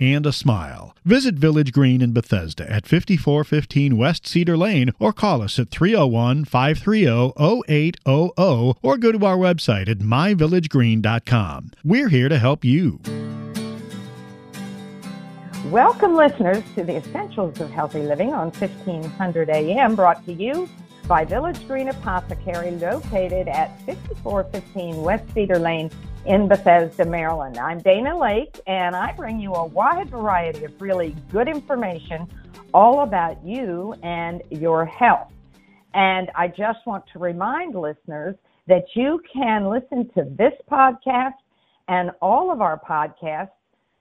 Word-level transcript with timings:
and 0.00 0.26
a 0.26 0.32
smile. 0.32 0.94
Visit 1.04 1.34
Village 1.36 1.72
Green 1.72 2.00
in 2.00 2.12
Bethesda 2.12 2.70
at 2.70 2.86
5415 2.86 3.96
West 3.96 4.26
Cedar 4.26 4.56
Lane 4.56 4.90
or 4.98 5.12
call 5.12 5.42
us 5.42 5.58
at 5.58 5.70
301 5.70 6.44
530 6.44 7.32
0800 7.68 8.74
or 8.82 8.98
go 8.98 9.12
to 9.12 9.24
our 9.24 9.36
website 9.36 9.88
at 9.88 9.98
myvillagegreen.com. 9.98 11.70
We're 11.84 12.08
here 12.08 12.28
to 12.28 12.38
help 12.38 12.64
you. 12.64 13.00
Welcome, 15.70 16.14
listeners, 16.14 16.62
to 16.74 16.84
the 16.84 16.96
Essentials 16.96 17.58
of 17.60 17.70
Healthy 17.70 18.02
Living 18.02 18.34
on 18.34 18.50
1500 18.50 19.48
AM, 19.48 19.94
brought 19.96 20.24
to 20.26 20.32
you 20.32 20.68
by 21.06 21.24
Village 21.24 21.66
Green 21.66 21.88
Apothecary, 21.88 22.70
located 22.72 23.48
at 23.48 23.78
5415 23.86 25.02
West 25.02 25.24
Cedar 25.34 25.58
Lane 25.58 25.90
in 26.24 26.48
Bethesda, 26.48 27.04
Maryland. 27.04 27.58
I'm 27.58 27.78
Dana 27.80 28.10
Laake, 28.10 28.58
and 28.66 28.96
I 28.96 29.12
bring 29.12 29.38
you 29.38 29.52
a 29.52 29.66
wide 29.66 30.08
variety 30.08 30.64
of 30.64 30.80
really 30.80 31.14
good 31.30 31.48
information 31.48 32.26
all 32.72 33.02
about 33.02 33.44
you 33.44 33.94
and 34.02 34.42
your 34.50 34.86
health. 34.86 35.30
And 35.92 36.30
I 36.34 36.48
just 36.48 36.86
want 36.86 37.04
to 37.12 37.18
remind 37.18 37.74
listeners 37.74 38.36
that 38.66 38.84
you 38.94 39.20
can 39.30 39.68
listen 39.68 40.08
to 40.14 40.24
this 40.36 40.54
podcast 40.70 41.34
and 41.88 42.10
all 42.22 42.50
of 42.50 42.62
our 42.62 42.80
podcasts 42.80 43.50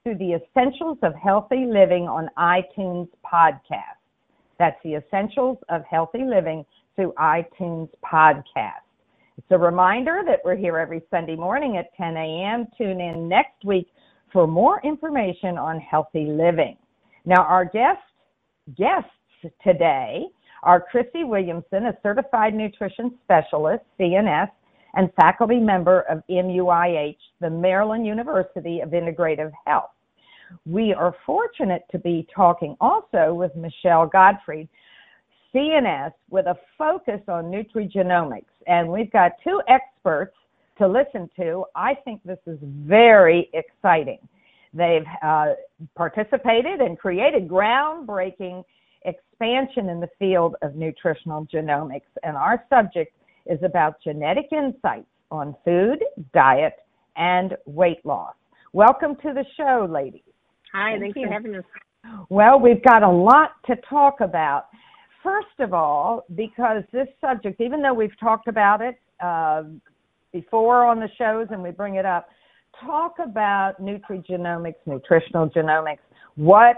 through 0.04 0.16
the 0.16 0.34
Essentials 0.34 0.98
of 1.04 1.14
Healthy 1.16 1.66
Living 1.66 2.08
on 2.08 2.30
iTunes 2.38 3.10
podcast. 3.26 4.00
That's 4.58 4.82
the 4.84 4.96
Essentials 4.96 5.58
of 5.70 5.84
Healthy 5.84 6.24
Living 6.24 6.66
through 6.96 7.14
iTunes 7.20 7.90
podcast. 8.06 8.84
It's 9.38 9.48
a 9.52 9.58
reminder 9.58 10.22
that 10.26 10.40
we're 10.46 10.56
here 10.56 10.78
every 10.78 11.02
Sunday 11.10 11.36
morning 11.36 11.78
at 11.78 11.96
10 11.96 12.16
a.m. 12.16 12.68
Tune 12.78 13.02
in 13.02 13.28
next 13.28 13.64
week 13.66 13.88
for 14.32 14.48
more 14.48 14.80
information 14.84 15.58
on 15.58 15.80
healthy 15.80 16.26
living. 16.26 16.78
Now, 17.26 17.44
our 17.44 17.66
guest, 17.66 18.02
guests 18.78 19.10
today 19.64 20.26
are 20.64 20.80
Chrissy 20.80 21.24
Williamson, 21.24 21.88
a 21.88 21.98
certified 22.04 22.54
nutrition 22.54 23.18
specialist, 23.24 23.84
CNS, 24.00 24.50
and 24.96 25.12
faculty 25.16 25.60
member 25.60 26.02
of 26.02 26.22
MUIH, 26.30 27.18
the 27.42 27.50
Maryland 27.50 28.06
University 28.06 28.80
of 28.82 28.90
Integrative 28.90 29.52
Health. 29.66 29.90
We 30.66 30.94
are 30.94 31.16
fortunate 31.26 31.84
to 31.92 32.00
be 32.00 32.28
talking 32.34 32.76
also 32.80 33.34
with 33.34 33.56
Michelle 33.56 34.06
Gottfried, 34.06 34.70
CNS 35.54 36.12
with 36.30 36.48
a 36.48 36.56
focus 36.78 37.22
on 37.28 37.46
nutrigenomics. 37.46 38.46
And 38.68 38.90
we've 38.90 39.12
got 39.12 39.34
two 39.44 39.62
experts 39.68 40.36
to 40.78 40.88
listen 40.88 41.30
to. 41.38 41.66
I 41.76 41.94
think 41.94 42.22
this 42.24 42.40
is 42.48 42.58
very 42.62 43.50
exciting. 43.54 44.20
They've 44.74 45.06
uh, 45.22 45.54
participated 45.96 46.82
and 46.82 46.98
created 46.98 47.48
groundbreaking 47.48 48.64
expansion 49.06 49.90
in 49.90 50.00
the 50.00 50.10
field 50.18 50.56
of 50.62 50.76
nutritional 50.76 51.46
genomics. 51.46 52.02
And 52.24 52.36
our 52.36 52.64
subject 52.70 53.16
is 53.46 53.60
about 53.64 53.96
genetic 54.04 54.48
insights 54.52 55.06
on 55.30 55.56
food, 55.64 56.00
diet, 56.34 56.74
and 57.16 57.56
weight 57.66 58.04
loss. 58.04 58.34
Welcome 58.72 59.16
to 59.18 59.34
the 59.34 59.46
show, 59.56 59.88
ladies. 59.90 60.22
Hi, 60.74 60.92
Thank 60.92 61.02
thanks 61.02 61.20
you. 61.20 61.28
for 61.28 61.34
having 61.34 61.56
us. 61.56 61.64
Well, 62.30 62.60
we've 62.60 62.84
got 62.84 63.04
a 63.04 63.10
lot 63.10 63.52
to 63.68 63.76
talk 63.88 64.22
about 64.22 64.66
first 65.24 65.60
of 65.60 65.74
all, 65.74 66.26
because 66.36 66.84
this 66.92 67.08
subject, 67.20 67.60
even 67.62 67.82
though 67.82 67.94
we've 67.94 68.18
talked 68.20 68.48
about 68.48 68.82
it 68.82 69.00
uh, 69.24 69.64
before 70.32 70.86
on 70.86 71.00
the 71.00 71.10
shows 71.18 71.48
and 71.50 71.64
we 71.64 71.72
bring 71.72 71.96
it 71.96 72.06
up, 72.06 72.28
talk 72.80 73.16
about 73.24 73.82
nutrigenomics, 73.82 74.76
nutritional 74.86 75.50
genomics. 75.50 76.00
What 76.36 76.76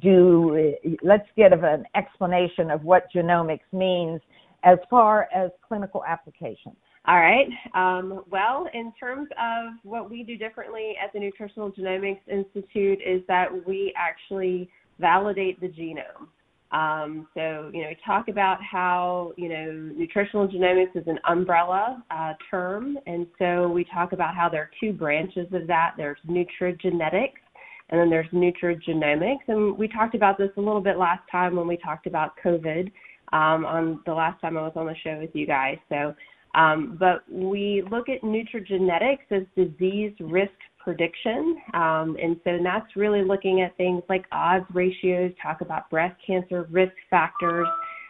do, 0.00 0.74
let's 1.02 1.28
get 1.36 1.52
an 1.52 1.84
explanation 1.94 2.70
of 2.70 2.82
what 2.82 3.04
genomics 3.14 3.60
means 3.72 4.20
as 4.64 4.78
far 4.90 5.28
as 5.34 5.50
clinical 5.66 6.02
applications. 6.04 6.76
All 7.06 7.20
right. 7.20 7.46
Um, 7.74 8.24
well, 8.30 8.66
in 8.72 8.92
terms 8.98 9.28
of 9.32 9.74
what 9.82 10.10
we 10.10 10.22
do 10.22 10.38
differently 10.38 10.94
at 11.02 11.12
the 11.12 11.20
Nutritional 11.20 11.70
Genomics 11.70 12.26
Institute, 12.26 12.98
is 13.06 13.20
that 13.28 13.46
we 13.66 13.92
actually 13.94 14.70
validate 14.98 15.60
the 15.60 15.68
genome. 15.68 16.28
Um, 16.74 17.28
so, 17.34 17.70
you 17.72 17.82
know, 17.82 17.88
we 17.88 17.96
talk 18.04 18.26
about 18.26 18.58
how, 18.60 19.32
you 19.36 19.48
know, 19.48 19.70
nutritional 19.96 20.48
genomics 20.48 20.96
is 20.96 21.04
an 21.06 21.20
umbrella 21.28 22.02
uh, 22.10 22.32
term. 22.50 22.98
And 23.06 23.28
so 23.38 23.68
we 23.68 23.84
talk 23.84 24.12
about 24.12 24.34
how 24.34 24.48
there 24.48 24.62
are 24.62 24.70
two 24.80 24.92
branches 24.92 25.46
of 25.52 25.68
that 25.68 25.94
there's 25.96 26.18
nutrigenetics 26.28 27.38
and 27.90 28.00
then 28.00 28.10
there's 28.10 28.26
nutrigenomics. 28.32 29.46
And 29.46 29.78
we 29.78 29.86
talked 29.86 30.16
about 30.16 30.36
this 30.36 30.50
a 30.56 30.60
little 30.60 30.80
bit 30.80 30.98
last 30.98 31.22
time 31.30 31.54
when 31.54 31.68
we 31.68 31.76
talked 31.76 32.08
about 32.08 32.32
COVID 32.44 32.90
um, 33.32 33.64
on 33.64 34.00
the 34.04 34.12
last 34.12 34.40
time 34.40 34.56
I 34.56 34.62
was 34.62 34.72
on 34.74 34.86
the 34.86 34.96
show 35.04 35.16
with 35.20 35.30
you 35.32 35.46
guys. 35.46 35.78
So, 35.88 36.12
um, 36.56 36.96
but 36.98 37.22
we 37.30 37.84
look 37.88 38.08
at 38.08 38.22
nutrigenetics 38.22 39.30
as 39.30 39.42
disease 39.54 40.12
risk 40.18 40.50
prediction. 40.84 41.56
Um, 41.72 42.16
and 42.22 42.38
so 42.44 42.58
that's 42.62 42.94
really 42.96 43.24
looking 43.24 43.62
at 43.62 43.76
things 43.76 44.02
like 44.08 44.26
odds 44.30 44.66
ratios, 44.72 45.32
talk 45.42 45.60
about 45.60 45.90
breast 45.90 46.16
cancer 46.26 46.68
risk 46.70 46.92
factors, 47.10 47.66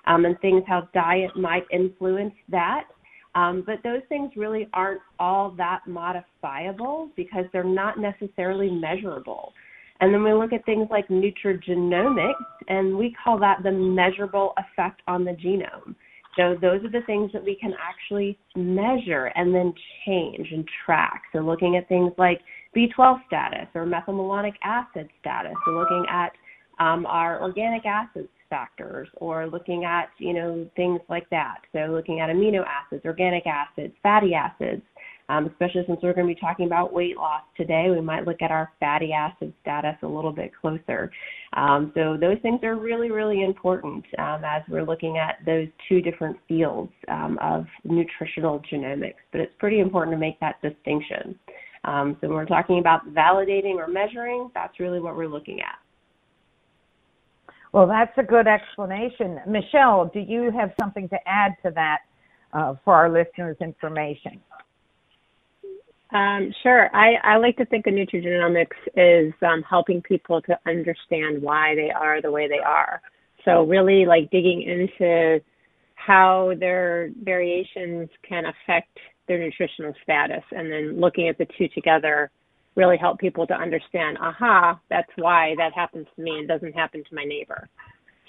um, 0.07 0.25
and 0.25 0.39
things 0.41 0.63
how 0.67 0.89
diet 0.93 1.31
might 1.37 1.65
influence 1.73 2.35
that. 2.51 2.85
Um, 3.35 3.65
but 3.67 3.77
those 3.83 4.03
things 4.09 4.31
really 4.37 4.69
aren't 4.75 5.01
all 5.19 5.51
that 5.57 5.81
modifiable 5.87 7.11
because 7.17 7.47
they're 7.53 7.65
not 7.65 7.99
necessarily 7.99 8.71
measurable. 8.71 9.53
And 10.01 10.13
then 10.13 10.23
we 10.23 10.33
look 10.33 10.53
at 10.53 10.65
things 10.67 10.89
like 10.91 11.09
nutrigenomics, 11.09 12.35
and 12.69 12.97
we 12.97 13.17
call 13.23 13.39
that 13.39 13.63
the 13.63 13.73
measurable 13.73 14.53
effect 14.59 15.03
on 15.07 15.25
the 15.25 15.33
genome. 15.33 15.95
So 16.37 16.57
those 16.61 16.85
are 16.85 16.91
the 16.91 17.07
things 17.07 17.31
that 17.33 17.45
we 17.45 17.55
can 17.55 17.75
actually 17.81 18.39
measure 18.57 19.27
and 19.37 19.55
then 19.55 19.73
change 20.05 20.49
and 20.51 20.69
track. 20.85 21.23
So 21.33 21.39
looking 21.39 21.77
at 21.77 21.89
things 21.89 22.13
like 22.19 22.41
B12 22.77 23.27
status 23.27 23.69
or 23.75 23.87
methylmalonic 23.87 24.55
acid 24.63 25.09
status, 25.21 25.55
so 25.65 25.73
looking 25.73 26.05
at 26.11 26.33
um, 26.79 27.07
our 27.07 27.41
organic 27.41 27.87
acids 27.87 28.29
factors 28.51 29.09
or 29.17 29.49
looking 29.49 29.85
at 29.85 30.11
you 30.19 30.33
know 30.33 30.69
things 30.77 31.01
like 31.09 31.29
that. 31.31 31.59
So 31.73 31.91
looking 31.91 32.21
at 32.21 32.31
amino 32.31 32.65
acids, 32.65 33.05
organic 33.05 33.45
acids, 33.47 33.95
fatty 34.03 34.35
acids. 34.35 34.83
Um, 35.31 35.47
especially 35.47 35.85
since 35.87 36.01
we're 36.03 36.13
going 36.13 36.29
to 36.29 36.35
be 36.35 36.39
talking 36.39 36.67
about 36.67 36.93
weight 36.93 37.17
loss 37.17 37.41
today, 37.57 37.87
we 37.89 38.03
might 38.03 38.27
look 38.27 38.43
at 38.43 38.51
our 38.51 38.71
fatty 38.79 39.11
acid 39.11 39.55
status 39.63 39.97
a 40.03 40.07
little 40.07 40.33
bit 40.33 40.53
closer. 40.61 41.11
Um, 41.55 41.93
so 41.95 42.19
those 42.21 42.37
things 42.43 42.61
are 42.63 42.77
really, 42.77 43.11
really 43.11 43.43
important 43.43 44.05
um, 44.19 44.43
as 44.45 44.63
we're 44.69 44.85
looking 44.85 45.17
at 45.17 45.39
those 45.47 45.69
two 45.89 46.03
different 46.03 46.37
fields 46.47 46.93
um, 47.09 47.39
of 47.41 47.65
nutritional 47.85 48.61
genomics. 48.71 49.15
But 49.33 49.41
it's 49.41 49.55
pretty 49.59 49.81
important 49.81 50.15
to 50.15 50.21
make 50.21 50.39
that 50.41 50.61
distinction. 50.61 51.39
Um, 51.85 52.17
so 52.21 52.29
when 52.29 52.37
we're 52.37 52.47
talking 52.47 52.79
about 52.79 53.07
validating 53.13 53.75
or 53.75 53.87
measuring, 53.87 54.51
that's 54.55 54.81
really 54.81 55.01
what 55.01 55.17
we're 55.17 55.29
looking 55.29 55.61
at. 55.61 55.79
Well, 57.73 57.87
that's 57.87 58.17
a 58.17 58.23
good 58.23 58.47
explanation. 58.47 59.41
Michelle, 59.47 60.11
do 60.15 60.21
you 60.21 60.51
have 60.53 60.73
something 60.81 61.09
to 61.09 61.19
add 61.27 61.53
to 61.65 61.73
that 61.75 61.99
uh, 62.53 62.75
for 62.85 62.95
our 62.95 63.11
listeners' 63.11 63.57
information? 63.61 64.41
Um, 66.13 66.55
sure. 66.63 66.95
I, 66.95 67.15
I, 67.25 67.37
like 67.39 67.57
to 67.57 67.65
think 67.65 67.89
of 67.89 67.95
nutrigenomics 67.95 68.77
is 68.95 69.35
um, 69.43 69.65
helping 69.69 70.01
people 70.01 70.41
to 70.43 70.57
understand 70.65 71.43
why 71.43 71.75
they 71.75 71.91
are 71.91 72.23
the 72.23 72.31
way 72.31 72.47
they 72.47 72.61
are. 72.61 73.03
So 73.45 73.65
really 73.65 74.07
like 74.07 74.31
digging 74.31 74.63
into 74.63 75.41
how 75.97 76.53
their 76.61 77.11
variations 77.25 78.09
can 78.27 78.45
affect 78.47 78.97
their 79.29 79.39
nutritional 79.39 79.93
status 80.03 80.43
and 80.53 80.71
then 80.71 81.01
looking 81.01 81.29
at 81.29 81.39
the 81.39 81.47
two 81.57 81.69
together 81.75 82.31
really 82.77 82.97
help 82.97 83.19
people 83.19 83.47
to 83.47 83.55
understand 83.55 84.19
aha 84.21 84.79
that's 84.91 85.11
why 85.17 85.55
that 85.57 85.73
happens 85.75 86.07
to 86.17 86.23
me 86.23 86.39
and 86.39 86.49
doesn't 86.49 86.73
happen 86.73 87.03
to 87.09 87.15
my 87.15 87.25
neighbor. 87.25 87.69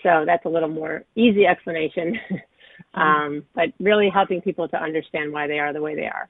So 0.04 0.24
that's 0.26 0.46
a 0.46 0.50
little 0.50 0.70
more 0.70 1.04
easy 1.16 1.46
explanation 1.48 2.20
um, 2.94 3.44
but 3.56 3.66
really 3.80 4.10
helping 4.14 4.42
people 4.42 4.68
to 4.70 4.78
understand 4.78 5.32
why 5.32 5.48
they 5.48 5.60
are 5.60 5.74
the 5.74 5.82
way 5.82 5.96
they 5.96 6.06
are. 6.06 6.30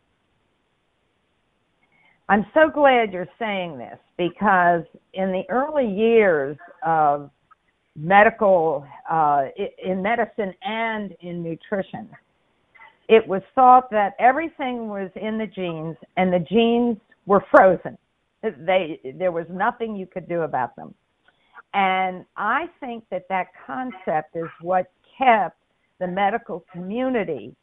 I'm 2.28 2.46
so 2.54 2.70
glad 2.74 3.14
you're 3.14 3.28
saying 3.38 3.78
this 3.78 4.00
because 4.18 4.84
in 5.14 5.32
the 5.32 5.44
early 5.50 5.88
years 5.88 6.58
of 6.84 7.30
medical 7.96 8.86
uh, 9.10 9.46
in 9.84 10.02
medicine 10.02 10.54
and 10.64 11.14
in 11.22 11.44
nutrition 11.44 12.10
it 13.08 13.28
was 13.28 13.42
thought 13.54 13.90
that 13.92 14.14
everything 14.20 14.88
was 14.90 15.10
in 15.16 15.38
the 15.38 15.48
genes 15.48 15.96
and 16.18 16.32
the 16.34 16.40
genes 16.40 16.98
were 17.26 17.44
frozen. 17.52 17.98
They, 18.42 19.00
there 19.18 19.32
was 19.32 19.46
nothing 19.50 19.96
you 19.96 20.06
could 20.06 20.28
do 20.28 20.42
about 20.42 20.76
them. 20.76 20.94
And 21.74 22.26
I 22.38 22.68
think 22.80 23.04
that 23.12 23.28
that 23.30 23.48
concept 23.66 24.36
is 24.36 24.48
what 24.62 24.92
kept 25.18 25.58
the 26.00 26.08
medical 26.08 26.64
community 26.72 27.56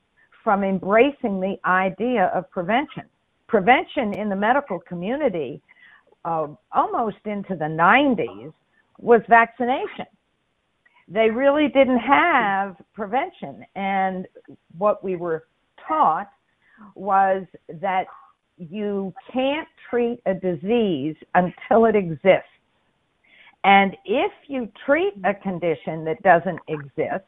from 0.43 0.65
embracing 0.65 1.41
the 1.41 1.57
idea 1.65 2.31
of 2.35 2.51
prevention. 2.51 3.05
Prevention 3.47 4.15
in 4.15 4.29
the 4.29 4.37
medical 4.37 4.81
community, 4.81 5.63
uh, 6.25 6.49
almost 6.73 7.19
into 7.25 7.55
the 7.55 7.65
90s, 7.65 8.53
was 8.99 9.21
vaccination. 9.29 10.07
They 11.13 11.29
really 11.29 11.69
didn't 11.69 11.99
have 11.99 12.77
prevention. 12.95 13.67
And 13.77 14.27
what 14.79 15.05
we 15.05 15.17
were 15.17 15.45
taught 15.87 16.31
was 16.95 17.45
that 17.81 18.07
you 18.57 19.13
can't 19.31 19.69
treat 19.91 20.21
a 20.25 20.33
disease 20.33 21.17
until 21.35 21.85
it 21.85 21.97
exists. 21.97 22.49
And 23.65 23.95
if 24.07 24.33
you 24.49 24.71
treat 24.87 25.13
a 25.25 25.35
condition 25.35 26.05
that 26.07 26.23
doesn't 26.23 26.59
exist, 26.67 27.27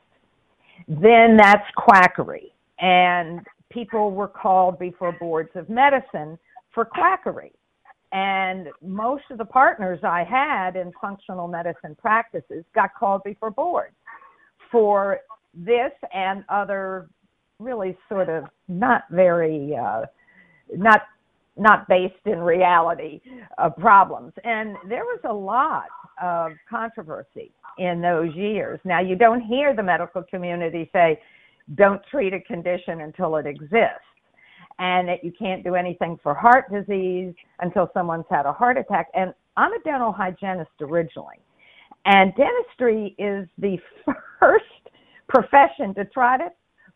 then 0.88 1.36
that's 1.36 1.66
quackery. 1.76 2.54
And 2.80 3.40
people 3.70 4.12
were 4.12 4.28
called 4.28 4.78
before 4.78 5.12
boards 5.12 5.50
of 5.54 5.68
medicine 5.68 6.38
for 6.72 6.86
quackery. 6.86 7.52
And 8.14 8.68
most 8.80 9.24
of 9.30 9.38
the 9.38 9.44
partners 9.44 9.98
I 10.04 10.22
had 10.22 10.76
in 10.76 10.92
functional 11.00 11.48
medicine 11.48 11.96
practices 12.00 12.64
got 12.72 12.94
called 12.94 13.22
before 13.24 13.50
boards 13.50 13.96
for 14.70 15.18
this 15.52 15.90
and 16.14 16.44
other 16.48 17.08
really 17.58 17.98
sort 18.08 18.28
of 18.28 18.44
not 18.68 19.02
very 19.10 19.76
uh, 19.76 20.02
not 20.76 21.02
not 21.56 21.88
based 21.88 22.14
in 22.24 22.38
reality 22.38 23.20
uh, 23.58 23.70
problems. 23.70 24.32
And 24.44 24.76
there 24.88 25.04
was 25.04 25.20
a 25.24 25.32
lot 25.32 25.86
of 26.22 26.52
controversy 26.68 27.52
in 27.78 28.00
those 28.00 28.34
years. 28.34 28.80
Now, 28.84 29.00
you 29.00 29.16
don't 29.16 29.40
hear 29.40 29.74
the 29.74 29.82
medical 29.82 30.22
community 30.22 30.88
say, 30.92 31.20
don't 31.76 32.02
treat 32.10 32.34
a 32.34 32.40
condition 32.40 33.02
until 33.02 33.36
it 33.36 33.46
exists, 33.46 34.04
and 34.78 35.08
that 35.08 35.22
you 35.22 35.32
can't 35.38 35.62
do 35.62 35.74
anything 35.74 36.18
for 36.22 36.34
heart 36.34 36.70
disease 36.72 37.34
until 37.60 37.90
someone's 37.94 38.24
had 38.30 38.46
a 38.46 38.52
heart 38.52 38.76
attack. 38.76 39.08
And 39.14 39.32
I'm 39.56 39.72
a 39.72 39.78
dental 39.80 40.12
hygienist 40.12 40.70
originally, 40.80 41.40
and 42.04 42.32
dentistry 42.34 43.14
is 43.18 43.48
the 43.58 43.78
first 44.40 44.64
profession 45.28 45.94
to 45.94 46.04
try 46.06 46.36
to 46.38 46.48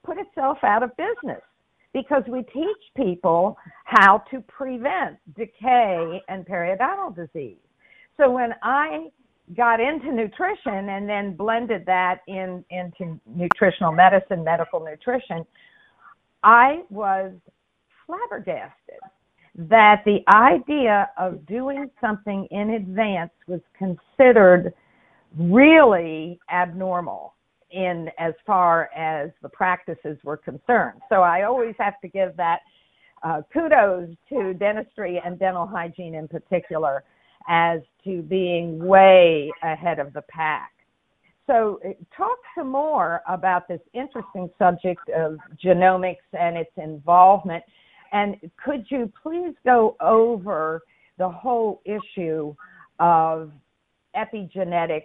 put 0.04 0.18
itself 0.18 0.58
out 0.62 0.82
of 0.82 0.90
business 0.96 1.42
because 1.92 2.22
we 2.28 2.42
teach 2.42 2.76
people 2.96 3.56
how 3.84 4.22
to 4.30 4.40
prevent 4.42 5.16
decay 5.36 6.22
and 6.28 6.46
periodontal 6.46 7.14
disease. 7.14 7.56
So 8.16 8.30
when 8.30 8.54
I 8.62 9.08
got 9.56 9.80
into 9.80 10.12
nutrition 10.12 10.90
and 10.90 11.08
then 11.08 11.34
blended 11.34 11.84
that 11.86 12.20
in 12.26 12.64
into 12.70 13.18
nutritional 13.26 13.92
medicine, 13.92 14.44
medical 14.44 14.80
nutrition, 14.80 15.44
I 16.42 16.82
was 16.90 17.32
flabbergasted 18.08 18.98
that 19.54 20.02
the 20.04 20.20
idea 20.28 21.10
of 21.18 21.44
doing 21.46 21.90
something 22.00 22.48
in 22.50 22.70
advance 22.70 23.32
was 23.46 23.60
considered 23.76 24.72
really 25.36 26.38
abnormal 26.50 27.34
in 27.70 28.08
as 28.18 28.32
far 28.46 28.88
as 28.96 29.30
the 29.42 29.48
practices 29.48 30.16
were 30.24 30.36
concerned. 30.36 31.00
So 31.08 31.16
I 31.16 31.42
always 31.42 31.74
have 31.78 32.00
to 32.00 32.08
give 32.08 32.36
that 32.36 32.60
uh, 33.22 33.42
kudos 33.52 34.10
to 34.28 34.54
dentistry 34.54 35.20
and 35.24 35.38
dental 35.38 35.66
hygiene 35.66 36.14
in 36.14 36.28
particular 36.28 37.04
as 37.48 37.80
to 38.04 38.22
being 38.22 38.78
way 38.84 39.50
ahead 39.62 39.98
of 39.98 40.12
the 40.12 40.22
pack. 40.22 40.70
So, 41.46 41.80
uh, 41.84 41.92
talk 42.14 42.36
some 42.54 42.70
more 42.70 43.22
about 43.26 43.68
this 43.68 43.80
interesting 43.94 44.50
subject 44.58 45.08
of 45.08 45.38
genomics 45.64 46.16
and 46.38 46.58
its 46.58 46.70
involvement. 46.76 47.64
And 48.12 48.36
could 48.62 48.86
you 48.88 49.12
please 49.22 49.54
go 49.64 49.96
over 50.00 50.82
the 51.18 51.28
whole 51.28 51.82
issue 51.84 52.54
of 52.98 53.52
epigenetics 54.16 55.04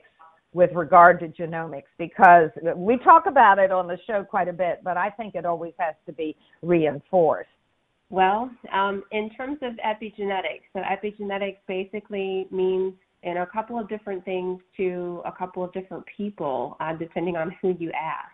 with 0.54 0.70
regard 0.74 1.20
to 1.20 1.28
genomics 1.28 1.84
because 1.98 2.50
we 2.76 2.98
talk 2.98 3.26
about 3.26 3.58
it 3.58 3.72
on 3.72 3.88
the 3.88 3.98
show 4.06 4.24
quite 4.24 4.48
a 4.48 4.54
bit, 4.54 4.82
but 4.84 4.98
I 4.98 5.10
think 5.10 5.36
it 5.36 5.46
always 5.46 5.74
has 5.80 5.96
to 6.06 6.14
be 6.14 6.36
reinforced. 6.62 7.50
Well, 8.10 8.52
um, 8.72 9.04
in 9.12 9.32
terms 9.32 9.58
of 9.64 9.74
epigenetics, 9.84 10.62
so 10.74 10.82
epigenetics 10.82 11.58
basically 11.68 12.48
means 12.52 12.94
in 13.24 13.38
a 13.38 13.46
couple 13.48 13.80
of 13.80 13.90
different 13.90 14.24
things 14.24 14.62
to 14.78 15.22
a 15.26 15.32
couple 15.32 15.64
of 15.64 15.74
different 15.74 16.04
people, 16.16 16.78
uh, 16.80 16.94
depending 16.94 17.36
on 17.36 17.56
who 17.62 17.76
you 17.80 17.92
ask. 17.92 18.33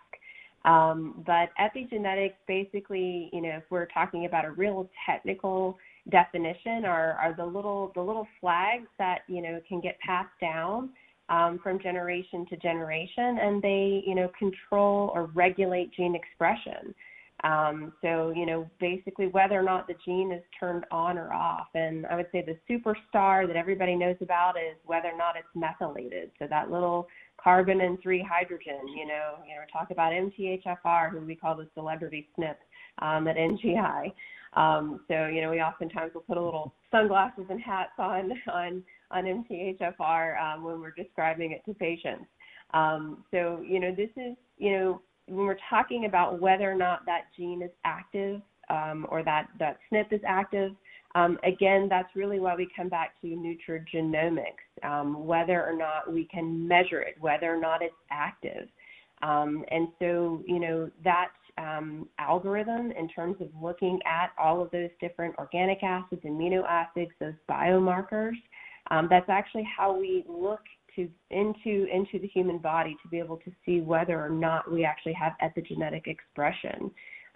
Um, 0.64 1.24
but 1.26 1.48
epigenetics 1.58 2.34
basically, 2.46 3.30
you 3.32 3.40
know, 3.40 3.56
if 3.56 3.64
we're 3.70 3.86
talking 3.86 4.26
about 4.26 4.44
a 4.44 4.50
real 4.50 4.90
technical 5.06 5.78
definition, 6.10 6.84
are, 6.84 7.12
are 7.14 7.34
the 7.34 7.44
little 7.44 7.92
the 7.94 8.02
little 8.02 8.26
flags 8.40 8.86
that 8.98 9.20
you 9.26 9.40
know 9.40 9.60
can 9.68 9.80
get 9.80 9.98
passed 10.00 10.28
down 10.40 10.90
um, 11.30 11.60
from 11.62 11.80
generation 11.80 12.44
to 12.50 12.56
generation, 12.56 13.38
and 13.40 13.62
they, 13.62 14.02
you 14.06 14.14
know, 14.14 14.30
control 14.38 15.12
or 15.14 15.26
regulate 15.34 15.92
gene 15.94 16.14
expression. 16.14 16.94
Um, 17.42 17.92
so, 18.02 18.34
you 18.36 18.44
know, 18.44 18.68
basically 18.80 19.28
whether 19.28 19.58
or 19.58 19.62
not 19.62 19.86
the 19.86 19.94
gene 20.04 20.30
is 20.30 20.42
turned 20.58 20.84
on 20.90 21.16
or 21.16 21.32
off. 21.32 21.68
And 21.74 22.04
I 22.06 22.16
would 22.16 22.26
say 22.32 22.44
the 22.44 22.58
superstar 22.68 23.46
that 23.46 23.56
everybody 23.56 23.96
knows 23.96 24.16
about 24.20 24.56
is 24.58 24.76
whether 24.84 25.08
or 25.08 25.16
not 25.16 25.36
it's 25.36 25.48
methylated. 25.54 26.32
So 26.38 26.46
that 26.50 26.70
little 26.70 27.08
carbon 27.42 27.80
and 27.80 28.00
three 28.02 28.26
hydrogen, 28.28 28.80
you 28.96 29.06
know, 29.06 29.34
you 29.46 29.54
know, 29.54 29.62
talk 29.72 29.90
about 29.90 30.12
MTHFR, 30.12 31.10
who 31.10 31.20
we 31.20 31.34
call 31.34 31.56
the 31.56 31.68
celebrity 31.74 32.28
SNP 32.38 32.54
um, 32.98 33.28
at 33.28 33.36
NGI. 33.36 34.12
Um, 34.54 35.00
so, 35.08 35.26
you 35.26 35.40
know, 35.42 35.50
we 35.50 35.60
oftentimes 35.60 36.12
will 36.14 36.22
put 36.22 36.36
a 36.36 36.42
little 36.42 36.74
sunglasses 36.90 37.44
and 37.48 37.60
hats 37.60 37.92
on 37.98 38.32
on 38.52 38.82
on 39.10 39.24
MTHFR 39.24 40.40
um, 40.40 40.64
when 40.64 40.80
we're 40.80 40.92
describing 40.92 41.52
it 41.52 41.62
to 41.66 41.74
patients. 41.74 42.26
Um, 42.74 43.24
so, 43.30 43.62
you 43.66 43.80
know, 43.80 43.94
this 43.94 44.10
is, 44.16 44.36
you 44.58 44.72
know, 44.72 45.02
when 45.26 45.46
we're 45.46 45.58
talking 45.68 46.04
about 46.04 46.40
whether 46.40 46.70
or 46.70 46.74
not 46.74 47.06
that 47.06 47.24
gene 47.36 47.62
is 47.62 47.70
active 47.84 48.40
um, 48.68 49.06
or 49.10 49.22
that, 49.24 49.48
that 49.58 49.78
SNP 49.92 50.12
is 50.12 50.20
active, 50.26 50.72
um, 51.14 51.38
again, 51.44 51.88
that's 51.88 52.14
really 52.14 52.38
why 52.38 52.54
we 52.54 52.68
come 52.74 52.88
back 52.88 53.20
to 53.20 53.26
nutrigenomics, 53.26 54.44
um, 54.84 55.26
whether 55.26 55.64
or 55.64 55.76
not 55.76 56.12
we 56.12 56.24
can 56.26 56.66
measure 56.68 57.00
it, 57.00 57.16
whether 57.20 57.52
or 57.52 57.60
not 57.60 57.82
it's 57.82 57.94
active. 58.10 58.68
Um, 59.22 59.64
and 59.70 59.88
so, 59.98 60.42
you 60.46 60.60
know, 60.60 60.90
that 61.04 61.32
um, 61.58 62.08
algorithm 62.18 62.92
in 62.92 63.08
terms 63.08 63.36
of 63.40 63.48
looking 63.60 63.98
at 64.06 64.30
all 64.38 64.62
of 64.62 64.70
those 64.70 64.90
different 65.00 65.34
organic 65.38 65.82
acids, 65.82 66.22
amino 66.24 66.64
acids, 66.66 67.10
those 67.20 67.34
biomarkers, 67.48 68.36
um, 68.90 69.08
that's 69.10 69.28
actually 69.28 69.68
how 69.76 69.96
we 69.96 70.24
look 70.28 70.60
to 70.96 71.08
into 71.30 71.86
into 71.92 72.18
the 72.18 72.26
human 72.28 72.58
body 72.58 72.96
to 73.02 73.08
be 73.08 73.18
able 73.18 73.36
to 73.38 73.52
see 73.64 73.80
whether 73.80 74.20
or 74.20 74.30
not 74.30 74.70
we 74.70 74.84
actually 74.84 75.12
have 75.12 75.32
epigenetic 75.42 76.06
expression. 76.06 76.90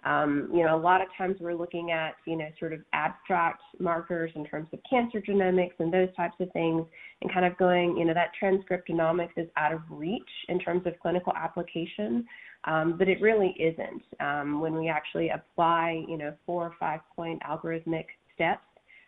Um, 0.05 0.49
you 0.53 0.63
know, 0.63 0.75
a 0.75 0.79
lot 0.79 1.01
of 1.01 1.07
times 1.17 1.37
we're 1.39 1.55
looking 1.55 1.91
at 1.91 2.15
you 2.25 2.37
know 2.37 2.47
sort 2.59 2.73
of 2.73 2.81
abstract 2.93 3.61
markers 3.79 4.31
in 4.35 4.45
terms 4.45 4.67
of 4.71 4.79
cancer 4.89 5.21
genomics 5.21 5.73
and 5.79 5.91
those 5.91 6.09
types 6.15 6.35
of 6.39 6.51
things, 6.53 6.85
and 7.21 7.33
kind 7.33 7.45
of 7.45 7.57
going 7.57 7.97
you 7.97 8.05
know 8.05 8.13
that 8.13 8.29
transcriptomics 8.41 9.37
is 9.37 9.49
out 9.57 9.73
of 9.73 9.81
reach 9.89 10.21
in 10.49 10.59
terms 10.59 10.85
of 10.85 10.93
clinical 11.01 11.33
application. 11.35 12.25
Um, 12.65 12.97
but 12.97 13.07
it 13.07 13.21
really 13.21 13.55
isn't. 13.59 14.01
Um, 14.19 14.59
when 14.59 14.73
we 14.73 14.89
actually 14.89 15.29
apply, 15.29 16.03
you 16.07 16.17
know, 16.17 16.33
four 16.45 16.63
or 16.63 16.73
five 16.79 17.01
point 17.15 17.39
algorithmic 17.43 18.05
steps 18.33 18.63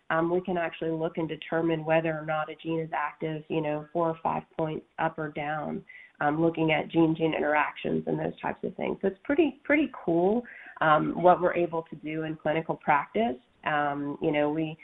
um, 0.10 0.30
we 0.30 0.42
can 0.42 0.58
actually 0.58 0.92
look 0.92 1.18
and 1.18 1.28
determine 1.28 1.84
whether 1.84 2.18
or 2.18 2.26
not 2.26 2.50
a 2.50 2.56
gene 2.56 2.80
is 2.80 2.90
active, 2.96 3.44
you 3.50 3.62
know, 3.62 3.86
four 3.92 4.10
or 4.10 4.18
five 4.24 4.44
points 4.58 4.86
up 5.00 5.20
or 5.20 5.30
down, 5.30 5.84
um, 6.22 6.42
looking 6.42 6.72
at 6.72 6.90
gene-gene 6.90 7.34
interactions 7.34 8.04
and 8.08 8.18
those 8.18 8.40
types 8.42 8.64
of 8.64 8.76
things. 8.76 8.98
So 9.02 9.10
it's 9.10 9.20
pretty 9.24 9.60
pretty 9.64 9.92
cool 10.06 10.44
um, 10.82 11.22
what 11.22 11.42
we're 11.42 11.56
able 11.56 11.84
to 11.84 11.96
do 11.98 12.24
in 12.24 12.36
clinical 12.36 12.76
practice. 12.76 13.36
Um, 13.66 14.18
you 14.22 14.32
know, 14.32 14.50
we 14.50 14.78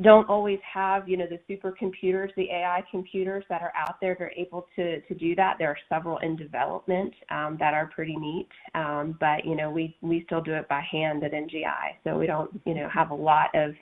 don't 0.00 0.28
always 0.28 0.60
have, 0.72 1.08
you 1.08 1.16
know, 1.16 1.26
the 1.26 1.40
supercomputers, 1.52 2.32
the 2.36 2.48
AI 2.50 2.84
computers 2.90 3.44
that 3.48 3.62
are 3.62 3.72
out 3.76 4.00
there 4.00 4.14
that 4.18 4.24
are 4.24 4.32
able 4.36 4.66
to 4.76 5.00
to 5.00 5.14
do 5.14 5.34
that. 5.34 5.56
There 5.58 5.68
are 5.68 5.78
several 5.88 6.18
in 6.18 6.36
development 6.36 7.12
um, 7.30 7.56
that 7.58 7.74
are 7.74 7.86
pretty 7.86 8.16
neat, 8.16 8.48
um, 8.74 9.16
but 9.18 9.44
you 9.44 9.56
know, 9.56 9.70
we 9.70 9.96
we 10.00 10.22
still 10.26 10.40
do 10.40 10.54
it 10.54 10.68
by 10.68 10.82
hand 10.90 11.24
at 11.24 11.32
NGI, 11.32 11.96
so 12.04 12.16
we 12.16 12.26
don't, 12.26 12.60
you 12.64 12.74
know, 12.74 12.88
have 12.88 13.10
a 13.10 13.14
lot 13.14 13.50
of 13.54 13.72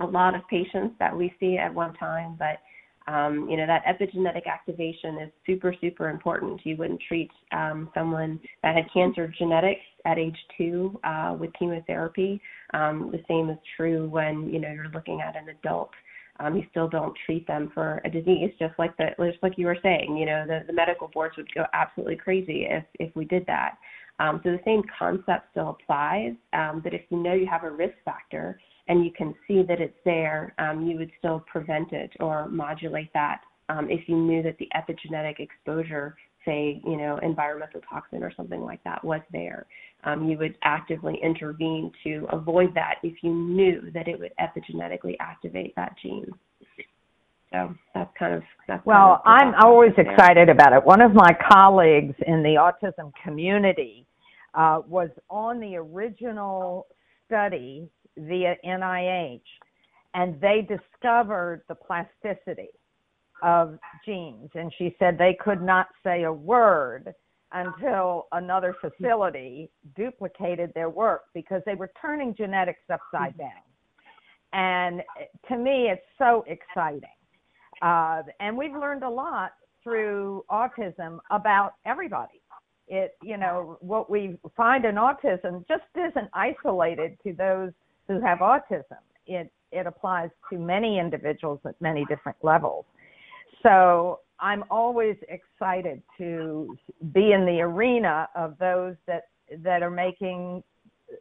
a 0.00 0.06
lot 0.06 0.34
of 0.34 0.42
patients 0.48 0.94
that 0.98 1.16
we 1.16 1.32
see 1.40 1.56
at 1.56 1.72
one 1.72 1.94
time, 1.94 2.36
but 2.38 2.58
Um, 3.06 3.48
you 3.48 3.56
know, 3.56 3.66
that 3.66 3.84
epigenetic 3.86 4.46
activation 4.46 5.18
is 5.18 5.30
super, 5.46 5.74
super 5.80 6.10
important. 6.10 6.60
You 6.64 6.76
wouldn't 6.76 7.00
treat 7.08 7.30
um, 7.52 7.90
someone 7.94 8.38
that 8.62 8.76
had 8.76 8.84
cancer 8.92 9.32
genetics 9.38 9.80
at 10.04 10.18
age 10.18 10.36
two 10.56 10.98
uh, 11.02 11.36
with 11.38 11.50
chemotherapy. 11.58 12.40
Um, 12.74 13.10
the 13.10 13.22
same 13.26 13.50
is 13.50 13.58
true 13.76 14.08
when, 14.08 14.48
you 14.52 14.60
know, 14.60 14.70
you're 14.70 14.90
looking 14.90 15.20
at 15.20 15.34
an 15.34 15.48
adult. 15.48 15.90
Um, 16.38 16.56
you 16.56 16.62
still 16.70 16.88
don't 16.88 17.14
treat 17.26 17.46
them 17.46 17.70
for 17.74 18.00
a 18.04 18.10
disease, 18.10 18.50
just 18.58 18.78
like 18.78 18.96
the, 18.96 19.08
just 19.30 19.42
like 19.42 19.58
you 19.58 19.66
were 19.66 19.76
saying. 19.82 20.16
You 20.16 20.26
know, 20.26 20.44
the, 20.46 20.60
the 20.66 20.72
medical 20.72 21.08
boards 21.08 21.36
would 21.36 21.52
go 21.54 21.64
absolutely 21.74 22.16
crazy 22.16 22.66
if 22.68 22.84
if 22.98 23.14
we 23.14 23.24
did 23.26 23.44
that. 23.46 23.76
Um, 24.20 24.40
so 24.44 24.50
the 24.50 24.60
same 24.64 24.82
concept 24.98 25.46
still 25.50 25.70
applies, 25.80 26.32
um, 26.52 26.80
but 26.84 26.92
if 26.92 27.02
you 27.08 27.18
know 27.18 27.32
you 27.32 27.46
have 27.46 27.64
a 27.64 27.70
risk 27.70 27.94
factor, 28.04 28.60
and 28.90 29.04
you 29.04 29.12
can 29.12 29.34
see 29.46 29.62
that 29.62 29.80
it's 29.80 29.96
there, 30.04 30.52
um, 30.58 30.84
you 30.84 30.98
would 30.98 31.12
still 31.18 31.44
prevent 31.50 31.92
it 31.92 32.10
or 32.18 32.48
modulate 32.48 33.10
that 33.14 33.40
um, 33.68 33.88
if 33.88 34.08
you 34.08 34.16
knew 34.16 34.42
that 34.42 34.56
the 34.58 34.68
epigenetic 34.76 35.38
exposure, 35.38 36.16
say, 36.44 36.82
you 36.84 36.96
know, 36.96 37.16
environmental 37.22 37.80
toxin 37.88 38.24
or 38.24 38.32
something 38.36 38.62
like 38.62 38.82
that 38.82 39.04
was 39.04 39.20
there. 39.30 39.66
Um, 40.02 40.28
you 40.28 40.36
would 40.38 40.56
actively 40.64 41.20
intervene 41.22 41.92
to 42.02 42.26
avoid 42.32 42.74
that 42.74 42.94
if 43.04 43.22
you 43.22 43.32
knew 43.32 43.92
that 43.94 44.08
it 44.08 44.18
would 44.18 44.32
epigenetically 44.40 45.14
activate 45.20 45.72
that 45.76 45.94
gene. 46.02 46.26
So 47.52 47.72
that's 47.94 48.10
kind 48.18 48.34
of 48.34 48.42
that's 48.66 48.84
well. 48.84 49.22
Kind 49.24 49.50
of 49.50 49.54
I'm 49.54 49.64
always 49.64 49.92
there. 49.96 50.10
excited 50.10 50.48
about 50.48 50.72
it. 50.72 50.84
One 50.84 51.00
of 51.00 51.12
my 51.14 51.36
colleagues 51.52 52.14
in 52.26 52.42
the 52.42 52.56
autism 52.58 53.12
community 53.22 54.06
uh, 54.54 54.80
was 54.88 55.10
on 55.28 55.60
the 55.60 55.76
original 55.76 56.86
study 57.26 57.88
via 58.16 58.56
NIH, 58.64 59.40
and 60.14 60.40
they 60.40 60.66
discovered 60.68 61.62
the 61.68 61.74
plasticity 61.74 62.70
of 63.42 63.78
genes. 64.04 64.50
And 64.54 64.72
she 64.76 64.94
said 64.98 65.16
they 65.16 65.36
could 65.40 65.62
not 65.62 65.88
say 66.04 66.24
a 66.24 66.32
word 66.32 67.14
until 67.52 68.28
another 68.32 68.74
facility 68.80 69.70
duplicated 69.96 70.72
their 70.74 70.88
work 70.88 71.22
because 71.34 71.62
they 71.66 71.74
were 71.74 71.90
turning 72.00 72.34
genetics 72.34 72.82
upside 72.92 73.36
down. 73.36 73.50
And 74.52 75.02
to 75.48 75.56
me, 75.56 75.88
it's 75.90 76.02
so 76.18 76.44
exciting. 76.46 77.08
Uh, 77.82 78.22
and 78.40 78.56
we've 78.56 78.74
learned 78.74 79.02
a 79.02 79.08
lot 79.08 79.52
through 79.82 80.44
autism 80.50 81.18
about 81.30 81.74
everybody. 81.86 82.42
It, 82.88 83.16
you 83.22 83.36
know, 83.36 83.78
what 83.80 84.10
we 84.10 84.36
find 84.56 84.84
in 84.84 84.96
autism 84.96 85.66
just 85.68 85.84
isn't 85.96 86.28
isolated 86.34 87.16
to 87.24 87.32
those 87.32 87.70
who 88.10 88.20
have 88.20 88.38
autism. 88.38 88.98
It 89.26 89.52
it 89.70 89.86
applies 89.86 90.30
to 90.50 90.58
many 90.58 90.98
individuals 90.98 91.60
at 91.64 91.80
many 91.80 92.04
different 92.06 92.36
levels. 92.42 92.84
So 93.62 94.18
I'm 94.40 94.64
always 94.68 95.16
excited 95.28 96.02
to 96.18 96.76
be 97.12 97.32
in 97.32 97.46
the 97.46 97.60
arena 97.60 98.28
of 98.34 98.58
those 98.58 98.96
that 99.06 99.28
that 99.62 99.82
are 99.82 99.90
making 99.90 100.64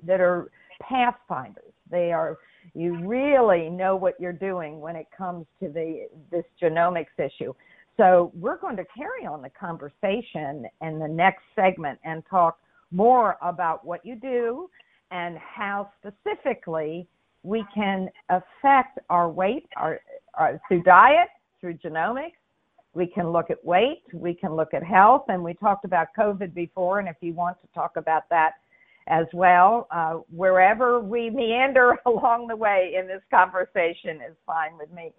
that 0.03 0.19
are 0.19 0.49
pathfinders. 0.81 1.73
They 1.91 2.11
are 2.11 2.37
you 2.73 2.97
really 3.05 3.69
know 3.69 3.95
what 3.95 4.19
you're 4.19 4.33
doing 4.33 4.79
when 4.79 4.95
it 4.95 5.05
comes 5.15 5.45
to 5.61 5.69
the 5.69 6.07
this 6.31 6.45
genomics 6.61 7.17
issue. 7.19 7.53
So 7.97 8.31
we're 8.33 8.57
going 8.57 8.77
to 8.77 8.85
carry 8.97 9.27
on 9.27 9.43
the 9.43 9.49
conversation 9.49 10.65
in 10.81 10.97
the 10.97 11.07
next 11.07 11.43
segment 11.55 11.99
and 12.03 12.23
talk 12.27 12.57
more 12.91 13.37
about 13.41 13.85
what 13.85 14.03
you 14.03 14.15
do 14.15 14.69
and 15.11 15.37
how 15.37 15.89
specifically 15.99 17.07
we 17.43 17.65
can 17.73 18.09
affect 18.29 18.99
our 19.09 19.29
weight 19.29 19.67
our, 19.75 19.99
our, 20.35 20.59
through 20.67 20.83
diet, 20.83 21.29
through 21.61 21.75
genomics. 21.75 22.33
We 22.93 23.07
can 23.07 23.29
look 23.29 23.49
at 23.49 23.63
weight, 23.63 24.03
we 24.13 24.33
can 24.33 24.55
look 24.55 24.73
at 24.73 24.83
health, 24.83 25.25
and 25.27 25.43
we 25.43 25.53
talked 25.53 25.85
about 25.85 26.07
COVID 26.17 26.53
before. 26.53 26.99
And 26.99 27.07
if 27.07 27.15
you 27.21 27.33
want 27.33 27.57
to 27.61 27.67
talk 27.73 27.97
about 27.97 28.23
that 28.29 28.53
as 29.07 29.25
well, 29.31 29.87
uh, 29.91 30.15
wherever 30.35 30.99
we 30.99 31.29
meander 31.29 31.97
along 32.05 32.47
the 32.47 32.55
way 32.55 32.95
in 32.99 33.07
this 33.07 33.21
conversation 33.31 34.17
is 34.27 34.35
fine 34.45 34.77
with 34.77 34.91
me. 34.91 35.13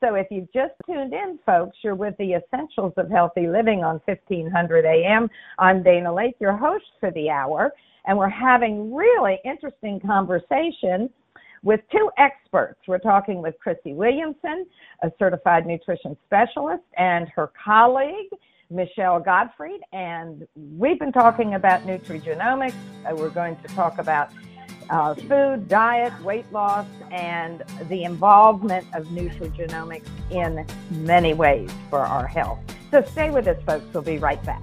So 0.00 0.16
if 0.16 0.26
you've 0.30 0.52
just 0.52 0.74
tuned 0.86 1.14
in, 1.14 1.38
folks, 1.46 1.78
you're 1.82 1.94
with 1.94 2.14
the 2.18 2.34
Essentials 2.34 2.92
of 2.98 3.10
Healthy 3.10 3.48
Living 3.48 3.82
on 3.82 4.02
1500 4.04 4.84
AM. 4.84 5.30
I'm 5.58 5.82
Dana 5.82 6.10
Laake, 6.10 6.34
your 6.40 6.56
host 6.56 6.84
for 7.00 7.10
the 7.12 7.30
hour 7.30 7.72
and 8.06 8.16
we're 8.16 8.28
having 8.28 8.94
really 8.94 9.38
interesting 9.44 10.00
conversation 10.00 11.10
with 11.62 11.80
two 11.90 12.10
experts. 12.18 12.78
We're 12.86 12.98
talking 12.98 13.40
with 13.40 13.54
Chrissy 13.58 13.94
Williamson, 13.94 14.66
a 15.02 15.10
certified 15.18 15.66
nutrition 15.66 16.16
specialist, 16.26 16.84
and 16.98 17.28
her 17.30 17.50
colleague, 17.62 18.28
Michelle 18.70 19.18
Gottfried. 19.18 19.80
And 19.92 20.46
we've 20.54 20.98
been 20.98 21.12
talking 21.12 21.54
about 21.54 21.86
nutrigenomics. 21.86 22.74
Uh, 23.10 23.16
we're 23.16 23.30
going 23.30 23.56
to 23.56 23.68
talk 23.68 23.98
about 23.98 24.30
uh, 24.90 25.14
food, 25.14 25.66
diet, 25.68 26.12
weight 26.22 26.50
loss, 26.52 26.86
and 27.10 27.62
the 27.88 28.04
involvement 28.04 28.86
of 28.94 29.06
nutrigenomics 29.06 30.08
in 30.30 30.66
many 30.90 31.32
ways 31.32 31.70
for 31.88 32.00
our 32.00 32.26
health. 32.26 32.58
So 32.90 33.02
stay 33.12 33.30
with 33.30 33.48
us, 33.48 33.56
folks. 33.64 33.86
We'll 33.94 34.02
be 34.02 34.18
right 34.18 34.42
back. 34.44 34.62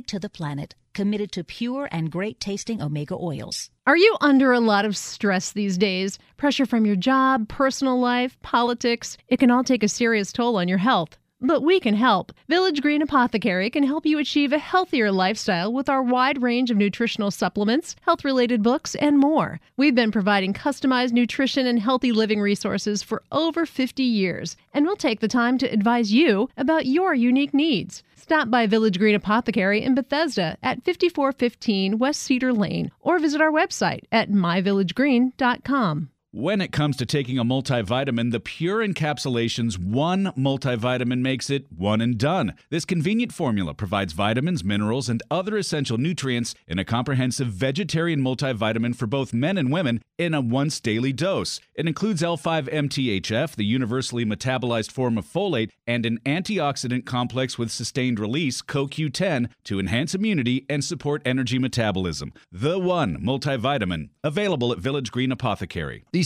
to 0.00 0.18
the 0.18 0.28
planet 0.28 0.74
committed 0.96 1.30
to 1.30 1.44
pure 1.44 1.88
and 1.92 2.10
great 2.10 2.40
tasting 2.40 2.80
omega 2.80 3.14
oils. 3.14 3.70
Are 3.86 3.98
you 3.98 4.16
under 4.22 4.52
a 4.52 4.60
lot 4.60 4.86
of 4.86 4.96
stress 4.96 5.52
these 5.52 5.76
days? 5.76 6.18
Pressure 6.38 6.64
from 6.64 6.86
your 6.86 6.96
job, 6.96 7.48
personal 7.48 8.00
life, 8.00 8.40
politics? 8.40 9.18
It 9.28 9.38
can 9.38 9.50
all 9.50 9.62
take 9.62 9.82
a 9.82 9.88
serious 9.88 10.32
toll 10.32 10.56
on 10.56 10.68
your 10.68 10.78
health. 10.78 11.18
But 11.40 11.62
we 11.62 11.80
can 11.80 11.94
help. 11.94 12.32
Village 12.48 12.80
Green 12.80 13.02
Apothecary 13.02 13.68
can 13.68 13.82
help 13.82 14.06
you 14.06 14.18
achieve 14.18 14.54
a 14.54 14.58
healthier 14.58 15.12
lifestyle 15.12 15.70
with 15.70 15.86
our 15.88 16.02
wide 16.02 16.40
range 16.40 16.70
of 16.70 16.78
nutritional 16.78 17.30
supplements, 17.30 17.94
health 18.02 18.24
related 18.24 18.62
books, 18.62 18.94
and 18.94 19.18
more. 19.18 19.60
We've 19.76 19.94
been 19.94 20.10
providing 20.10 20.54
customized 20.54 21.12
nutrition 21.12 21.66
and 21.66 21.78
healthy 21.78 22.10
living 22.10 22.40
resources 22.40 23.02
for 23.02 23.22
over 23.30 23.66
50 23.66 24.02
years, 24.02 24.56
and 24.72 24.86
we'll 24.86 24.96
take 24.96 25.20
the 25.20 25.28
time 25.28 25.58
to 25.58 25.70
advise 25.70 26.10
you 26.10 26.48
about 26.56 26.86
your 26.86 27.12
unique 27.12 27.52
needs. 27.52 28.02
Stop 28.14 28.50
by 28.50 28.66
Village 28.66 28.98
Green 28.98 29.14
Apothecary 29.14 29.82
in 29.82 29.94
Bethesda 29.94 30.56
at 30.62 30.82
5415 30.84 31.98
West 31.98 32.22
Cedar 32.22 32.54
Lane 32.54 32.90
or 33.00 33.18
visit 33.18 33.42
our 33.42 33.52
website 33.52 34.04
at 34.10 34.30
myvillagegreen.com. 34.30 36.10
When 36.36 36.60
it 36.60 36.70
comes 36.70 36.98
to 36.98 37.06
taking 37.06 37.38
a 37.38 37.46
multivitamin, 37.46 38.30
the 38.30 38.40
Pure 38.40 38.86
Encapsulations 38.86 39.78
One 39.78 40.34
multivitamin 40.36 41.20
makes 41.20 41.48
it 41.48 41.64
one 41.74 42.02
and 42.02 42.18
done. 42.18 42.52
This 42.68 42.84
convenient 42.84 43.32
formula 43.32 43.72
provides 43.72 44.12
vitamins, 44.12 44.62
minerals, 44.62 45.08
and 45.08 45.22
other 45.30 45.56
essential 45.56 45.96
nutrients 45.96 46.54
in 46.68 46.78
a 46.78 46.84
comprehensive 46.84 47.48
vegetarian 47.48 48.20
multivitamin 48.20 48.94
for 48.94 49.06
both 49.06 49.32
men 49.32 49.56
and 49.56 49.72
women 49.72 50.02
in 50.18 50.34
a 50.34 50.42
once 50.42 50.78
daily 50.78 51.10
dose. 51.10 51.58
It 51.74 51.88
includes 51.88 52.20
L5-MTHF, 52.20 53.56
the 53.56 53.64
universally 53.64 54.26
metabolized 54.26 54.92
form 54.92 55.16
of 55.16 55.24
folate, 55.24 55.70
and 55.86 56.04
an 56.04 56.18
antioxidant 56.26 57.06
complex 57.06 57.56
with 57.56 57.70
sustained 57.70 58.20
release, 58.20 58.60
CoQ10, 58.60 59.48
to 59.64 59.80
enhance 59.80 60.14
immunity 60.14 60.66
and 60.68 60.84
support 60.84 61.22
energy 61.24 61.58
metabolism. 61.58 62.34
The 62.52 62.78
One 62.78 63.22
multivitamin, 63.22 64.10
available 64.22 64.70
at 64.70 64.80
Village 64.80 65.10
Green 65.10 65.32
Apothecary. 65.32 66.04
These 66.12 66.25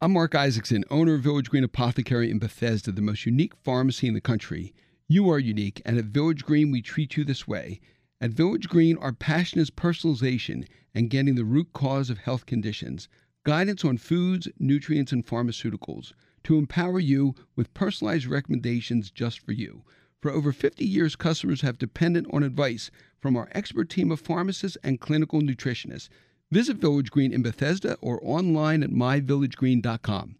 I'm 0.00 0.12
Mark 0.12 0.36
Isaacson, 0.36 0.84
owner 0.88 1.14
of 1.14 1.22
Village 1.22 1.50
Green 1.50 1.64
Apothecary 1.64 2.30
in 2.30 2.38
Bethesda, 2.38 2.92
the 2.92 3.02
most 3.02 3.26
unique 3.26 3.56
pharmacy 3.56 4.06
in 4.06 4.14
the 4.14 4.20
country. 4.20 4.72
You 5.08 5.28
are 5.30 5.40
unique, 5.40 5.82
and 5.84 5.98
at 5.98 6.04
Village 6.04 6.44
Green, 6.44 6.70
we 6.70 6.80
treat 6.80 7.16
you 7.16 7.24
this 7.24 7.48
way. 7.48 7.80
At 8.20 8.30
Village 8.30 8.68
Green, 8.68 8.96
our 8.98 9.12
passion 9.12 9.60
is 9.60 9.68
personalization 9.68 10.68
and 10.94 11.10
getting 11.10 11.34
the 11.34 11.44
root 11.44 11.72
cause 11.72 12.08
of 12.08 12.18
health 12.18 12.46
conditions, 12.46 13.08
guidance 13.42 13.84
on 13.84 13.98
foods, 13.98 14.46
nutrients, 14.60 15.10
and 15.10 15.26
pharmaceuticals 15.26 16.12
to 16.44 16.56
empower 16.56 17.00
you 17.00 17.34
with 17.56 17.74
personalized 17.74 18.26
recommendations 18.26 19.10
just 19.10 19.40
for 19.40 19.50
you. 19.50 19.82
For 20.20 20.30
over 20.30 20.52
50 20.52 20.84
years, 20.84 21.16
customers 21.16 21.62
have 21.62 21.78
depended 21.78 22.28
on 22.32 22.44
advice 22.44 22.92
from 23.18 23.36
our 23.36 23.48
expert 23.50 23.90
team 23.90 24.12
of 24.12 24.20
pharmacists 24.20 24.78
and 24.84 25.00
clinical 25.00 25.40
nutritionists. 25.40 26.08
Visit 26.52 26.76
Village 26.76 27.10
Green 27.10 27.32
in 27.32 27.40
Bethesda 27.40 27.96
or 28.02 28.20
online 28.22 28.82
at 28.82 28.90
myvillagegreen.com. 28.90 30.36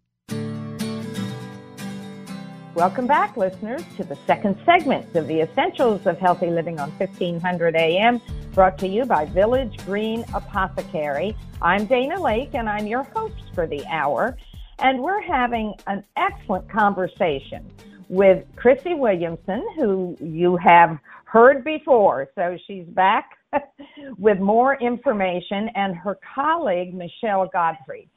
Welcome 2.75 3.07
back, 3.07 3.35
listeners, 3.35 3.81
to 3.97 4.03
the 4.03 4.15
second 4.27 4.55
segment 4.63 5.15
of 5.15 5.27
the 5.27 5.41
Essentials 5.41 6.05
of 6.05 6.19
Healthy 6.19 6.51
Living 6.51 6.79
on 6.79 6.91
1500 6.99 7.75
AM, 7.75 8.21
brought 8.53 8.77
to 8.77 8.87
you 8.87 9.05
by 9.05 9.25
Village 9.25 9.75
Green 9.87 10.23
Apothecary. 10.35 11.35
I'm 11.63 11.87
Dana 11.87 12.17
Laake, 12.17 12.53
and 12.53 12.69
I'm 12.69 12.85
your 12.85 13.05
host 13.15 13.41
for 13.55 13.65
the 13.65 13.83
hour. 13.87 14.37
And 14.77 15.01
we're 15.01 15.21
having 15.21 15.73
an 15.87 16.03
excellent 16.15 16.69
conversation 16.69 17.71
with 18.07 18.45
Chrissy 18.55 18.93
Williamson, 18.93 19.67
who 19.77 20.15
you 20.21 20.57
have 20.57 20.99
heard 21.25 21.63
before. 21.63 22.29
So 22.35 22.55
she's 22.67 22.85
back 22.85 23.31
with 24.17 24.39
more 24.39 24.75
information, 24.81 25.69
and 25.75 25.95
her 25.95 26.17
colleague, 26.35 26.93
Michelle 26.93 27.49
Godfrey. 27.51 28.07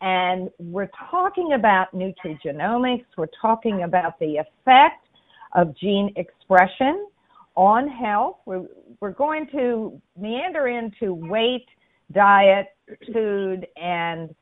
And 0.00 0.50
we're 0.58 0.90
talking 1.10 1.52
about 1.54 1.94
nutrigenomics, 1.94 3.06
we're 3.16 3.26
talking 3.40 3.84
about 3.84 4.18
the 4.18 4.36
effect 4.36 5.06
of 5.54 5.76
gene 5.76 6.12
expression 6.16 7.06
on 7.54 7.88
health. 7.88 8.36
We're, 8.44 8.66
we're 9.00 9.12
going 9.12 9.46
to 9.52 10.00
meander 10.18 10.68
into 10.68 11.14
weight, 11.14 11.66
diet, 12.12 12.68
food, 13.12 13.66
and 13.80 14.34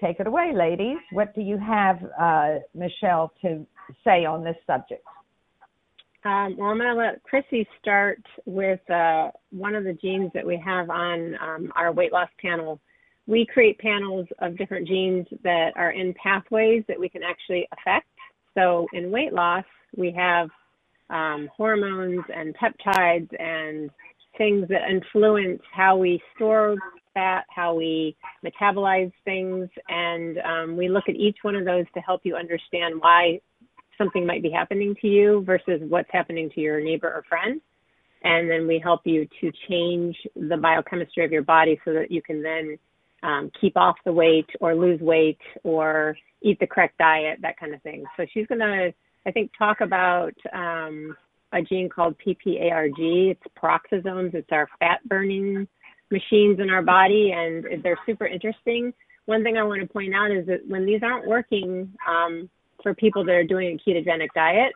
take 0.00 0.20
it 0.20 0.26
away, 0.26 0.52
ladies. 0.54 0.98
What 1.12 1.34
do 1.34 1.40
you 1.40 1.58
have, 1.58 1.98
uh, 2.20 2.56
Michelle, 2.74 3.32
to 3.42 3.66
say 4.04 4.24
on 4.24 4.44
this 4.44 4.56
subject? 4.66 5.04
Um, 6.24 6.56
well, 6.56 6.70
I'm 6.70 6.78
going 6.78 6.88
to 6.88 6.94
let 6.94 7.22
Chrissy 7.24 7.66
start 7.80 8.22
with 8.46 8.78
uh, 8.88 9.30
one 9.50 9.74
of 9.74 9.82
the 9.82 9.94
genes 9.94 10.30
that 10.34 10.46
we 10.46 10.56
have 10.64 10.88
on 10.88 11.36
um, 11.40 11.72
our 11.74 11.92
weight 11.92 12.12
loss 12.12 12.28
panel. 12.40 12.80
We 13.26 13.44
create 13.44 13.78
panels 13.78 14.26
of 14.40 14.56
different 14.56 14.86
genes 14.86 15.26
that 15.42 15.72
are 15.74 15.90
in 15.90 16.14
pathways 16.14 16.84
that 16.86 16.98
we 16.98 17.08
can 17.08 17.22
actually 17.24 17.66
affect. 17.72 18.06
So 18.54 18.86
in 18.92 19.10
weight 19.10 19.32
loss, 19.32 19.64
we 19.96 20.12
have 20.12 20.48
um, 21.10 21.48
hormones 21.56 22.24
and 22.34 22.54
peptides 22.56 23.28
and 23.40 23.90
things 24.38 24.68
that 24.68 24.88
influence 24.88 25.60
how 25.72 25.96
we 25.96 26.22
store 26.36 26.76
fat, 27.14 27.44
how 27.54 27.74
we 27.74 28.16
metabolize 28.44 29.12
things, 29.24 29.68
and 29.88 30.38
um, 30.38 30.76
we 30.76 30.88
look 30.88 31.04
at 31.08 31.16
each 31.16 31.38
one 31.42 31.56
of 31.56 31.64
those 31.64 31.84
to 31.94 32.00
help 32.00 32.22
you 32.24 32.36
understand 32.36 33.00
why 33.00 33.40
something 33.98 34.26
might 34.26 34.42
be 34.42 34.50
happening 34.50 34.94
to 35.00 35.08
you 35.08 35.42
versus 35.44 35.80
what's 35.88 36.08
happening 36.10 36.50
to 36.54 36.60
your 36.60 36.80
neighbor 36.80 37.08
or 37.08 37.24
friend. 37.28 37.60
And 38.24 38.48
then 38.48 38.66
we 38.66 38.78
help 38.78 39.00
you 39.04 39.26
to 39.40 39.52
change 39.68 40.16
the 40.36 40.56
biochemistry 40.56 41.24
of 41.24 41.32
your 41.32 41.42
body 41.42 41.80
so 41.84 41.92
that 41.92 42.10
you 42.10 42.22
can 42.22 42.42
then 42.42 42.78
um, 43.22 43.50
keep 43.60 43.76
off 43.76 43.96
the 44.04 44.12
weight 44.12 44.48
or 44.60 44.74
lose 44.74 45.00
weight 45.00 45.40
or 45.64 46.16
eat 46.42 46.58
the 46.60 46.66
correct 46.66 46.98
diet, 46.98 47.38
that 47.42 47.58
kind 47.58 47.74
of 47.74 47.82
thing. 47.82 48.04
So 48.16 48.26
she's 48.32 48.46
going 48.46 48.60
to, 48.60 48.92
I 49.26 49.30
think, 49.30 49.50
talk 49.58 49.80
about 49.80 50.34
um, 50.52 51.16
a 51.52 51.62
gene 51.62 51.88
called 51.88 52.16
PPARG. 52.24 53.30
It's 53.30 53.42
peroxisomes. 53.60 54.34
It's 54.34 54.48
our 54.52 54.68
fat 54.78 55.06
burning 55.08 55.66
machines 56.10 56.60
in 56.60 56.70
our 56.70 56.82
body, 56.82 57.32
and 57.34 57.82
they're 57.82 57.98
super 58.06 58.26
interesting. 58.26 58.92
One 59.26 59.42
thing 59.42 59.56
I 59.56 59.62
want 59.62 59.80
to 59.80 59.86
point 59.86 60.14
out 60.14 60.30
is 60.30 60.46
that 60.46 60.60
when 60.68 60.84
these 60.84 61.00
aren't 61.02 61.26
working, 61.26 61.92
um, 62.08 62.50
for 62.82 62.94
people 62.94 63.24
that 63.24 63.32
are 63.32 63.44
doing 63.44 63.78
a 63.78 63.90
ketogenic 63.90 64.28
diet, 64.34 64.72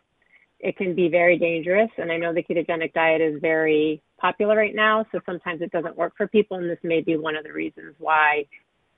it 0.59 0.75
can 0.77 0.95
be 0.95 1.07
very 1.09 1.37
dangerous. 1.37 1.89
And 1.97 2.11
I 2.11 2.17
know 2.17 2.33
the 2.33 2.43
ketogenic 2.43 2.93
diet 2.93 3.21
is 3.21 3.39
very 3.41 4.01
popular 4.19 4.55
right 4.55 4.75
now, 4.75 5.05
so 5.11 5.19
sometimes 5.25 5.61
it 5.61 5.71
doesn't 5.71 5.95
work 5.95 6.13
for 6.17 6.27
people, 6.27 6.57
and 6.57 6.69
this 6.69 6.79
may 6.83 7.01
be 7.01 7.17
one 7.17 7.35
of 7.35 7.43
the 7.43 7.53
reasons 7.53 7.95
why 7.99 8.45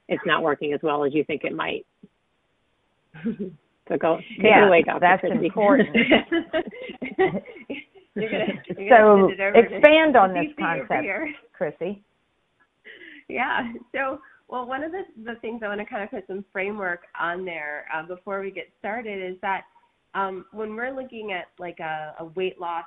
it's 0.08 0.24
not 0.26 0.42
working 0.42 0.74
as 0.74 0.80
well 0.82 1.04
as 1.04 1.14
you 1.14 1.24
think 1.26 1.44
it 1.44 1.54
might. 1.54 1.86
so 3.24 3.98
go 4.00 4.18
take 4.18 4.46
yeah, 4.46 4.64
it 4.64 4.68
away, 4.68 4.84
Dr. 4.84 5.00
That's 5.00 5.22
Christy. 5.22 5.46
important. 5.46 5.90
You're 8.16 8.32
gonna, 8.32 8.46
you're 8.78 8.90
so 8.90 9.06
gonna 9.16 9.28
send 9.30 9.40
it 9.40 9.44
over 9.44 9.54
to 9.54 9.76
expand 9.76 10.18
on 10.18 10.34
this 10.34 10.48
concept, 10.60 11.04
here. 11.04 11.34
Chrissy. 11.54 12.04
Yeah. 13.30 13.72
So, 13.94 14.20
well, 14.50 14.66
one 14.66 14.84
of 14.84 14.92
the, 14.92 15.04
the 15.24 15.36
things 15.42 15.62
I 15.64 15.68
want 15.68 15.80
to 15.80 15.86
kind 15.86 16.04
of 16.04 16.10
put 16.10 16.26
some 16.28 16.44
framework 16.52 17.02
on 17.20 17.46
there 17.46 17.86
uh, 17.94 18.04
before 18.04 18.42
we 18.42 18.52
get 18.52 18.66
started 18.80 19.32
is 19.32 19.38
that 19.42 19.62
um, 20.16 20.46
when 20.52 20.76
we're 20.76 20.94
looking 20.94 21.32
at 21.32 21.48
like 21.60 21.80
a, 21.80 22.16
a 22.20 22.26
weight 22.26 22.60
loss 22.60 22.86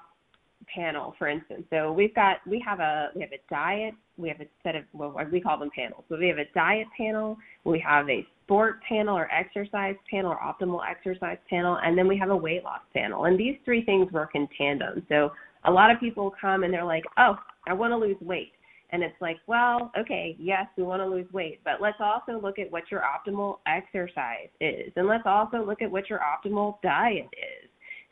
panel, 0.75 1.15
for 1.19 1.29
instance, 1.29 1.65
so 1.71 1.93
we've 1.93 2.15
got 2.15 2.39
we 2.49 2.63
have 2.67 2.81
a 2.81 3.11
we 3.15 3.21
have 3.21 3.33
a 3.33 3.41
diet, 3.49 3.95
we 4.17 4.29
have 4.29 4.41
a 4.41 4.47
set 4.65 4.75
of 4.75 4.85
well 4.93 5.17
we 5.31 5.41
call 5.41 5.59
them 5.59 5.71
panels. 5.75 6.05
So 6.09 6.17
we 6.19 6.27
have 6.29 6.39
a 6.39 6.51
diet 6.53 6.89
panel, 6.97 7.37
we 7.65 7.83
have 7.87 8.09
a 8.09 8.27
sport 8.45 8.81
panel 8.89 9.17
or 9.17 9.31
exercise 9.33 9.95
panel 10.11 10.33
or 10.33 10.39
optimal 10.39 10.81
exercise 10.89 11.39
panel, 11.49 11.79
and 11.85 11.97
then 11.97 12.09
we 12.09 12.19
have 12.19 12.31
a 12.31 12.37
weight 12.37 12.65
loss 12.65 12.81
panel. 12.93 13.27
And 13.27 13.39
these 13.39 13.57
three 13.65 13.85
things 13.85 14.11
work 14.11 14.31
in 14.35 14.49
tandem. 14.59 15.07
So 15.09 15.31
a 15.65 15.71
lot 15.71 15.93
of 15.93 16.01
people 16.01 16.35
come 16.41 16.65
and 16.65 16.75
they're 16.75 16.85
like, 16.85 17.05
oh, 17.19 17.37
I 17.69 17.73
want 17.73 17.93
to 17.93 17.97
lose 17.97 18.17
weight. 18.21 18.53
And 18.93 19.03
it's 19.03 19.17
like, 19.21 19.39
well, 19.47 19.91
okay, 19.99 20.37
yes, 20.39 20.67
we 20.77 20.83
want 20.83 21.01
to 21.01 21.07
lose 21.07 21.31
weight, 21.33 21.61
but 21.65 21.81
let's 21.81 21.97
also 21.99 22.39
look 22.39 22.59
at 22.59 22.71
what 22.71 22.91
your 22.91 23.01
optimal 23.01 23.59
exercise 23.67 24.49
is. 24.61 24.93
And 24.97 25.07
let's 25.07 25.25
also 25.25 25.65
look 25.65 25.81
at 25.81 25.91
what 25.91 26.11
your 26.11 26.21
optimal 26.21 26.81
diet 26.83 27.29
is. 27.33 27.71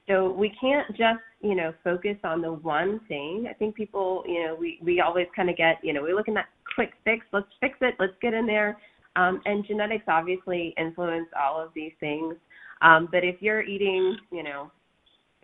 So 0.09 0.33
we 0.33 0.53
can't 0.59 0.89
just, 0.91 1.21
you 1.43 1.55
know, 1.55 1.75
focus 1.85 2.17
on 2.25 2.41
the 2.41 2.53
one 2.53 3.01
thing. 3.09 3.47
I 3.49 3.53
think 3.53 3.75
people, 3.75 4.25
you 4.27 4.43
know, 4.43 4.57
we, 4.59 4.79
we 4.83 5.01
always 5.01 5.27
kind 5.37 5.51
of 5.51 5.57
get, 5.57 5.77
you 5.83 5.93
know, 5.93 6.03
we 6.03 6.15
look 6.15 6.29
at 6.29 6.35
that 6.35 6.49
quick 6.75 6.93
fix, 7.05 7.27
let's 7.33 7.47
fix 7.61 7.77
it, 7.83 7.95
let's 8.01 8.15
get 8.23 8.33
in 8.33 8.47
there. 8.47 8.79
Um, 9.17 9.41
and 9.45 9.65
genetics 9.67 10.05
obviously 10.09 10.75
influence 10.79 11.29
all 11.39 11.63
of 11.63 11.71
these 11.75 11.93
things. 12.01 12.35
Um, 12.81 13.09
but 13.13 13.23
if 13.23 13.37
you're 13.41 13.63
eating, 13.63 14.17
you 14.33 14.43
know, 14.43 14.71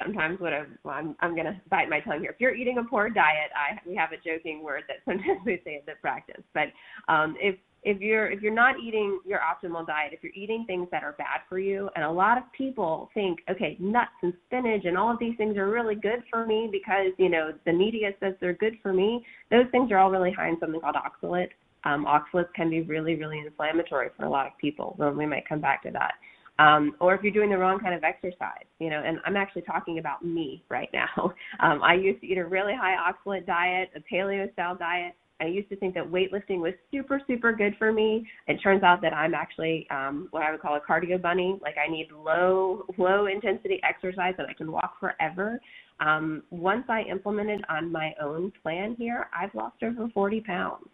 sometimes 0.03 0.41
what 0.41 0.53
I'm, 0.53 0.79
well, 0.85 0.95
I'm, 0.95 1.17
I'm 1.21 1.35
to 1.37 1.61
bite 1.71 1.89
my 1.89 2.01
tongue 2.01 2.21
here. 2.21 2.31
If 2.31 2.41
you're 2.41 2.55
eating 2.55 2.79
a 2.79 2.85
poor 2.85 3.09
diet, 3.09 3.51
I 3.55 3.79
we 3.89 3.95
have 3.97 4.11
a 4.13 4.17
joking 4.17 4.63
word 4.63 4.85
that 4.89 4.97
sometimes 5.05 5.41
we 5.45 5.61
say 5.65 5.77
in 5.77 5.83
the 5.87 5.93
practice. 6.01 6.43
But 6.55 6.69
um, 7.09 7.37
if 7.41 7.57
if 7.83 8.01
you're 8.01 8.31
if 8.31 8.43
you're 8.43 8.55
not 8.55 8.79
eating 8.81 9.21
your 9.25 9.39
optimal 9.39 9.87
diet, 9.87 10.13
if 10.13 10.23
you're 10.23 10.33
eating 10.35 10.65
things 10.67 10.89
that 10.91 11.03
are 11.03 11.13
bad 11.13 11.41
for 11.49 11.59
you, 11.59 11.89
and 11.95 12.05
a 12.05 12.11
lot 12.11 12.37
of 12.37 12.45
people 12.57 13.11
think, 13.15 13.39
okay, 13.51 13.77
nuts 13.79 14.11
and 14.23 14.35
spinach 14.47 14.85
and 14.85 14.99
all 14.99 15.13
of 15.13 15.19
these 15.19 15.37
things 15.37 15.57
are 15.57 15.71
really 15.71 15.95
good 15.95 16.23
for 16.31 16.47
me 16.47 16.69
because 16.71 17.13
you 17.19 17.29
know 17.29 17.53
the 17.65 17.73
media 17.73 18.11
says 18.21 18.35
they're 18.41 18.55
good 18.55 18.77
for 18.83 18.93
me. 18.93 19.25
Those 19.51 19.67
things 19.71 19.91
are 19.93 19.99
all 19.99 20.11
really 20.11 20.33
high 20.33 20.49
in 20.49 20.59
something 20.61 20.81
called 20.81 20.97
oxalate. 20.97 21.51
Um, 21.85 22.05
oxalates 22.05 22.53
can 22.55 22.69
be 22.69 22.83
really 22.83 23.15
really 23.15 23.39
inflammatory 23.39 24.09
for 24.17 24.25
a 24.25 24.31
lot 24.31 24.47
of 24.47 24.53
people. 24.59 24.97
So 24.99 25.11
we 25.11 25.27
might 25.27 25.49
come 25.49 25.61
back 25.61 25.83
to 25.85 25.91
that 25.93 26.15
um, 26.59 26.95
or 27.01 27.15
if 27.15 27.23
you're 27.23 27.33
doing 27.33 27.51
the 27.51 27.59
wrong 27.59 27.79
kind 27.79 27.95
of 27.95 28.03
exercise, 28.05 28.65
you 28.79 28.91
know, 28.91 29.03
and 29.05 29.19
I'm 29.25 29.37
actually 29.37 29.63
talking 29.63 29.99
about 29.99 30.25
me 30.25 30.65
right 30.69 30.89
now. 30.93 31.33
Um, 31.61 31.83
I 31.83 31.95
used 31.95 32.21
to 32.21 32.27
eat 32.27 32.39
a 32.39 32.45
really 32.45 32.75
high 32.75 32.97
oxalate 32.97 33.47
diet, 33.47 33.91
a 33.97 34.01
paleo 34.01 34.53
style 34.53 34.77
diet. 34.77 35.15
I 35.41 35.47
used 35.47 35.69
to 35.71 35.77
think 35.77 35.95
that 35.95 36.05
weightlifting 36.05 36.61
was 36.61 36.75
super, 36.91 37.21
super 37.27 37.53
good 37.53 37.75
for 37.79 37.93
me. 37.93 38.27
It 38.47 38.59
turns 38.63 38.83
out 38.83 39.01
that 39.03 39.15
I'm 39.15 39.35
actually 39.35 39.87
um, 39.91 40.29
what 40.33 40.43
I 40.43 40.51
would 40.51 40.61
call 40.61 40.77
a 40.77 40.81
cardio 40.81 41.21
bunny. 41.21 41.59
Like 41.63 41.77
I 41.79 41.91
need 41.91 42.09
low, 42.13 42.85
low 42.99 43.27
intensity 43.27 43.81
exercise 43.89 44.35
that 44.37 44.47
I 44.49 44.53
can 44.53 44.71
walk 44.71 45.01
forever. 45.01 45.61
Um, 46.01 46.43
once 46.51 46.85
I 46.89 47.03
implemented 47.03 47.65
on 47.69 47.91
my 47.91 48.13
own 48.21 48.53
plan 48.63 48.97
here, 48.99 49.29
I've 49.39 49.55
lost 49.55 49.83
over 49.83 50.09
40 50.13 50.41
pounds. 50.41 50.89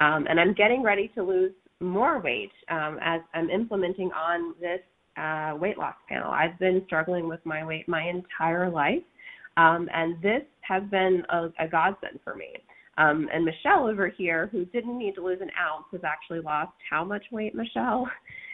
Um, 0.00 0.26
and 0.28 0.38
I'm 0.38 0.54
getting 0.54 0.82
ready 0.82 1.10
to 1.14 1.22
lose 1.22 1.52
more 1.80 2.20
weight 2.20 2.52
um, 2.70 2.98
as 3.02 3.20
I'm 3.34 3.50
implementing 3.50 4.10
on 4.12 4.54
this 4.60 4.80
uh, 5.18 5.56
weight 5.56 5.78
loss 5.78 5.94
panel. 6.08 6.30
I've 6.30 6.58
been 6.58 6.82
struggling 6.86 7.28
with 7.28 7.40
my 7.44 7.64
weight 7.64 7.88
my 7.88 8.08
entire 8.08 8.70
life, 8.70 9.02
um, 9.56 9.88
and 9.92 10.20
this 10.22 10.42
has 10.60 10.82
been 10.90 11.22
a, 11.30 11.48
a 11.58 11.68
godsend 11.68 12.20
for 12.22 12.34
me. 12.34 12.48
Um, 12.98 13.28
and 13.32 13.44
Michelle 13.44 13.86
over 13.88 14.08
here, 14.08 14.48
who 14.50 14.64
didn't 14.66 14.98
need 14.98 15.14
to 15.14 15.24
lose 15.24 15.38
an 15.40 15.50
ounce, 15.60 15.84
has 15.92 16.00
actually 16.04 16.40
lost 16.40 16.72
how 16.90 17.04
much 17.04 17.24
weight, 17.30 17.54
Michelle? 17.54 18.08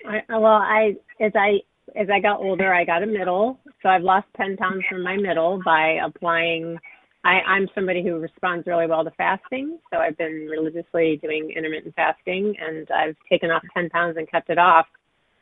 I, 0.07 0.20
well, 0.29 0.46
I 0.46 0.92
as 1.20 1.33
I 1.35 1.61
as 1.98 2.09
I 2.12 2.20
got 2.20 2.40
older, 2.40 2.72
I 2.72 2.85
got 2.85 3.03
a 3.03 3.07
middle, 3.07 3.59
so 3.83 3.88
I've 3.88 4.03
lost 4.03 4.27
ten 4.37 4.57
pounds 4.57 4.85
from 4.88 5.03
my 5.03 5.16
middle 5.16 5.61
by 5.64 5.98
applying. 6.05 6.79
I, 7.27 7.40
I'm 7.48 7.68
somebody 7.74 8.03
who 8.03 8.18
responds 8.18 8.66
really 8.66 8.87
well 8.87 9.03
to 9.03 9.11
fasting, 9.12 9.79
so 9.90 9.98
I've 9.98 10.18
been 10.18 10.46
religiously 10.50 11.18
doing 11.22 11.50
intermittent 11.57 11.94
fasting, 11.94 12.55
and 12.61 12.87
I've 12.90 13.16
taken 13.31 13.50
off 13.50 13.62
ten 13.72 13.88
pounds 13.88 14.18
and 14.18 14.31
kept 14.31 14.50
it 14.50 14.59
off 14.59 14.85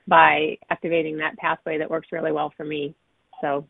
by 0.09 0.57
activating 0.71 1.17
that 1.19 1.37
pathway 1.37 1.79
that 1.79 1.89
works 1.89 2.09
really 2.13 2.33
well 2.33 2.53
for 2.57 2.65
me. 2.65 2.95
So 3.41 3.67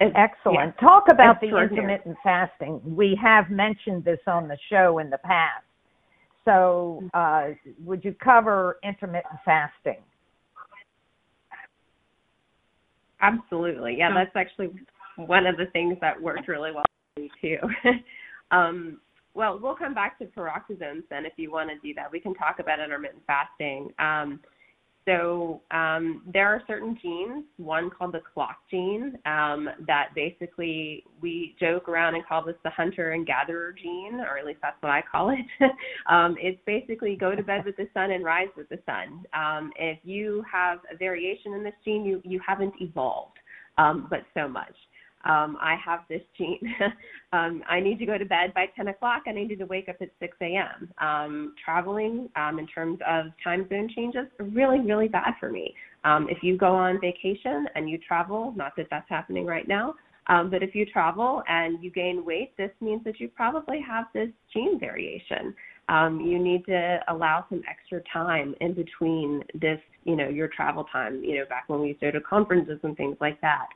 Excellent. 0.00 0.74
Yeah. 0.74 0.88
Talk 0.88 1.04
about 1.12 1.40
the 1.40 1.46
intermittent 1.48 2.16
fasting. 2.24 2.80
We 2.84 3.18
have 3.22 3.50
mentioned 3.50 4.04
this 4.04 4.18
on 4.26 4.48
the 4.48 4.58
show 4.68 4.98
in 4.98 5.10
the 5.10 5.18
past. 5.18 5.64
So, 6.44 7.04
uh, 7.14 7.50
would 7.84 8.04
you 8.04 8.14
cover 8.14 8.78
intermittent 8.82 9.38
fasting? 9.44 10.02
Absolutely. 13.20 13.96
Yeah, 13.96 14.12
that's 14.12 14.34
actually 14.34 14.70
one 15.16 15.46
of 15.46 15.56
the 15.56 15.66
things 15.66 15.96
that 16.00 16.20
worked 16.20 16.48
really 16.48 16.72
well 16.72 16.84
for 17.14 17.20
me 17.20 17.30
too. 17.40 17.58
um, 18.50 19.00
well, 19.34 19.58
we'll 19.60 19.74
come 19.74 19.94
back 19.94 20.18
to 20.18 20.26
peroxisomes 20.26 21.04
then 21.10 21.24
if 21.24 21.32
you 21.36 21.50
want 21.50 21.70
to 21.70 21.76
do 21.86 21.94
that. 21.94 22.10
We 22.10 22.20
can 22.20 22.34
talk 22.34 22.58
about 22.58 22.80
intermittent 22.80 23.22
fasting. 23.26 23.90
Um, 23.98 24.40
so 25.04 25.62
um, 25.72 26.22
there 26.32 26.46
are 26.46 26.62
certain 26.68 26.96
genes, 27.02 27.44
one 27.56 27.90
called 27.90 28.12
the 28.12 28.20
clock 28.32 28.58
gene, 28.70 29.18
um, 29.26 29.68
that 29.86 30.10
basically 30.14 31.04
we 31.20 31.56
joke 31.58 31.88
around 31.88 32.14
and 32.14 32.24
call 32.24 32.44
this 32.44 32.54
the 32.62 32.70
hunter 32.70 33.10
and 33.10 33.26
gatherer 33.26 33.72
gene, 33.72 34.20
or 34.20 34.38
at 34.38 34.46
least 34.46 34.60
that's 34.62 34.80
what 34.80 34.92
I 34.92 35.02
call 35.02 35.30
it. 35.30 35.44
um, 36.08 36.36
it's 36.38 36.60
basically 36.66 37.16
go 37.16 37.34
to 37.34 37.42
bed 37.42 37.64
with 37.64 37.76
the 37.76 37.88
sun 37.92 38.12
and 38.12 38.24
rise 38.24 38.48
with 38.56 38.68
the 38.68 38.78
sun. 38.86 39.24
Um, 39.34 39.72
if 39.76 39.98
you 40.04 40.44
have 40.50 40.78
a 40.92 40.96
variation 40.96 41.54
in 41.54 41.64
this 41.64 41.74
gene, 41.84 42.04
you, 42.04 42.22
you 42.24 42.40
haven't 42.46 42.74
evolved, 42.80 43.38
um, 43.78 44.06
but 44.08 44.20
so 44.34 44.46
much 44.46 44.74
um, 45.24 45.56
I 45.60 45.76
have 45.84 46.00
this 46.08 46.22
gene. 46.36 46.60
um, 47.32 47.62
I 47.68 47.80
need 47.80 47.98
to 48.00 48.06
go 48.06 48.18
to 48.18 48.24
bed 48.24 48.52
by 48.54 48.66
10 48.74 48.88
o'clock. 48.88 49.22
And 49.26 49.38
I 49.38 49.44
need 49.44 49.58
to 49.58 49.66
wake 49.66 49.88
up 49.88 49.96
at 50.00 50.08
6 50.20 50.36
a.m. 50.40 50.92
Um, 50.98 51.54
traveling 51.64 52.28
um, 52.36 52.58
in 52.58 52.66
terms 52.66 52.98
of 53.08 53.26
time 53.42 53.68
zone 53.68 53.88
changes 53.94 54.26
really, 54.38 54.80
really 54.80 55.08
bad 55.08 55.34
for 55.38 55.50
me. 55.50 55.74
Um, 56.04 56.26
if 56.28 56.42
you 56.42 56.56
go 56.56 56.74
on 56.74 57.00
vacation 57.00 57.66
and 57.74 57.88
you 57.88 57.98
travel, 57.98 58.52
not 58.56 58.72
that 58.76 58.88
that's 58.90 59.08
happening 59.08 59.46
right 59.46 59.68
now, 59.68 59.94
um, 60.28 60.50
but 60.50 60.62
if 60.62 60.74
you 60.74 60.86
travel 60.86 61.42
and 61.48 61.82
you 61.82 61.90
gain 61.90 62.24
weight, 62.24 62.56
this 62.56 62.70
means 62.80 63.02
that 63.04 63.20
you 63.20 63.28
probably 63.28 63.80
have 63.80 64.06
this 64.14 64.28
gene 64.52 64.78
variation. 64.78 65.54
Um, 65.88 66.20
you 66.20 66.38
need 66.38 66.64
to 66.66 67.00
allow 67.08 67.44
some 67.48 67.62
extra 67.68 68.00
time 68.12 68.54
in 68.60 68.72
between 68.72 69.42
this, 69.54 69.80
you 70.04 70.14
know, 70.14 70.28
your 70.28 70.48
travel 70.48 70.84
time, 70.92 71.22
you 71.24 71.38
know, 71.38 71.44
back 71.48 71.64
when 71.66 71.80
we 71.80 71.88
used 71.88 72.00
to 72.00 72.06
go 72.06 72.18
to 72.18 72.24
conferences 72.24 72.78
and 72.82 72.96
things 72.96 73.16
like 73.20 73.40
that 73.40 73.66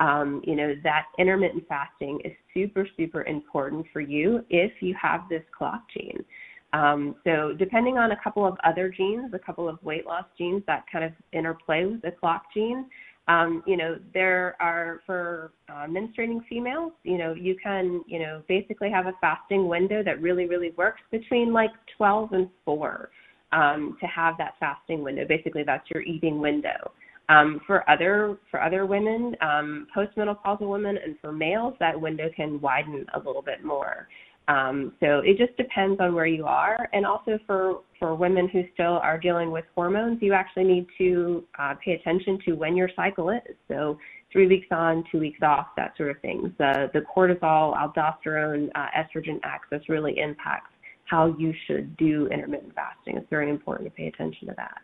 um, 0.00 0.42
you 0.44 0.56
know, 0.56 0.74
that 0.82 1.04
intermittent 1.18 1.66
fasting 1.68 2.20
is 2.24 2.32
super, 2.54 2.86
super 2.96 3.22
important 3.24 3.86
for 3.92 4.00
you 4.00 4.44
if 4.50 4.72
you 4.80 4.94
have 5.00 5.28
this 5.28 5.42
clock 5.56 5.82
gene. 5.92 6.24
Um, 6.72 7.16
so 7.24 7.52
depending 7.58 7.98
on 7.98 8.12
a 8.12 8.16
couple 8.22 8.46
of 8.46 8.56
other 8.64 8.88
genes, 8.88 9.32
a 9.34 9.38
couple 9.38 9.68
of 9.68 9.82
weight 9.82 10.06
loss 10.06 10.24
genes 10.38 10.62
that 10.66 10.84
kind 10.90 11.04
of 11.04 11.12
interplay 11.32 11.84
with 11.84 12.00
the 12.02 12.12
clock 12.12 12.44
gene, 12.54 12.86
um, 13.28 13.62
you 13.66 13.76
know, 13.76 13.98
there 14.12 14.56
are 14.58 15.00
for 15.06 15.52
uh, 15.68 15.86
menstruating 15.86 16.40
females, 16.48 16.92
you 17.04 17.18
know, 17.18 17.34
you 17.34 17.56
can, 17.62 18.02
you 18.06 18.18
know, 18.18 18.42
basically 18.48 18.90
have 18.90 19.06
a 19.06 19.12
fasting 19.20 19.68
window 19.68 20.02
that 20.02 20.20
really, 20.20 20.46
really 20.46 20.70
works 20.76 21.00
between 21.10 21.52
like 21.52 21.70
12 21.96 22.32
and 22.32 22.48
4 22.64 23.10
um, 23.52 23.96
to 24.00 24.06
have 24.06 24.36
that 24.38 24.54
fasting 24.58 25.04
window. 25.04 25.24
Basically, 25.28 25.62
that's 25.62 25.88
your 25.90 26.02
eating 26.02 26.40
window. 26.40 26.92
Um, 27.28 27.60
for 27.66 27.88
other 27.88 28.36
for 28.50 28.60
other 28.60 28.84
women, 28.84 29.36
um, 29.40 29.86
postmenopausal 29.96 30.68
women, 30.68 30.98
and 31.02 31.16
for 31.20 31.32
males, 31.32 31.74
that 31.78 31.98
window 31.98 32.28
can 32.34 32.60
widen 32.60 33.06
a 33.14 33.18
little 33.18 33.42
bit 33.42 33.64
more. 33.64 34.08
Um, 34.48 34.92
so 34.98 35.20
it 35.24 35.38
just 35.38 35.56
depends 35.56 36.00
on 36.00 36.14
where 36.14 36.26
you 36.26 36.46
are, 36.46 36.88
and 36.92 37.06
also 37.06 37.38
for 37.46 37.80
for 37.98 38.14
women 38.16 38.48
who 38.48 38.64
still 38.74 38.98
are 38.98 39.18
dealing 39.18 39.52
with 39.52 39.64
hormones, 39.74 40.18
you 40.20 40.32
actually 40.32 40.64
need 40.64 40.86
to 40.98 41.44
uh, 41.58 41.74
pay 41.82 41.92
attention 41.92 42.40
to 42.44 42.52
when 42.54 42.76
your 42.76 42.90
cycle 42.96 43.30
is. 43.30 43.54
So 43.68 43.98
three 44.32 44.48
weeks 44.48 44.66
on, 44.72 45.04
two 45.12 45.20
weeks 45.20 45.38
off, 45.42 45.68
that 45.76 45.96
sort 45.96 46.10
of 46.10 46.20
thing. 46.20 46.52
The 46.58 46.90
the 46.92 47.00
cortisol, 47.00 47.76
aldosterone, 47.76 48.68
uh, 48.74 48.88
estrogen 48.96 49.38
axis 49.44 49.88
really 49.88 50.18
impacts 50.18 50.72
how 51.04 51.36
you 51.38 51.54
should 51.66 51.96
do 51.96 52.26
intermittent 52.28 52.74
fasting. 52.74 53.16
It's 53.16 53.30
very 53.30 53.48
important 53.48 53.88
to 53.88 53.94
pay 53.94 54.08
attention 54.08 54.48
to 54.48 54.54
that. 54.56 54.78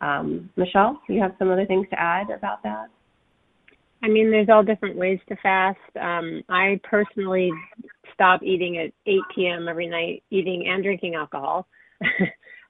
Um, 0.00 0.50
Michelle, 0.56 1.00
do 1.06 1.14
you 1.14 1.20
have 1.20 1.34
some 1.38 1.50
other 1.50 1.66
things 1.66 1.86
to 1.90 2.00
add 2.00 2.30
about 2.30 2.62
that? 2.62 2.88
I 4.02 4.08
mean, 4.08 4.30
there's 4.30 4.48
all 4.48 4.62
different 4.62 4.96
ways 4.96 5.18
to 5.28 5.36
fast. 5.36 5.78
Um, 6.00 6.42
I 6.48 6.80
personally 6.84 7.50
stop 8.12 8.42
eating 8.42 8.78
at 8.78 8.92
8 9.06 9.20
p.m. 9.34 9.68
every 9.68 9.86
night, 9.86 10.22
eating 10.30 10.66
and 10.68 10.82
drinking 10.82 11.14
alcohol. 11.14 11.66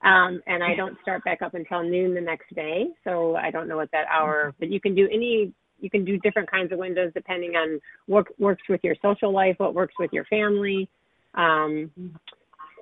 um, 0.03 0.41
and 0.47 0.63
I 0.63 0.73
don't 0.75 0.97
start 1.01 1.23
back 1.25 1.41
up 1.41 1.53
until 1.53 1.83
noon 1.83 2.13
the 2.13 2.21
next 2.21 2.53
day. 2.55 2.87
So 3.03 3.35
I 3.35 3.51
don't 3.51 3.67
know 3.67 3.75
what 3.75 3.91
that 3.91 4.07
hour, 4.11 4.53
but 4.59 4.69
you 4.69 4.79
can 4.79 4.95
do 4.95 5.07
any, 5.11 5.53
you 5.79 5.89
can 5.89 6.05
do 6.05 6.17
different 6.19 6.49
kinds 6.49 6.71
of 6.71 6.79
windows 6.79 7.11
depending 7.13 7.51
on 7.51 7.79
what 8.05 8.27
works 8.39 8.63
with 8.69 8.81
your 8.83 8.95
social 9.01 9.33
life, 9.33 9.55
what 9.57 9.75
works 9.75 9.95
with 9.99 10.11
your 10.13 10.25
family. 10.25 10.89
Um, 11.35 11.91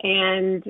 and 0.03 0.63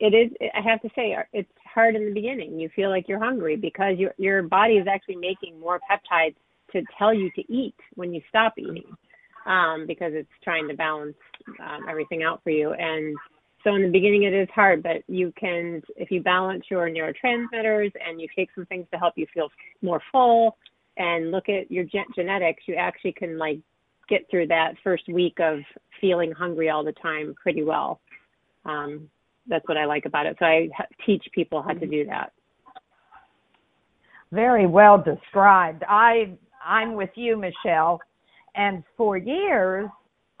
it 0.00 0.14
is, 0.14 0.30
I 0.54 0.60
have 0.60 0.82
to 0.82 0.90
say, 0.94 1.16
it's 1.32 1.48
hard 1.74 1.96
in 1.96 2.06
the 2.06 2.12
beginning. 2.12 2.58
You 2.58 2.68
feel 2.74 2.90
like 2.90 3.08
you're 3.08 3.22
hungry 3.22 3.56
because 3.56 3.98
your 3.98 4.14
your 4.18 4.42
body 4.42 4.74
is 4.74 4.86
actually 4.86 5.16
making 5.16 5.58
more 5.58 5.80
peptides 5.90 6.36
to 6.72 6.82
tell 6.98 7.12
you 7.12 7.30
to 7.36 7.52
eat 7.52 7.74
when 7.94 8.14
you 8.14 8.22
stop 8.28 8.54
eating, 8.56 8.84
um, 9.46 9.86
because 9.86 10.12
it's 10.14 10.30
trying 10.42 10.68
to 10.68 10.74
balance 10.74 11.16
um, 11.60 11.88
everything 11.88 12.22
out 12.22 12.42
for 12.42 12.50
you. 12.50 12.72
And 12.72 13.16
so 13.64 13.74
in 13.74 13.82
the 13.82 13.90
beginning 13.90 14.24
it 14.24 14.34
is 14.34 14.48
hard, 14.54 14.82
but 14.82 15.02
you 15.06 15.32
can 15.38 15.82
if 15.96 16.10
you 16.10 16.22
balance 16.22 16.64
your 16.70 16.88
neurotransmitters 16.88 17.92
and 18.06 18.20
you 18.20 18.28
take 18.34 18.50
some 18.54 18.66
things 18.66 18.86
to 18.92 18.98
help 18.98 19.14
you 19.16 19.26
feel 19.32 19.48
more 19.82 20.00
full 20.10 20.56
and 20.96 21.30
look 21.30 21.48
at 21.48 21.70
your 21.70 21.84
ge- 21.84 22.14
genetics, 22.14 22.62
you 22.66 22.74
actually 22.74 23.12
can 23.12 23.38
like 23.38 23.58
get 24.08 24.28
through 24.30 24.46
that 24.48 24.74
first 24.82 25.08
week 25.08 25.38
of 25.40 25.60
feeling 26.00 26.32
hungry 26.32 26.68
all 26.68 26.84
the 26.84 26.92
time 26.92 27.34
pretty 27.40 27.62
well. 27.62 28.00
Um, 28.64 29.08
that's 29.46 29.66
what 29.68 29.76
I 29.76 29.84
like 29.84 30.06
about 30.06 30.26
it. 30.26 30.36
So 30.38 30.46
I 30.46 30.68
teach 31.04 31.24
people 31.32 31.62
how 31.62 31.72
to 31.72 31.86
do 31.86 32.04
that. 32.06 32.32
Very 34.30 34.66
well 34.66 35.02
described. 35.02 35.84
I 35.88 36.36
I'm 36.64 36.94
with 36.94 37.10
you, 37.14 37.36
Michelle. 37.36 38.00
And 38.54 38.82
for 38.96 39.16
years, 39.16 39.88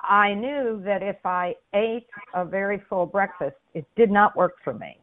I 0.00 0.34
knew 0.34 0.82
that 0.84 1.02
if 1.02 1.16
I 1.24 1.54
ate 1.74 2.06
a 2.34 2.44
very 2.44 2.82
full 2.88 3.06
breakfast, 3.06 3.56
it 3.74 3.86
did 3.96 4.10
not 4.10 4.36
work 4.36 4.54
for 4.64 4.74
me. 4.74 4.98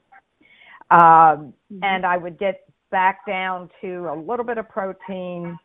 Um, 0.92 1.00
mm-hmm. 1.00 1.84
and 1.84 2.06
I 2.06 2.18
would 2.18 2.40
get 2.40 2.62
back 2.92 3.26
down 3.26 3.70
to 3.82 4.10
a 4.12 4.16
little 4.16 4.46
bit 4.46 4.58
of 4.58 4.68
protein, 4.68 5.58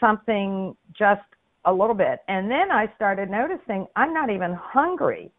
something 0.00 0.76
just 0.96 1.22
a 1.64 1.72
little 1.72 1.94
bit. 1.94 2.20
And 2.28 2.50
then 2.50 2.70
I 2.70 2.92
started 2.96 3.30
noticing 3.30 3.86
I'm 3.96 4.12
not 4.12 4.30
even 4.30 4.52
hungry 4.52 5.30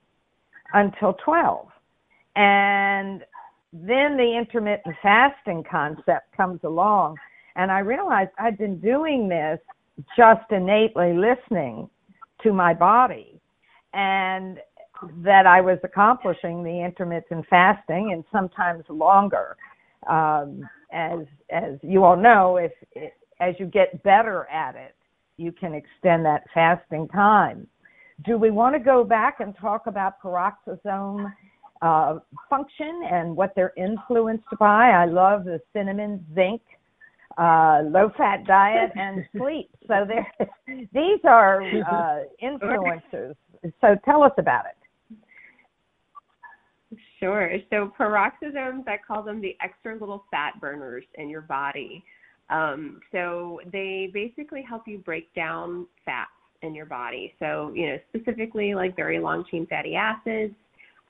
until 0.74 1.14
12. 1.26 1.68
And 2.36 3.24
then 3.72 4.18
the 4.18 4.38
intermittent 4.38 4.96
fasting 5.02 5.64
concept 5.70 6.36
comes 6.36 6.60
along. 6.64 7.18
And 7.56 7.72
I 7.72 7.80
realized 7.80 8.32
I'd 8.38 8.58
been 8.58 8.80
doing 8.80 9.28
this 9.30 9.60
just 10.18 10.52
innately 10.52 11.14
listening 11.14 11.90
to 12.44 12.52
my 12.52 12.74
body 12.74 13.40
and 13.94 14.60
that 15.18 15.46
I 15.46 15.62
was 15.62 15.78
accomplishing 15.84 16.64
the 16.64 16.84
intermittent 16.84 17.46
fasting 17.50 18.12
and 18.14 18.24
sometimes 18.32 18.84
longer. 18.90 19.58
Um, 20.08 20.62
as 20.92 21.20
as 21.50 21.80
you 21.82 22.04
all 22.04 22.16
know, 22.16 22.58
if, 22.58 22.72
if 22.92 23.12
as 23.40 23.56
you 23.58 23.66
get 23.66 24.02
better 24.04 24.48
at 24.50 24.76
it, 24.76 24.96
you 25.38 25.52
can 25.52 25.74
extend 25.74 26.26
that 26.26 26.44
fasting 26.54 27.08
time. 27.10 27.68
Do 28.26 28.38
we 28.38 28.52
want 28.52 28.76
to 28.76 28.80
go 28.80 29.04
back 29.04 29.40
and 29.40 29.56
talk 29.58 29.88
about 29.88 30.22
peroxisome 30.22 31.34
uh, 31.86 32.20
function 32.50 33.04
and 33.12 33.36
what 33.36 33.54
they're 33.56 33.74
influenced 33.78 34.50
by. 34.60 34.90
I 34.90 35.06
love 35.06 35.46
the 35.46 35.62
cinnamon, 35.72 36.26
zinc, 36.34 36.62
uh, 37.38 37.84
low 37.86 38.12
fat 38.18 38.46
diet, 38.46 38.92
and 38.96 39.24
sleep. 39.38 39.70
So 39.88 40.08
these 40.68 41.20
are 41.26 41.62
uh, 41.62 42.24
influencers. 42.44 43.36
So 43.82 43.96
tell 44.04 44.24
us 44.24 44.32
about 44.38 44.66
it. 44.66 46.98
Sure. 47.20 47.58
So 47.70 47.92
peroxisomes, 48.00 48.88
I 48.88 48.98
call 49.06 49.22
them 49.22 49.42
the 49.42 49.56
extra 49.62 49.98
little 49.98 50.26
fat 50.32 50.60
burners 50.60 51.04
in 51.16 51.30
your 51.30 51.42
body. 51.42 52.04
Um, 52.50 53.00
so 53.12 53.60
they 53.72 54.10
basically 54.14 54.62
help 54.62 54.88
you 54.88 55.00
break 55.00 55.34
down 55.34 55.88
fats 56.04 56.30
in 56.62 56.74
your 56.74 56.86
body. 56.86 57.34
So, 57.40 57.72
you 57.76 57.88
know, 57.88 57.98
specifically 58.10 58.76
like 58.76 58.96
very 58.96 59.20
long 59.20 59.46
chain 59.50 59.68
fatty 59.68 59.96
acids, 59.96 60.54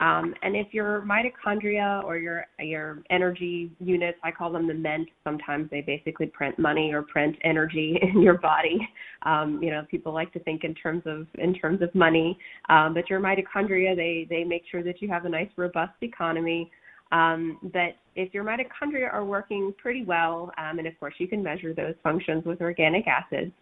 um, 0.01 0.36
and 0.41 0.58
if 0.58 0.73
your 0.73 1.05
mitochondria 1.08 2.03
or 2.03 2.17
your 2.17 2.45
your 2.60 3.01
energy 3.10 3.71
units, 3.79 4.17
I 4.23 4.31
call 4.31 4.51
them 4.51 4.67
the 4.67 4.73
MENT. 4.73 5.08
Sometimes 5.23 5.69
they 5.71 5.79
basically 5.79 6.25
print 6.25 6.60
money 6.60 6.93
or 6.93 7.01
print 7.01 7.38
energy 7.45 7.97
in 8.01 8.21
your 8.21 8.38
body. 8.38 8.77
Um, 9.23 9.60
you 9.63 9.71
know, 9.71 9.86
people 9.89 10.13
like 10.13 10.34
to 10.34 10.39
think 10.39 10.65
in 10.65 10.73
terms 10.73 11.03
of 11.05 11.27
in 11.36 11.53
terms 11.53 11.81
of 11.81 11.95
money, 11.95 12.38
um, 12.67 12.93
but 12.93 13.10
your 13.10 13.21
mitochondria 13.21 13.95
they 13.95 14.27
they 14.29 14.43
make 14.43 14.63
sure 14.69 14.84
that 14.84 15.01
you 15.01 15.08
have 15.08 15.23
a 15.23 15.29
nice 15.29 15.49
robust 15.55 15.93
economy. 16.01 16.69
Um, 17.13 17.60
but 17.71 17.95
if 18.15 18.34
your 18.34 18.43
mitochondria 18.43 19.13
are 19.13 19.23
working 19.23 19.73
pretty 19.77 20.03
well, 20.03 20.51
um, 20.58 20.79
and 20.79 20.88
of 20.88 20.99
course 20.99 21.13
you 21.19 21.27
can 21.27 21.41
measure 21.41 21.73
those 21.73 21.93
functions 22.03 22.43
with 22.45 22.60
organic 22.60 23.05
acids, 23.08 23.53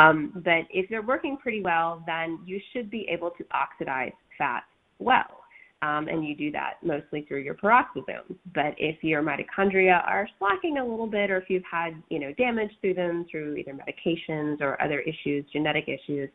um, 0.00 0.30
but 0.44 0.68
if 0.70 0.88
they're 0.90 1.02
working 1.02 1.36
pretty 1.38 1.62
well, 1.62 2.04
then 2.06 2.38
you 2.46 2.60
should 2.72 2.88
be 2.88 3.08
able 3.10 3.30
to 3.30 3.44
oxidize 3.52 4.12
fats 4.38 4.66
well 5.00 5.41
um, 5.82 6.06
and 6.08 6.24
you 6.24 6.34
do 6.34 6.50
that 6.52 6.74
mostly 6.82 7.22
through 7.22 7.40
your 7.40 7.54
peroxisomes. 7.54 8.36
But 8.54 8.74
if 8.78 9.02
your 9.02 9.22
mitochondria 9.22 10.02
are 10.06 10.28
slacking 10.38 10.78
a 10.78 10.84
little 10.84 11.08
bit, 11.08 11.30
or 11.30 11.38
if 11.38 11.50
you've 11.50 11.64
had 11.70 11.90
you 12.08 12.18
know 12.18 12.32
damage 12.38 12.70
through 12.80 12.94
them 12.94 13.26
through 13.30 13.56
either 13.56 13.74
medications 13.74 14.60
or 14.60 14.80
other 14.80 15.00
issues, 15.00 15.44
genetic 15.52 15.88
issues, 15.88 16.30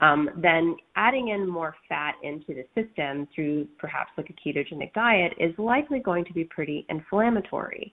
um, 0.00 0.30
then 0.36 0.76
adding 0.96 1.28
in 1.28 1.48
more 1.48 1.74
fat 1.88 2.14
into 2.22 2.54
the 2.54 2.64
system 2.74 3.26
through 3.34 3.66
perhaps 3.78 4.10
like 4.16 4.30
a 4.30 4.48
ketogenic 4.48 4.92
diet 4.92 5.32
is 5.38 5.52
likely 5.58 5.98
going 5.98 6.24
to 6.26 6.32
be 6.32 6.44
pretty 6.44 6.86
inflammatory. 6.88 7.92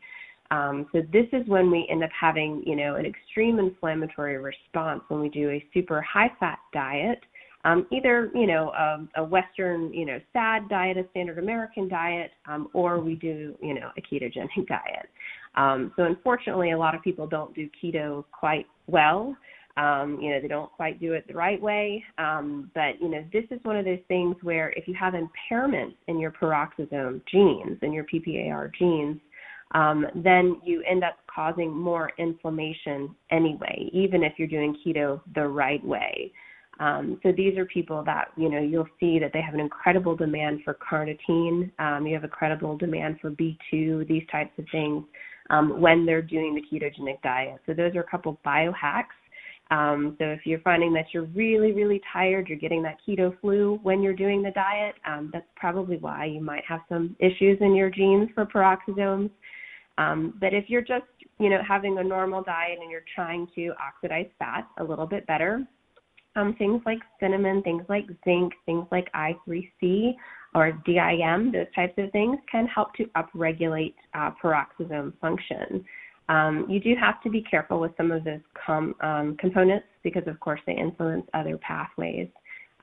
Um, 0.49 0.87
so 0.93 1.01
this 1.11 1.25
is 1.33 1.45
when 1.47 1.69
we 1.69 1.85
end 1.89 2.03
up 2.03 2.09
having, 2.17 2.63
you 2.65 2.77
know, 2.77 2.95
an 2.95 3.05
extreme 3.05 3.59
inflammatory 3.59 4.37
response 4.37 5.01
when 5.09 5.19
we 5.19 5.27
do 5.29 5.49
a 5.49 5.65
super 5.73 6.01
high 6.01 6.31
fat 6.39 6.59
diet 6.73 7.19
um, 7.67 7.85
either 7.91 8.31
you 8.33 8.47
know 8.47 8.69
a, 8.69 9.21
a 9.21 9.23
Western 9.23 9.93
you 9.93 10.05
know 10.05 10.19
SAD 10.33 10.69
diet, 10.69 10.97
a 10.97 11.05
standard 11.11 11.37
American 11.37 11.87
diet, 11.89 12.31
um, 12.47 12.69
or 12.73 12.99
we 12.99 13.15
do 13.15 13.55
you 13.61 13.73
know 13.73 13.89
a 13.97 14.01
ketogenic 14.01 14.67
diet. 14.67 15.07
Um, 15.55 15.91
so 15.95 16.03
unfortunately, 16.03 16.71
a 16.71 16.77
lot 16.77 16.95
of 16.95 17.01
people 17.01 17.27
don't 17.27 17.53
do 17.53 17.69
keto 17.83 18.23
quite 18.31 18.65
well. 18.87 19.35
Um, 19.75 20.19
you 20.21 20.31
know 20.31 20.41
they 20.41 20.47
don't 20.47 20.71
quite 20.71 20.99
do 20.99 21.13
it 21.13 21.27
the 21.27 21.33
right 21.33 21.61
way. 21.61 22.03
Um, 22.17 22.71
but 22.73 23.01
you 23.01 23.09
know 23.09 23.23
this 23.33 23.43
is 23.51 23.59
one 23.63 23.75
of 23.75 23.85
those 23.85 23.99
things 24.07 24.35
where 24.41 24.69
if 24.77 24.87
you 24.87 24.95
have 24.99 25.13
impairments 25.13 25.95
in 26.07 26.19
your 26.19 26.31
peroxisome 26.31 27.21
genes 27.29 27.77
and 27.81 27.93
your 27.93 28.05
PPAR 28.05 28.71
genes, 28.79 29.19
um, 29.71 30.05
then 30.15 30.61
you 30.63 30.83
end 30.89 31.03
up 31.03 31.17
causing 31.33 31.75
more 31.75 32.11
inflammation 32.17 33.13
anyway, 33.29 33.89
even 33.91 34.23
if 34.23 34.33
you're 34.37 34.47
doing 34.47 34.75
keto 34.85 35.19
the 35.35 35.45
right 35.45 35.83
way. 35.85 36.31
Um, 36.79 37.19
so 37.23 37.31
these 37.31 37.57
are 37.57 37.65
people 37.65 38.03
that 38.05 38.29
you 38.37 38.49
know 38.49 38.59
you'll 38.59 38.87
see 38.99 39.19
that 39.19 39.31
they 39.33 39.41
have 39.41 39.53
an 39.53 39.59
incredible 39.59 40.15
demand 40.15 40.61
for 40.63 40.75
carnitine. 40.75 41.71
Um, 41.79 42.05
you 42.05 42.13
have 42.13 42.23
a 42.23 42.27
credible 42.29 42.77
demand 42.77 43.19
for 43.19 43.31
B2, 43.31 44.07
these 44.07 44.23
types 44.31 44.51
of 44.59 44.65
things 44.71 45.03
um, 45.49 45.81
when 45.81 46.05
they're 46.05 46.21
doing 46.21 46.53
the 46.53 46.61
ketogenic 46.61 47.21
diet. 47.23 47.59
So 47.65 47.73
those 47.73 47.95
are 47.95 48.01
a 48.01 48.09
couple 48.09 48.39
biohacks. 48.45 49.15
Um, 49.69 50.15
so 50.17 50.25
if 50.25 50.41
you're 50.45 50.61
finding 50.61 50.93
that 50.93 51.05
you're 51.13 51.25
really 51.25 51.71
really 51.71 52.01
tired, 52.13 52.47
you're 52.47 52.59
getting 52.59 52.83
that 52.83 52.97
keto 53.07 53.37
flu 53.41 53.79
when 53.81 54.03
you're 54.03 54.13
doing 54.13 54.43
the 54.43 54.51
diet, 54.51 54.95
um, 55.05 55.29
that's 55.33 55.47
probably 55.55 55.97
why 55.97 56.25
you 56.25 56.41
might 56.41 56.63
have 56.65 56.81
some 56.87 57.15
issues 57.19 57.57
in 57.59 57.75
your 57.75 57.89
genes 57.89 58.29
for 58.35 58.45
peroxisomes. 58.45 59.31
Um, 59.97 60.35
but 60.39 60.53
if 60.53 60.65
you're 60.69 60.81
just 60.81 61.05
you 61.39 61.49
know 61.49 61.59
having 61.67 61.97
a 61.97 62.03
normal 62.03 62.43
diet 62.43 62.77
and 62.79 62.91
you're 62.91 63.01
trying 63.15 63.47
to 63.55 63.73
oxidize 63.81 64.27
fat 64.37 64.67
a 64.77 64.83
little 64.83 65.07
bit 65.07 65.25
better, 65.25 65.67
um, 66.37 66.55
things 66.57 66.81
like 66.85 66.99
cinnamon, 67.19 67.61
things 67.63 67.83
like 67.89 68.05
zinc, 68.23 68.53
things 68.65 68.85
like 68.91 69.09
I3C 69.13 70.13
or 70.55 70.71
DIM, 70.85 71.51
those 71.51 71.65
types 71.75 71.93
of 71.97 72.11
things 72.11 72.37
can 72.49 72.67
help 72.67 72.93
to 72.95 73.05
upregulate 73.15 73.95
uh, 74.13 74.31
peroxisome 74.41 75.13
function. 75.19 75.83
Um, 76.29 76.65
you 76.69 76.79
do 76.79 76.93
have 76.99 77.21
to 77.23 77.29
be 77.29 77.41
careful 77.41 77.79
with 77.79 77.91
some 77.97 78.11
of 78.11 78.23
those 78.23 78.41
com- 78.65 78.95
um, 79.01 79.37
components 79.39 79.87
because, 80.03 80.23
of 80.27 80.39
course, 80.39 80.59
they 80.67 80.75
influence 80.75 81.25
other 81.33 81.57
pathways. 81.57 82.27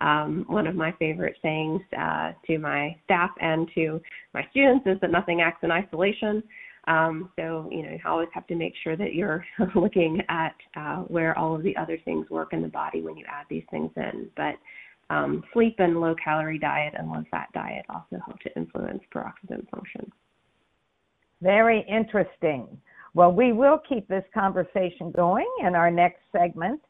Um, 0.00 0.44
one 0.48 0.66
of 0.66 0.74
my 0.74 0.92
favorite 0.98 1.36
sayings 1.42 1.80
uh, 1.98 2.32
to 2.46 2.58
my 2.58 2.96
staff 3.04 3.30
and 3.40 3.68
to 3.74 4.00
my 4.32 4.44
students 4.50 4.86
is 4.86 4.98
that 5.00 5.10
nothing 5.10 5.40
acts 5.40 5.62
in 5.62 5.70
isolation. 5.70 6.42
Um, 6.86 7.30
so, 7.36 7.68
you 7.70 7.82
know, 7.82 7.90
you 7.90 7.98
always 8.04 8.28
have 8.34 8.46
to 8.48 8.54
make 8.54 8.74
sure 8.82 8.96
that 8.96 9.14
you're 9.14 9.44
looking 9.74 10.20
at 10.28 10.54
uh, 10.76 10.96
where 11.02 11.36
all 11.38 11.54
of 11.54 11.62
the 11.62 11.76
other 11.76 11.98
things 12.04 12.28
work 12.30 12.52
in 12.52 12.62
the 12.62 12.68
body 12.68 13.00
when 13.00 13.16
you 13.16 13.24
add 13.28 13.46
these 13.48 13.64
things 13.70 13.90
in. 13.96 14.28
But 14.36 14.56
um, 15.10 15.44
sleep 15.52 15.76
and 15.78 16.00
low 16.00 16.14
calorie 16.22 16.58
diet 16.58 16.94
and 16.96 17.10
low 17.10 17.24
fat 17.30 17.48
diet 17.54 17.84
also 17.88 18.22
help 18.24 18.38
to 18.40 18.56
influence 18.56 19.02
peroxisome 19.14 19.68
function. 19.70 20.10
Very 21.42 21.84
interesting. 21.88 22.66
Well, 23.14 23.32
we 23.32 23.52
will 23.52 23.78
keep 23.88 24.08
this 24.08 24.24
conversation 24.32 25.12
going 25.12 25.48
in 25.60 25.74
our 25.74 25.90
next 25.90 26.20
segment. 26.32 26.80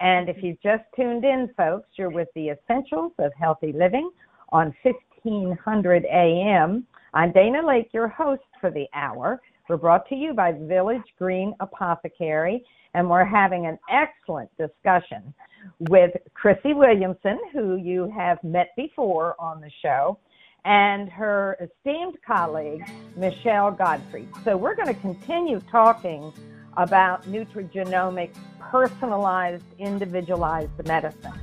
And 0.00 0.28
if 0.28 0.36
you've 0.42 0.60
just 0.62 0.84
tuned 0.94 1.24
in, 1.24 1.50
folks, 1.56 1.88
you're 1.96 2.10
with 2.10 2.28
the 2.34 2.50
Essentials 2.50 3.12
of 3.18 3.32
Healthy 3.38 3.72
Living 3.72 4.10
on 4.50 4.74
1500 4.82 6.04
AM. 6.04 6.86
I'm 7.14 7.30
Dana 7.30 7.62
Laake, 7.62 7.92
your 7.92 8.08
host 8.08 8.40
for 8.58 8.70
the 8.70 8.86
hour. 8.94 9.38
We're 9.68 9.76
brought 9.76 10.08
to 10.08 10.14
you 10.14 10.32
by 10.32 10.52
Village 10.52 11.02
Green 11.18 11.54
Apothecary, 11.60 12.64
and 12.94 13.10
we're 13.10 13.26
having 13.26 13.66
an 13.66 13.78
excellent 13.90 14.48
discussion 14.56 15.34
with 15.78 16.12
Chrissy 16.32 16.72
Williamson, 16.72 17.38
who 17.52 17.76
you 17.76 18.10
have 18.16 18.42
met 18.42 18.68
before 18.78 19.36
on 19.38 19.60
the 19.60 19.70
show, 19.82 20.18
and 20.64 21.10
her 21.10 21.58
esteemed 21.60 22.16
colleague, 22.26 22.90
Michelle 23.14 23.72
Godfrey. 23.72 24.26
So 24.42 24.56
we're 24.56 24.74
going 24.74 24.94
to 24.94 25.00
continue 25.02 25.60
talking 25.70 26.32
about 26.78 27.24
nutrigenomics, 27.24 28.38
personalized, 28.58 29.64
individualized 29.78 30.70
medicine. 30.86 31.34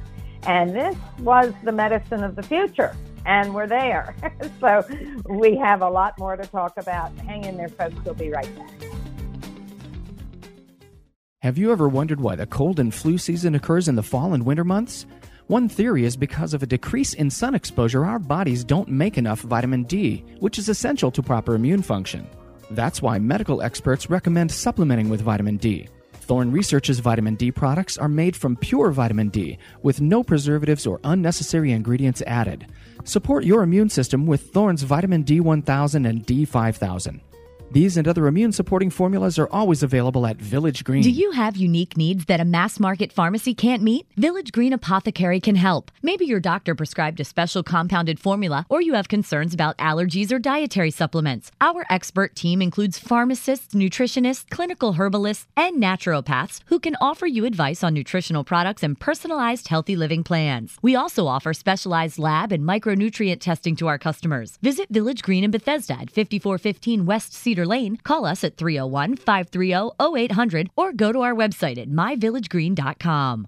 And 0.47 0.75
this 0.75 0.95
was 1.19 1.53
the 1.63 1.71
medicine 1.71 2.23
of 2.23 2.35
the 2.35 2.41
future 2.41 2.95
and 3.25 3.53
we're 3.53 3.67
there. 3.67 4.15
so 4.59 4.85
we 5.29 5.55
have 5.57 5.81
a 5.81 5.89
lot 5.89 6.17
more 6.19 6.35
to 6.35 6.45
talk 6.47 6.73
about. 6.77 7.15
Hang 7.19 7.43
in 7.43 7.57
there, 7.57 7.69
folks. 7.69 7.95
We'll 8.03 8.13
be 8.13 8.29
right 8.29 8.55
back. 8.55 8.71
Have 11.41 11.57
you 11.57 11.71
ever 11.71 11.87
wondered 11.87 12.19
why 12.19 12.35
the 12.35 12.45
cold 12.45 12.79
and 12.79 12.93
flu 12.93 13.17
season 13.17 13.55
occurs 13.55 13.87
in 13.87 13.95
the 13.95 14.03
fall 14.03 14.33
and 14.33 14.45
winter 14.45 14.65
months? 14.65 15.05
One 15.47 15.69
theory 15.69 16.03
is 16.05 16.17
because 16.17 16.53
of 16.53 16.61
a 16.61 16.67
decrease 16.67 17.13
in 17.13 17.29
sun 17.29 17.55
exposure, 17.55 18.05
our 18.05 18.19
bodies 18.19 18.63
don't 18.63 18.89
make 18.89 19.17
enough 19.17 19.39
vitamin 19.39 19.83
D, 19.83 20.23
which 20.39 20.59
is 20.59 20.69
essential 20.69 21.09
to 21.11 21.23
proper 21.23 21.55
immune 21.55 21.81
function. 21.81 22.27
That's 22.71 23.01
why 23.01 23.17
medical 23.19 23.61
experts 23.61 24.09
recommend 24.09 24.51
supplementing 24.51 25.09
with 25.09 25.21
vitamin 25.21 25.57
D. 25.57 25.87
Thorne 26.13 26.51
Research's 26.51 26.99
vitamin 26.99 27.33
D 27.33 27.51
products 27.51 27.97
are 27.97 28.07
made 28.07 28.35
from 28.35 28.55
pure 28.55 28.91
vitamin 28.91 29.29
D 29.29 29.57
with 29.81 30.01
no 30.01 30.23
preservatives 30.23 30.85
or 30.85 30.99
unnecessary 31.03 31.71
ingredients 31.71 32.21
added. 32.27 32.67
Support 33.03 33.43
your 33.43 33.63
immune 33.63 33.89
system 33.89 34.25
with 34.25 34.51
Thorne's 34.51 34.83
vitamin 34.83 35.23
D1000 35.23 36.07
and 36.07 36.25
D5000. 36.25 37.19
These 37.71 37.97
and 37.97 38.07
other 38.07 38.25
immune 38.25 38.51
supporting 38.51 38.89
formulas 38.89 39.37
are 39.37 39.47
always 39.51 39.83
available 39.83 40.25
at 40.25 40.37
Village 40.37 40.83
Green. 40.83 41.03
Do 41.03 41.11
you 41.11 41.31
have 41.31 41.55
unique 41.55 41.95
needs 41.95 42.25
that 42.25 42.39
a 42.39 42.45
mass 42.45 42.79
market 42.79 43.13
pharmacy 43.13 43.53
can't 43.53 43.83
meet? 43.83 44.07
Village 44.17 44.51
Green 44.51 44.73
Apothecary 44.73 45.39
can 45.39 45.53
help. 45.55 45.91
Maybe 46.01 46.25
your 46.25 46.39
doctor 46.39 46.73
prescribed 46.73 47.19
a 47.19 47.23
special 47.23 47.61
compounded 47.61 48.19
formula, 48.19 48.65
or 48.69 48.81
you 48.81 48.95
have 48.95 49.07
concerns 49.07 49.53
about 49.53 49.77
allergies 49.77 50.31
or 50.31 50.39
dietary 50.39 50.89
supplements. 50.89 51.51
Our 51.61 51.85
expert 51.91 52.35
team 52.35 52.59
includes 52.59 52.97
pharmacists, 52.97 53.75
nutritionists, 53.75 54.49
clinical 54.49 54.93
herbalists, 54.93 55.45
and 55.55 55.81
naturopaths 55.81 56.61
who 56.67 56.79
can 56.79 56.97
offer 56.99 57.27
you 57.27 57.45
advice 57.45 57.83
on 57.83 57.93
nutritional 57.93 58.43
products 58.43 58.81
and 58.81 58.99
personalized 58.99 59.67
healthy 59.67 59.95
living 59.95 60.23
plans. 60.23 60.79
We 60.81 60.95
also 60.95 61.27
offer 61.27 61.53
specialized 61.53 62.17
lab 62.17 62.51
and 62.51 62.63
micronutrient 62.63 63.41
testing 63.41 63.75
to 63.75 63.87
our 63.87 63.99
customers. 63.99 64.57
Visit 64.63 64.89
Village 64.89 65.21
Green 65.21 65.43
in 65.43 65.51
Bethesda 65.51 65.93
at 65.93 66.09
5415 66.09 67.05
West 67.05 67.33
Cedar 67.33 67.58
Cedar 67.59 67.67
Lane, 67.67 67.97
call 67.97 68.25
us 68.25 68.45
at 68.45 68.55
301 68.55 69.17
530 69.17 69.91
0800 69.99 70.69
or 70.77 70.93
go 70.93 71.11
to 71.11 71.21
our 71.21 71.35
website 71.35 71.77
at 71.77 71.89
myvillagegreen.com. 71.89 73.47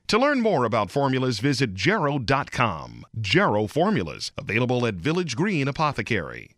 To 0.11 0.17
learn 0.17 0.41
more 0.41 0.65
about 0.65 0.91
formulas, 0.91 1.39
visit 1.39 1.73
jarrow.com. 1.73 3.05
Jarrow 3.21 3.65
Formulas, 3.65 4.33
available 4.37 4.85
at 4.85 4.95
Village 4.95 5.37
Green 5.37 5.69
Apothecary. 5.69 6.57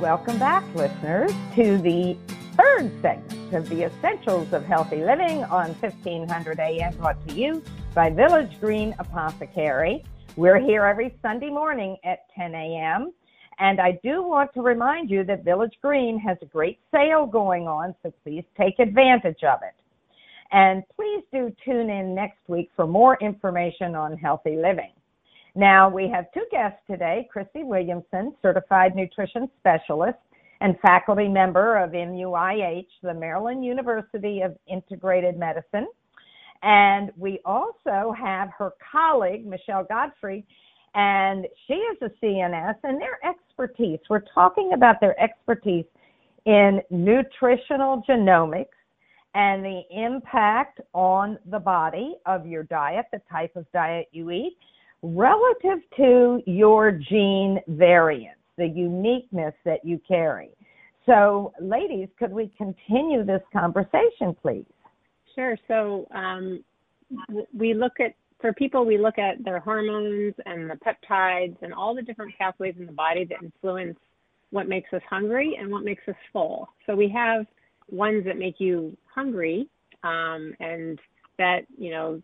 Welcome 0.00 0.36
back, 0.40 0.64
listeners, 0.74 1.30
to 1.54 1.78
the 1.78 2.16
third 2.56 2.90
segment 3.00 3.54
of 3.54 3.68
the 3.68 3.84
Essentials 3.84 4.52
of 4.52 4.64
Healthy 4.64 5.04
Living 5.04 5.44
on 5.44 5.74
1500 5.74 6.58
AM, 6.58 6.96
brought 6.96 7.24
to 7.28 7.34
you 7.34 7.62
by 7.94 8.10
Village 8.10 8.50
Green 8.60 8.96
Apothecary. 8.98 10.04
We're 10.34 10.58
here 10.58 10.84
every 10.84 11.14
Sunday 11.22 11.50
morning 11.50 11.96
at 12.02 12.28
10 12.34 12.52
a.m. 12.56 13.12
And 13.60 13.80
I 13.80 14.00
do 14.02 14.24
want 14.24 14.52
to 14.54 14.62
remind 14.62 15.08
you 15.08 15.22
that 15.26 15.44
Village 15.44 15.74
Green 15.80 16.18
has 16.18 16.36
a 16.42 16.46
great 16.46 16.80
sale 16.90 17.26
going 17.26 17.68
on, 17.68 17.94
so 18.02 18.12
please 18.24 18.42
take 18.60 18.80
advantage 18.80 19.44
of 19.44 19.60
it. 19.62 19.76
And 20.50 20.82
please 20.96 21.22
do 21.32 21.54
tune 21.64 21.90
in 21.90 22.12
next 22.12 22.40
week 22.48 22.70
for 22.74 22.88
more 22.88 23.16
information 23.20 23.94
on 23.94 24.16
healthy 24.16 24.56
living. 24.56 24.90
Now, 25.54 25.88
we 25.88 26.08
have 26.08 26.26
two 26.34 26.44
guests 26.50 26.80
today 26.90 27.28
Christy 27.30 27.62
Williamson, 27.62 28.34
certified 28.42 28.96
nutrition 28.96 29.48
specialist 29.60 30.18
and 30.60 30.78
faculty 30.80 31.28
member 31.28 31.76
of 31.76 31.90
MUIH, 31.90 32.86
the 33.02 33.14
Maryland 33.14 33.64
University 33.64 34.40
of 34.40 34.56
Integrated 34.66 35.38
Medicine. 35.38 35.86
And 36.62 37.12
we 37.16 37.40
also 37.44 38.14
have 38.18 38.48
her 38.58 38.72
colleague, 38.90 39.46
Michelle 39.46 39.84
Godfrey, 39.84 40.44
and 40.94 41.46
she 41.66 41.74
is 41.74 41.98
a 42.02 42.24
CNS 42.24 42.76
and 42.82 43.00
their 43.00 43.18
expertise. 43.24 43.98
We're 44.08 44.24
talking 44.34 44.72
about 44.74 45.00
their 45.00 45.20
expertise 45.20 45.84
in 46.46 46.80
nutritional 46.90 48.02
genomics 48.08 48.66
and 49.34 49.64
the 49.64 49.82
impact 49.90 50.80
on 50.94 51.38
the 51.50 51.58
body 51.58 52.14
of 52.26 52.46
your 52.46 52.62
diet, 52.64 53.06
the 53.12 53.20
type 53.30 53.54
of 53.56 53.70
diet 53.72 54.06
you 54.12 54.30
eat, 54.30 54.56
relative 55.04 55.80
to 55.96 56.42
your 56.46 56.92
gene 56.92 57.60
variants, 57.68 58.40
the 58.56 58.66
uniqueness 58.66 59.54
that 59.64 59.84
you 59.84 60.00
carry. 60.08 60.50
So, 61.04 61.52
ladies, 61.60 62.08
could 62.18 62.32
we 62.32 62.50
continue 62.56 63.24
this 63.24 63.42
conversation, 63.52 64.34
please? 64.40 64.64
Sure. 65.34 65.58
So, 65.68 66.06
um, 66.14 66.64
we 67.52 67.74
look 67.74 68.00
at 68.00 68.14
for 68.40 68.52
people, 68.54 68.84
we 68.84 68.98
look 68.98 69.18
at 69.18 69.42
their 69.44 69.60
hormones 69.60 70.34
and 70.46 70.70
the 70.70 70.76
peptides 70.76 71.56
and 71.62 71.72
all 71.72 71.94
the 71.94 72.02
different 72.02 72.32
pathways 72.38 72.74
in 72.78 72.86
the 72.86 72.92
body 72.92 73.24
that 73.24 73.42
influence 73.42 73.98
what 74.50 74.68
makes 74.68 74.92
us 74.92 75.02
hungry 75.08 75.56
and 75.60 75.70
what 75.70 75.84
makes 75.84 76.02
us 76.08 76.14
full. 76.32 76.68
So 76.86 76.94
we 76.94 77.08
have 77.10 77.46
ones 77.90 78.24
that 78.24 78.38
make 78.38 78.56
you 78.58 78.96
hungry, 79.14 79.68
um, 80.02 80.54
and 80.60 80.98
that 81.38 81.60
you 81.76 81.90
know 81.90 82.22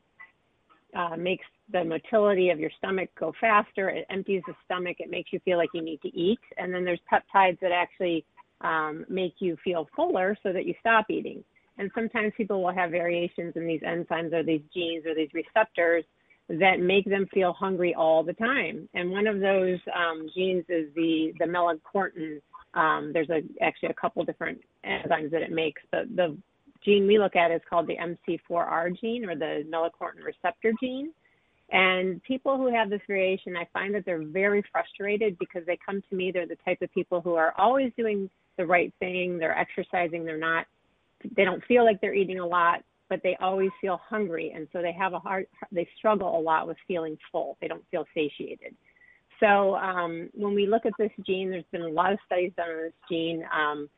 uh, 0.94 1.16
makes 1.16 1.44
the 1.72 1.84
motility 1.84 2.50
of 2.50 2.58
your 2.58 2.70
stomach 2.78 3.10
go 3.18 3.32
faster. 3.40 3.90
It 3.90 4.06
empties 4.10 4.42
the 4.46 4.54
stomach. 4.64 4.96
It 4.98 5.10
makes 5.10 5.32
you 5.32 5.40
feel 5.44 5.58
like 5.58 5.70
you 5.74 5.82
need 5.82 6.00
to 6.02 6.16
eat. 6.16 6.40
And 6.58 6.72
then 6.72 6.84
there's 6.84 7.00
peptides 7.12 7.60
that 7.60 7.72
actually 7.72 8.24
um, 8.60 9.04
make 9.08 9.34
you 9.38 9.56
feel 9.62 9.88
fuller 9.94 10.36
so 10.42 10.52
that 10.52 10.66
you 10.66 10.74
stop 10.80 11.06
eating. 11.10 11.44
And 11.78 11.90
sometimes 11.94 12.32
people 12.36 12.62
will 12.62 12.74
have 12.74 12.90
variations 12.90 13.54
in 13.56 13.66
these 13.66 13.80
enzymes 13.80 14.32
or 14.32 14.42
these 14.42 14.62
genes 14.74 15.06
or 15.06 15.14
these 15.14 15.30
receptors 15.32 16.04
that 16.48 16.80
make 16.80 17.04
them 17.04 17.26
feel 17.32 17.52
hungry 17.52 17.94
all 17.94 18.22
the 18.22 18.32
time. 18.32 18.88
And 18.94 19.10
one 19.10 19.26
of 19.26 19.40
those 19.40 19.78
um, 19.94 20.28
genes 20.34 20.64
is 20.68 20.92
the 20.94 21.32
the 21.38 21.46
melanocortin. 21.46 22.40
Um, 22.74 23.12
there's 23.12 23.30
a 23.30 23.42
actually 23.62 23.90
a 23.90 23.94
couple 23.94 24.24
different 24.24 24.60
enzymes 24.84 25.30
that 25.30 25.42
it 25.42 25.52
makes. 25.52 25.80
The 25.92 26.08
the 26.14 26.36
gene 26.84 27.06
we 27.06 27.18
look 27.18 27.36
at 27.36 27.50
is 27.50 27.60
called 27.68 27.86
the 27.86 27.96
MC4R 27.96 28.98
gene 29.00 29.24
or 29.28 29.36
the 29.36 29.64
melanocortin 29.70 30.24
receptor 30.24 30.72
gene. 30.80 31.12
And 31.72 32.22
people 32.24 32.56
who 32.56 32.72
have 32.74 32.90
this 32.90 33.00
variation, 33.06 33.56
I 33.56 33.66
find 33.72 33.94
that 33.94 34.04
they're 34.04 34.24
very 34.24 34.62
frustrated 34.72 35.38
because 35.38 35.62
they 35.66 35.78
come 35.84 36.02
to 36.10 36.16
me. 36.16 36.32
They're 36.32 36.46
the 36.46 36.56
type 36.64 36.82
of 36.82 36.92
people 36.92 37.20
who 37.20 37.34
are 37.34 37.54
always 37.56 37.92
doing 37.96 38.28
the 38.56 38.66
right 38.66 38.92
thing. 38.98 39.38
They're 39.38 39.56
exercising. 39.56 40.24
They're 40.24 40.36
not, 40.36 40.66
they 41.36 41.44
don't 41.44 41.64
feel 41.66 41.84
like 41.84 42.00
they're 42.00 42.14
eating 42.14 42.40
a 42.40 42.46
lot, 42.46 42.82
but 43.08 43.20
they 43.22 43.36
always 43.40 43.70
feel 43.80 44.00
hungry. 44.08 44.52
And 44.54 44.66
so 44.72 44.82
they 44.82 44.92
have 44.92 45.12
a 45.12 45.20
hard, 45.20 45.46
they 45.70 45.88
struggle 45.96 46.36
a 46.36 46.40
lot 46.40 46.66
with 46.66 46.76
feeling 46.88 47.16
full. 47.30 47.56
They 47.60 47.68
don't 47.68 47.84
feel 47.90 48.04
satiated. 48.14 48.74
So 49.38 49.76
um, 49.76 50.28
when 50.34 50.54
we 50.54 50.66
look 50.66 50.86
at 50.86 50.92
this 50.98 51.12
gene, 51.24 51.50
there's 51.50 51.64
been 51.70 51.82
a 51.82 51.88
lot 51.88 52.12
of 52.12 52.18
studies 52.26 52.52
done 52.56 52.68
on 52.68 52.82
this 52.82 52.92
gene. 53.08 53.44
Um, 53.54 53.88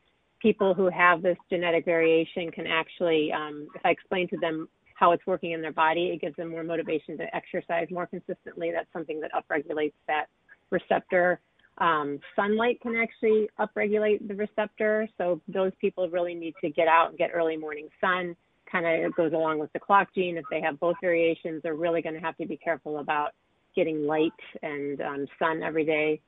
people 0.43 0.75
who 0.75 0.89
have 0.89 1.23
this 1.23 1.37
genetic 1.49 1.85
variation 1.85 2.51
can 2.51 2.67
actually, 2.67 3.31
um, 3.31 3.67
if 3.73 3.81
I 3.83 3.89
explain 3.89 4.27
to 4.29 4.37
them 4.37 4.67
how 4.95 5.11
it's 5.11 5.25
working 5.25 5.51
in 5.51 5.61
their 5.61 5.73
body. 5.73 6.11
It 6.13 6.21
gives 6.21 6.35
them 6.35 6.49
more 6.49 6.63
motivation 6.63 7.17
to 7.17 7.35
exercise 7.35 7.87
more 7.91 8.07
consistently. 8.07 8.71
That's 8.71 8.87
something 8.93 9.19
that 9.21 9.31
upregulates 9.33 9.93
that 10.07 10.27
receptor. 10.69 11.39
Um, 11.79 12.19
sunlight 12.35 12.79
can 12.81 12.95
actually 12.95 13.49
upregulate 13.59 14.27
the 14.27 14.35
receptor. 14.35 15.07
So 15.17 15.41
those 15.47 15.71
people 15.81 16.07
really 16.09 16.35
need 16.35 16.53
to 16.61 16.69
get 16.69 16.87
out 16.87 17.09
and 17.09 17.17
get 17.17 17.31
early 17.33 17.57
morning 17.57 17.89
sun. 17.99 18.35
Kind 18.71 19.05
of 19.05 19.15
goes 19.15 19.33
along 19.33 19.59
with 19.59 19.73
the 19.73 19.79
clock 19.79 20.07
gene. 20.15 20.37
If 20.37 20.45
they 20.49 20.61
have 20.61 20.79
both 20.79 20.95
variations, 21.01 21.61
they're 21.63 21.75
really 21.75 22.01
going 22.01 22.15
to 22.15 22.21
have 22.21 22.37
to 22.37 22.45
be 22.45 22.57
careful 22.57 22.99
about 22.99 23.31
getting 23.75 24.05
light 24.05 24.31
and 24.61 25.01
um, 25.01 25.25
sun 25.39 25.63
every 25.63 25.85
day. 25.85 26.21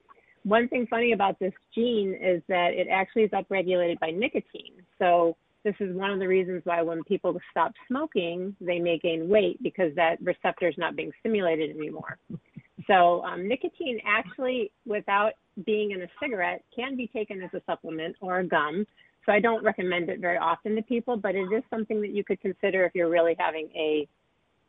One 0.45 0.67
thing 0.67 0.85
funny 0.87 1.11
about 1.11 1.39
this 1.39 1.53
gene 1.73 2.13
is 2.21 2.41
that 2.47 2.69
it 2.73 2.87
actually 2.91 3.23
is 3.23 3.31
upregulated 3.31 3.99
by 3.99 4.11
nicotine. 4.11 4.75
So 4.99 5.35
this 5.63 5.73
is 5.79 5.95
one 5.95 6.11
of 6.11 6.19
the 6.19 6.27
reasons 6.27 6.61
why 6.65 6.83
when 6.83 7.03
people 7.03 7.35
stop 7.49 7.73
smoking, 7.87 8.55
they 8.61 8.77
may 8.77 8.99
gain 8.99 9.27
weight 9.27 9.61
because 9.63 9.93
that 9.95 10.21
receptor 10.21 10.67
is 10.67 10.75
not 10.77 10.95
being 10.95 11.11
stimulated 11.19 11.75
anymore. 11.75 12.17
So 12.87 13.23
um, 13.23 13.47
nicotine 13.47 13.99
actually, 14.05 14.71
without 14.85 15.31
being 15.65 15.89
in 15.89 16.03
a 16.03 16.07
cigarette, 16.21 16.63
can 16.75 16.95
be 16.95 17.07
taken 17.07 17.41
as 17.41 17.49
a 17.55 17.61
supplement 17.65 18.15
or 18.21 18.39
a 18.39 18.47
gum. 18.47 18.85
So 19.25 19.31
I 19.31 19.39
don't 19.39 19.63
recommend 19.63 20.09
it 20.09 20.19
very 20.19 20.37
often 20.37 20.75
to 20.75 20.83
people, 20.83 21.17
but 21.17 21.33
it 21.33 21.51
is 21.51 21.63
something 21.71 21.99
that 22.01 22.11
you 22.11 22.23
could 22.23 22.39
consider 22.41 22.85
if 22.85 22.93
you're 22.93 23.09
really 23.09 23.35
having 23.39 23.69
a, 23.75 24.07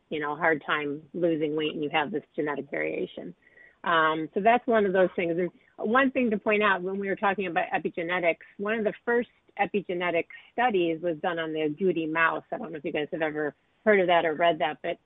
you 0.09 0.19
know, 0.19 0.35
hard 0.35 0.63
time 0.65 0.99
losing 1.13 1.55
weight 1.55 1.75
and 1.75 1.83
you 1.83 1.91
have 1.93 2.11
this 2.11 2.23
genetic 2.35 2.71
variation. 2.71 3.35
Um, 3.83 4.29
so 4.33 4.39
that's 4.39 4.65
one 4.65 4.87
of 4.87 4.93
those 4.93 5.09
things. 5.15 5.37
And 5.37 5.51
one 5.77 6.11
thing 6.11 6.29
to 6.31 6.37
point 6.37 6.63
out 6.63 6.81
when 6.81 6.99
we 6.99 7.07
were 7.07 7.15
talking 7.15 7.47
about 7.47 7.65
epigenetics, 7.75 8.37
one 8.57 8.77
of 8.77 8.83
the 8.83 8.93
first 9.05 9.29
epigenetic 9.59 10.25
studies 10.53 11.01
was 11.01 11.17
done 11.17 11.39
on 11.39 11.53
the 11.53 11.59
agouti 11.59 12.11
mouse. 12.11 12.43
I 12.51 12.57
don't 12.57 12.71
know 12.71 12.77
if 12.77 12.85
you 12.85 12.91
guys 12.91 13.07
have 13.11 13.21
ever 13.21 13.55
heard 13.85 13.99
of 13.99 14.07
that 14.07 14.25
or 14.25 14.35
read 14.35 14.59
that, 14.59 14.77
but 14.83 14.97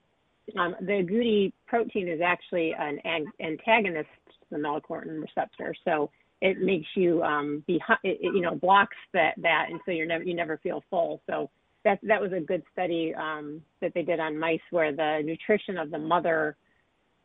um, 0.59 0.75
the 0.81 0.93
agouti 0.93 1.53
protein 1.67 2.07
is 2.07 2.21
actually 2.21 2.73
an 2.77 2.99
ag- 3.05 3.23
antagonist 3.39 4.09
to 4.27 4.33
the 4.51 4.57
melanocortin 4.57 5.21
receptor, 5.21 5.73
so 5.85 6.09
it 6.41 6.59
makes 6.59 6.87
you 6.95 7.21
um, 7.21 7.63
be, 7.67 7.79
it, 8.03 8.19
you 8.21 8.41
know, 8.41 8.55
blocks 8.55 8.97
that 9.13 9.35
that, 9.37 9.67
and 9.69 9.79
so 9.85 9.91
you 9.91 10.07
never 10.07 10.23
you 10.23 10.33
never 10.33 10.57
feel 10.57 10.83
full. 10.89 11.21
So 11.27 11.49
that 11.85 11.99
that 12.03 12.19
was 12.19 12.31
a 12.33 12.39
good 12.39 12.63
study 12.73 13.13
um, 13.15 13.61
that 13.81 13.93
they 13.93 14.01
did 14.01 14.19
on 14.19 14.37
mice 14.37 14.59
where 14.71 14.91
the 14.91 15.21
nutrition 15.23 15.77
of 15.77 15.91
the 15.91 15.99
mother 15.99 16.57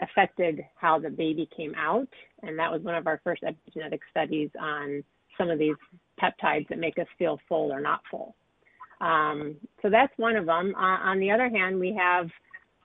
affected 0.01 0.61
how 0.77 0.99
the 0.99 1.09
baby 1.09 1.49
came 1.57 1.75
out, 1.75 2.09
and 2.47 2.59
that 2.59 2.71
was 2.71 2.83
one 2.83 2.95
of 2.95 3.07
our 3.07 3.21
first 3.25 3.43
epigenetic 3.43 4.01
studies 4.11 4.51
on 4.61 5.03
some 5.39 5.51
of 5.51 5.59
these 5.59 5.75
peptides 6.21 6.69
that 6.69 6.79
make 6.79 6.99
us 6.99 7.07
feel 7.19 7.39
full 7.49 7.73
or 7.73 7.81
not 7.81 8.01
full. 8.11 8.35
Um, 9.01 9.57
so 9.83 9.91
that's 9.91 10.13
one 10.17 10.37
of 10.37 10.47
them. 10.47 10.75
Uh, 10.75 10.99
on 11.11 11.21
the 11.21 11.31
other 11.31 11.49
hand, 11.49 11.79
we 11.79 11.95
have 11.95 12.29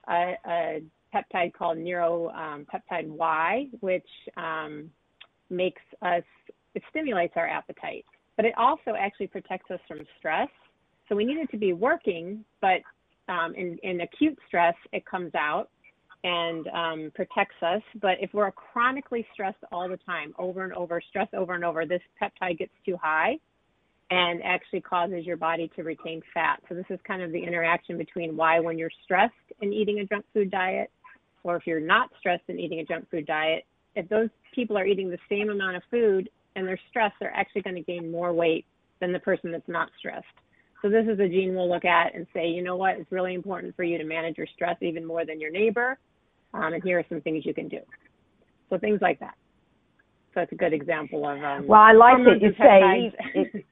a, 0.08 0.34
a 0.46 0.82
peptide 1.14 1.52
called 1.54 1.78
neuropeptide 1.78 3.04
um, 3.04 3.16
Y, 3.16 3.66
which 3.80 4.06
um, 4.36 4.90
makes 5.48 5.82
us, 6.02 6.24
it 6.74 6.82
stimulates 6.90 7.34
our 7.36 7.48
appetite, 7.48 8.04
but 8.36 8.44
it 8.44 8.54
also 8.56 8.94
actually 8.98 9.26
protects 9.26 9.70
us 9.70 9.80
from 9.88 10.00
stress. 10.18 10.48
So 11.08 11.16
we 11.16 11.24
need 11.24 11.38
it 11.38 11.50
to 11.50 11.58
be 11.58 11.72
working, 11.72 12.44
but 12.60 12.80
um, 13.28 13.54
in, 13.54 13.78
in 13.82 14.02
acute 14.02 14.38
stress, 14.46 14.74
it 14.92 15.04
comes 15.06 15.34
out 15.34 15.70
and 16.24 16.68
um, 16.68 17.12
protects 17.14 17.56
us. 17.62 17.82
But 18.00 18.18
if 18.20 18.32
we're 18.32 18.50
chronically 18.52 19.26
stressed 19.32 19.58
all 19.72 19.88
the 19.88 19.96
time, 19.98 20.34
over 20.38 20.64
and 20.64 20.72
over, 20.74 21.00
stress 21.08 21.28
over 21.34 21.54
and 21.54 21.64
over, 21.64 21.84
this 21.84 22.02
peptide 22.20 22.58
gets 22.58 22.72
too 22.86 22.96
high 23.00 23.38
and 24.10 24.42
actually 24.42 24.82
causes 24.82 25.24
your 25.24 25.36
body 25.36 25.70
to 25.74 25.82
retain 25.82 26.20
fat. 26.34 26.60
So 26.68 26.74
this 26.74 26.84
is 26.90 27.00
kind 27.06 27.22
of 27.22 27.32
the 27.32 27.42
interaction 27.42 27.96
between 27.96 28.36
why 28.36 28.60
when 28.60 28.78
you're 28.78 28.90
stressed 29.04 29.32
and 29.60 29.72
eating 29.72 30.00
a 30.00 30.04
junk 30.04 30.24
food 30.34 30.50
diet, 30.50 30.90
or 31.44 31.56
if 31.56 31.66
you're 31.66 31.80
not 31.80 32.10
stressed 32.18 32.44
and 32.48 32.60
eating 32.60 32.80
a 32.80 32.84
junk 32.84 33.10
food 33.10 33.26
diet, 33.26 33.64
if 33.96 34.08
those 34.08 34.28
people 34.54 34.76
are 34.78 34.86
eating 34.86 35.10
the 35.10 35.18
same 35.28 35.50
amount 35.50 35.76
of 35.76 35.82
food 35.90 36.28
and 36.54 36.68
they're 36.68 36.78
stressed, 36.90 37.14
they're 37.20 37.34
actually 37.34 37.62
going 37.62 37.76
to 37.76 37.82
gain 37.82 38.12
more 38.12 38.32
weight 38.32 38.66
than 39.00 39.12
the 39.12 39.18
person 39.18 39.50
that's 39.50 39.68
not 39.68 39.88
stressed. 39.98 40.26
So 40.82 40.88
this 40.88 41.06
is 41.08 41.18
a 41.18 41.28
gene 41.28 41.54
we'll 41.54 41.70
look 41.70 41.84
at 41.84 42.14
and 42.14 42.26
say, 42.34 42.48
you 42.48 42.62
know 42.62 42.76
what, 42.76 42.96
it's 42.98 43.10
really 43.10 43.34
important 43.34 43.74
for 43.76 43.84
you 43.84 43.98
to 43.98 44.04
manage 44.04 44.36
your 44.36 44.48
stress 44.54 44.76
even 44.80 45.04
more 45.06 45.24
than 45.24 45.40
your 45.40 45.50
neighbor. 45.50 45.98
Um, 46.54 46.74
and 46.74 46.82
here 46.82 46.98
are 46.98 47.04
some 47.08 47.20
things 47.20 47.46
you 47.46 47.54
can 47.54 47.68
do. 47.68 47.80
So 48.70 48.78
things 48.78 49.00
like 49.00 49.18
that. 49.20 49.34
So 50.34 50.40
it's 50.40 50.52
a 50.52 50.56
good 50.56 50.72
example 50.72 51.26
of. 51.26 51.42
Um, 51.42 51.66
well, 51.66 51.80
I 51.80 51.92
like 51.92 52.18
that 52.24 52.40
you 52.40 52.52
say. 52.58 53.12
It, 53.34 53.64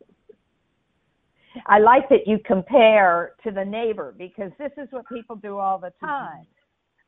I 1.67 1.79
like 1.79 2.09
that 2.11 2.27
you 2.27 2.39
compare 2.45 3.33
to 3.45 3.51
the 3.51 3.65
neighbor 3.65 4.15
because 4.17 4.53
this 4.59 4.71
is 4.77 4.89
what 4.91 5.05
people 5.09 5.37
do 5.37 5.59
all 5.59 5.79
the 5.79 5.93
time. 6.01 6.47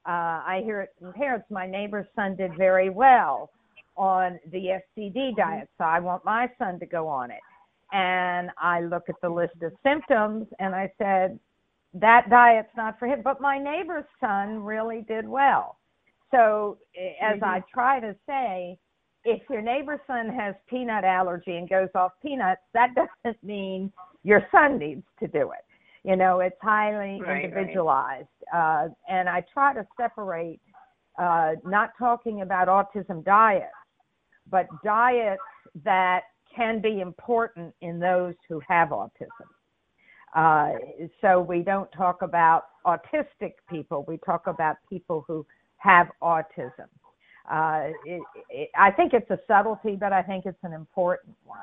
Uh, 0.04 0.42
I 0.44 0.62
hear 0.64 0.80
it 0.80 0.90
from 0.98 1.12
parents. 1.12 1.46
My 1.50 1.66
neighbor's 1.66 2.06
son 2.16 2.34
did 2.34 2.56
very 2.56 2.90
well 2.90 3.50
on 3.96 4.40
the 4.50 4.80
SCD 4.98 5.14
mm-hmm. 5.14 5.40
diet, 5.40 5.68
so 5.78 5.84
I 5.84 6.00
want 6.00 6.24
my 6.24 6.48
son 6.58 6.80
to 6.80 6.86
go 6.86 7.06
on 7.06 7.30
it. 7.30 7.40
And 7.92 8.50
I 8.58 8.80
look 8.80 9.04
at 9.08 9.16
the 9.20 9.28
list 9.28 9.54
of 9.62 9.72
symptoms 9.82 10.46
and 10.58 10.74
I 10.74 10.90
said, 10.98 11.38
that 11.94 12.30
diet's 12.30 12.70
not 12.76 12.98
for 12.98 13.06
him. 13.06 13.20
But 13.22 13.40
my 13.40 13.58
neighbor's 13.58 14.04
son 14.20 14.62
really 14.62 15.04
did 15.08 15.28
well. 15.28 15.78
So 16.30 16.78
as 17.20 17.36
mm-hmm. 17.36 17.44
I 17.44 17.62
try 17.72 18.00
to 18.00 18.16
say, 18.26 18.78
if 19.24 19.42
your 19.48 19.62
neighbor's 19.62 20.00
son 20.06 20.28
has 20.30 20.54
peanut 20.68 21.04
allergy 21.04 21.56
and 21.56 21.68
goes 21.68 21.88
off 21.94 22.12
peanuts, 22.22 22.62
that 22.74 22.94
doesn't 23.24 23.42
mean 23.44 23.92
your 24.24 24.46
son 24.50 24.78
needs 24.78 25.04
to 25.20 25.28
do 25.28 25.52
it. 25.52 25.64
You 26.04 26.16
know, 26.16 26.40
it's 26.40 26.56
highly 26.60 27.20
right, 27.20 27.44
individualized. 27.44 28.26
Right. 28.52 28.84
Uh, 28.84 28.88
and 29.08 29.28
I 29.28 29.44
try 29.52 29.72
to 29.74 29.86
separate 29.96 30.60
uh, 31.18 31.52
not 31.64 31.90
talking 31.98 32.40
about 32.40 32.68
autism 32.68 33.24
diets, 33.24 33.70
but 34.50 34.66
diets 34.82 35.40
that 35.84 36.22
can 36.54 36.80
be 36.80 37.00
important 37.00 37.74
in 37.80 38.00
those 38.00 38.34
who 38.48 38.60
have 38.66 38.88
autism. 38.88 39.46
Uh, 40.32 40.72
so 41.20 41.40
we 41.40 41.62
don't 41.62 41.90
talk 41.92 42.22
about 42.22 42.64
autistic 42.86 43.54
people, 43.68 44.04
we 44.08 44.18
talk 44.18 44.46
about 44.46 44.76
people 44.88 45.24
who 45.28 45.44
have 45.76 46.08
autism. 46.22 46.88
Uh, 47.50 47.90
it, 48.06 48.22
it, 48.50 48.70
I 48.76 48.90
think 48.90 49.12
it's 49.12 49.28
a 49.30 49.38
subtlety, 49.46 49.96
but 49.96 50.12
I 50.12 50.22
think 50.22 50.46
it's 50.46 50.62
an 50.62 50.72
important 50.72 51.34
one. 51.44 51.58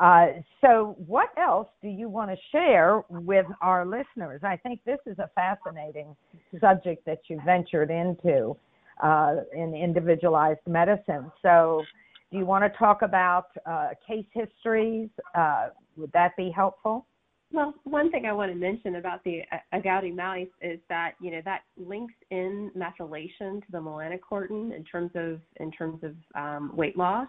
Uh, 0.00 0.40
so, 0.60 0.96
what 1.06 1.28
else 1.38 1.68
do 1.80 1.88
you 1.88 2.08
want 2.08 2.30
to 2.30 2.36
share 2.52 3.02
with 3.08 3.46
our 3.62 3.86
listeners? 3.86 4.40
I 4.42 4.56
think 4.56 4.80
this 4.84 4.98
is 5.06 5.18
a 5.18 5.30
fascinating 5.34 6.14
subject 6.60 7.04
that 7.06 7.20
you 7.28 7.40
ventured 7.46 7.90
into 7.90 8.56
uh, 9.02 9.36
in 9.54 9.74
individualized 9.74 10.60
medicine. 10.66 11.30
So, 11.40 11.82
do 12.30 12.38
you 12.38 12.44
want 12.44 12.70
to 12.70 12.78
talk 12.78 13.02
about 13.02 13.46
uh, 13.64 13.90
case 14.06 14.26
histories? 14.32 15.08
Uh, 15.34 15.68
would 15.96 16.12
that 16.12 16.36
be 16.36 16.50
helpful? 16.50 17.06
Well, 17.52 17.74
one 17.84 18.10
thing 18.10 18.26
I 18.26 18.32
want 18.32 18.50
to 18.50 18.58
mention 18.58 18.96
about 18.96 19.22
the 19.24 19.42
agouti 19.72 20.14
mouse 20.14 20.48
is 20.60 20.80
that 20.88 21.12
you 21.20 21.30
know 21.30 21.40
that 21.44 21.60
links 21.76 22.14
in 22.30 22.70
methylation 22.76 23.60
to 23.60 23.72
the 23.72 23.78
melanocortin 23.78 24.74
in 24.74 24.84
terms 24.84 25.12
of 25.14 25.40
in 25.56 25.70
terms 25.70 26.02
of 26.02 26.14
um, 26.34 26.72
weight 26.74 26.96
loss. 26.96 27.28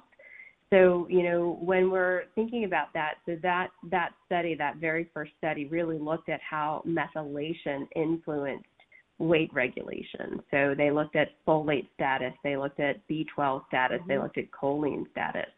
So 0.72 1.07
you 1.09 1.24
know 1.24 1.57
when 1.61 1.91
we're 1.91 2.24
thinking 2.36 2.65
about 2.65 2.88
that, 2.93 3.15
so 3.26 3.38
that 3.43 3.68
that 3.91 4.09
study, 4.26 4.55
that 4.55 4.78
very 4.78 5.09
first 5.13 5.32
study, 5.38 5.65
really 5.65 5.99
looked 5.99 6.30
at 6.30 6.41
how 6.41 6.84
methylation 6.86 7.88
influenced 7.95 8.65
weight 9.20 9.51
regulation. 9.53 10.41
So 10.51 10.76
they 10.78 10.91
looked 10.91 11.15
at 11.15 11.30
folate 11.47 11.88
status, 11.93 12.34
they 12.43 12.57
looked 12.57 12.80
at 12.80 13.07
B12 13.07 13.68
status, 13.68 13.99
mm-hmm. 13.99 14.09
they 14.09 14.18
looked 14.18 14.38
at 14.38 14.51
choline 14.51 15.09
status. 15.11 15.49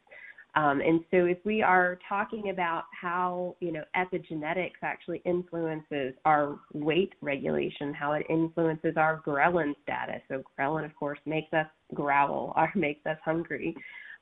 Um, 0.60 0.82
and 0.82 1.00
so 1.10 1.24
if 1.24 1.38
we 1.46 1.62
are 1.62 1.98
talking 2.10 2.50
about 2.50 2.84
how, 2.92 3.56
you 3.62 3.72
know, 3.72 3.84
epigenetics 3.96 4.82
actually 4.84 5.22
influences 5.24 6.14
our 6.26 6.60
weight 6.74 7.14
regulation, 7.22 7.94
how 7.94 8.12
it 8.12 8.26
influences 8.30 8.96
our 8.98 9.22
ghrelin 9.26 9.74
status. 9.84 10.22
So 10.28 10.44
ghrelin, 10.60 10.84
of 10.84 10.94
course, 10.96 11.20
makes 11.26 11.54
us 11.54 11.68
growl 11.94 12.54
or 12.58 12.70
makes 12.76 13.06
us 13.06 13.18
hungry. 13.24 13.74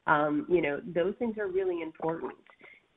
Um, 0.05 0.45
you 0.47 0.61
know, 0.61 0.79
those 0.93 1.15
things 1.17 1.39
are 1.39 1.47
really 1.47 1.81
important. 1.81 2.35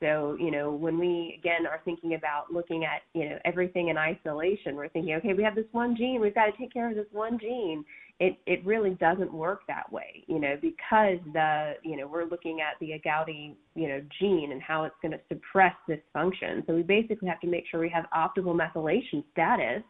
So, 0.01 0.35
you 0.39 0.49
know, 0.49 0.71
when 0.71 0.97
we 0.97 1.39
again 1.39 1.67
are 1.67 1.79
thinking 1.85 2.15
about 2.15 2.51
looking 2.51 2.83
at, 2.85 3.03
you 3.13 3.29
know, 3.29 3.37
everything 3.45 3.89
in 3.89 3.97
isolation, 3.97 4.75
we're 4.75 4.89
thinking, 4.89 5.13
okay, 5.15 5.33
we 5.33 5.43
have 5.43 5.53
this 5.53 5.67
one 5.71 5.95
gene, 5.95 6.19
we've 6.19 6.33
got 6.33 6.47
to 6.47 6.57
take 6.57 6.73
care 6.73 6.89
of 6.89 6.95
this 6.95 7.05
one 7.11 7.37
gene. 7.39 7.85
It 8.19 8.37
it 8.47 8.65
really 8.65 8.91
doesn't 8.95 9.31
work 9.31 9.61
that 9.67 9.91
way, 9.91 10.23
you 10.27 10.39
know, 10.39 10.57
because 10.59 11.19
the, 11.33 11.73
you 11.83 11.97
know, 11.97 12.07
we're 12.07 12.25
looking 12.25 12.61
at 12.61 12.79
the 12.79 12.99
agouti, 12.99 13.53
you 13.75 13.87
know, 13.87 14.01
gene 14.19 14.51
and 14.51 14.61
how 14.61 14.85
it's 14.85 14.95
going 15.03 15.11
to 15.11 15.19
suppress 15.27 15.75
this 15.87 16.01
function. 16.13 16.63
So 16.65 16.73
we 16.73 16.81
basically 16.81 17.29
have 17.29 17.39
to 17.41 17.47
make 17.47 17.65
sure 17.69 17.79
we 17.79 17.89
have 17.89 18.05
optimal 18.15 18.59
methylation 18.59 19.23
status 19.31 19.83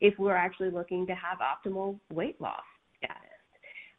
if 0.00 0.18
we're 0.18 0.36
actually 0.36 0.70
looking 0.70 1.06
to 1.06 1.14
have 1.14 1.38
optimal 1.40 1.98
weight 2.10 2.40
loss 2.40 2.62
status. 2.96 3.27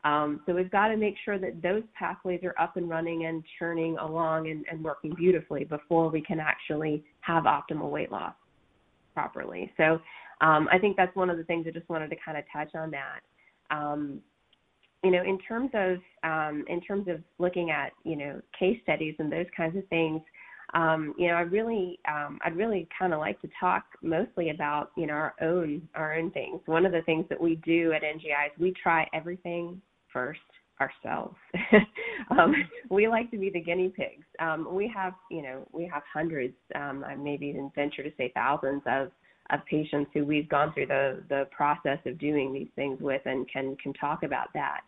Um, 0.03 0.41
so 0.45 0.53
we've 0.53 0.71
got 0.71 0.87
to 0.89 0.97
make 0.97 1.15
sure 1.25 1.37
that 1.37 1.61
those 1.61 1.83
pathways 1.97 2.41
are 2.43 2.55
up 2.59 2.77
and 2.77 2.89
running 2.89 3.25
and 3.25 3.43
churning 3.57 3.97
along 3.97 4.49
and, 4.49 4.65
and 4.71 4.83
working 4.83 5.13
beautifully 5.13 5.65
before 5.65 6.09
we 6.09 6.21
can 6.21 6.39
actually 6.39 7.03
have 7.21 7.43
optimal 7.43 7.91
weight 7.91 8.11
loss 8.11 8.33
properly. 9.13 9.71
So 9.75 9.99
um, 10.41 10.69
I 10.71 10.77
think 10.79 10.95
that's 10.95 11.13
one 11.15 11.29
of 11.29 11.37
the 11.37 11.43
things 11.43 11.65
I 11.67 11.71
just 11.71 11.89
wanted 11.89 12.09
to 12.11 12.15
kind 12.23 12.37
of 12.37 12.45
touch 12.51 12.73
on 12.75 12.91
that. 12.91 13.19
Um, 13.71 14.21
you 15.03 15.11
know, 15.11 15.23
in 15.23 15.37
terms 15.39 15.71
of 15.73 15.97
um, 16.23 16.65
in 16.67 16.81
terms 16.81 17.07
of 17.07 17.21
looking 17.37 17.69
at 17.71 17.91
you 18.03 18.17
know 18.17 18.41
case 18.57 18.77
studies 18.83 19.15
and 19.19 19.31
those 19.31 19.45
kinds 19.55 19.77
of 19.77 19.87
things, 19.87 20.21
um, 20.73 21.15
you 21.17 21.27
know, 21.27 21.33
I 21.33 21.41
really, 21.41 21.99
um, 22.07 22.39
I'd 22.45 22.55
really 22.55 22.87
kind 22.97 23.13
of 23.13 23.19
like 23.19 23.41
to 23.41 23.49
talk 23.59 23.83
mostly 24.01 24.49
about, 24.51 24.91
you 24.95 25.07
know, 25.07 25.13
our 25.13 25.33
own, 25.41 25.87
our 25.95 26.15
own 26.15 26.31
things. 26.31 26.61
One 26.65 26.85
of 26.85 26.91
the 26.91 27.01
things 27.03 27.25
that 27.29 27.41
we 27.41 27.55
do 27.65 27.91
at 27.93 28.03
NGI 28.03 28.47
is 28.47 28.59
we 28.59 28.73
try 28.81 29.07
everything 29.13 29.81
first 30.11 30.39
ourselves. 30.79 31.35
um, 32.31 32.53
we 32.89 33.07
like 33.07 33.29
to 33.31 33.37
be 33.37 33.49
the 33.49 33.59
guinea 33.59 33.89
pigs. 33.89 34.25
Um, 34.39 34.67
we 34.73 34.91
have, 34.93 35.13
you 35.29 35.41
know, 35.41 35.67
we 35.71 35.89
have 35.91 36.03
hundreds, 36.11 36.55
um, 36.75 37.03
I 37.05 37.15
maybe 37.15 37.47
even 37.47 37.71
venture 37.75 38.03
to 38.03 38.11
say 38.17 38.31
thousands 38.33 38.81
of 38.85 39.11
of 39.51 39.65
patients 39.65 40.11
who 40.13 40.23
we've 40.23 40.47
gone 40.47 40.71
through 40.73 40.85
the 40.85 41.23
the 41.27 41.47
process 41.51 41.97
of 42.05 42.19
doing 42.19 42.53
these 42.53 42.67
things 42.75 42.99
with, 43.01 43.21
and 43.25 43.49
can 43.51 43.75
can 43.77 43.93
talk 43.93 44.23
about 44.23 44.47
that. 44.53 44.81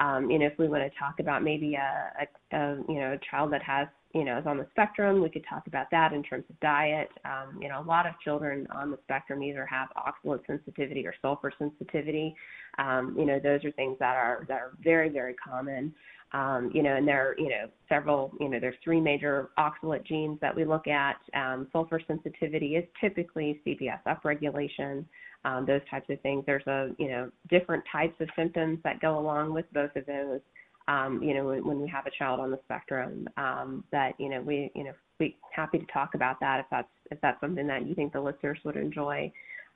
Um, 0.00 0.30
you 0.30 0.38
know, 0.38 0.46
if 0.46 0.58
we 0.58 0.68
want 0.68 0.82
to 0.82 0.98
talk 0.98 1.20
about 1.20 1.42
maybe 1.42 1.76
a, 1.76 2.12
a 2.20 2.56
a 2.56 2.76
you 2.88 3.00
know 3.00 3.12
a 3.12 3.18
child 3.30 3.52
that 3.52 3.62
has 3.62 3.86
you 4.18 4.24
know 4.24 4.38
is 4.38 4.46
on 4.46 4.58
the 4.58 4.66
spectrum, 4.70 5.22
we 5.22 5.30
could 5.30 5.44
talk 5.48 5.66
about 5.66 5.86
that 5.92 6.12
in 6.12 6.22
terms 6.22 6.44
of 6.50 6.58
diet. 6.60 7.10
Um, 7.24 7.58
you 7.62 7.68
know, 7.68 7.80
a 7.80 7.86
lot 7.86 8.06
of 8.06 8.14
children 8.24 8.66
on 8.74 8.90
the 8.90 8.98
spectrum 9.04 9.42
either 9.42 9.64
have 9.66 9.88
oxalate 9.96 10.46
sensitivity 10.46 11.06
or 11.06 11.14
sulfur 11.22 11.52
sensitivity. 11.58 12.34
Um, 12.78 13.14
you 13.18 13.24
know, 13.24 13.38
those 13.38 13.64
are 13.64 13.70
things 13.72 13.96
that 14.00 14.16
are 14.16 14.44
that 14.48 14.60
are 14.60 14.72
very 14.82 15.08
very 15.08 15.34
common. 15.34 15.94
Um, 16.32 16.70
you 16.74 16.82
know, 16.82 16.94
and 16.94 17.08
there 17.08 17.30
are, 17.30 17.38
you 17.38 17.48
know, 17.48 17.68
several, 17.88 18.32
you 18.38 18.50
know, 18.50 18.60
there's 18.60 18.74
three 18.84 19.00
major 19.00 19.48
oxalate 19.58 20.04
genes 20.04 20.38
that 20.42 20.54
we 20.54 20.64
look 20.64 20.86
at. 20.86 21.16
Um, 21.34 21.68
sulfur 21.72 22.00
sensitivity 22.06 22.76
is 22.76 22.84
typically 23.00 23.62
CBS 23.66 24.00
upregulation, 24.06 25.06
um, 25.46 25.64
those 25.64 25.80
types 25.90 26.10
of 26.10 26.20
things. 26.20 26.44
There's 26.46 26.66
a, 26.66 26.90
you 26.98 27.08
know, 27.08 27.30
different 27.48 27.82
types 27.90 28.14
of 28.20 28.28
symptoms 28.36 28.78
that 28.84 29.00
go 29.00 29.18
along 29.18 29.54
with 29.54 29.64
both 29.72 29.94
of 29.96 30.04
those. 30.04 30.40
Um, 30.88 31.22
you 31.22 31.34
know, 31.34 31.44
when, 31.44 31.64
when 31.66 31.80
we 31.80 31.88
have 31.88 32.06
a 32.06 32.10
child 32.18 32.40
on 32.40 32.50
the 32.50 32.58
spectrum, 32.64 33.28
um, 33.36 33.84
that 33.92 34.12
you 34.18 34.28
know, 34.28 34.40
we, 34.40 34.70
you 34.74 34.84
know, 34.84 34.92
we 35.20 35.36
happy 35.54 35.78
to 35.78 35.86
talk 35.92 36.14
about 36.14 36.40
that 36.40 36.60
if 36.60 36.66
that's 36.70 36.88
if 37.10 37.20
that's 37.20 37.40
something 37.40 37.66
that 37.66 37.86
you 37.86 37.94
think 37.94 38.12
the 38.12 38.20
listeners 38.20 38.58
would 38.64 38.76
enjoy. 38.76 39.30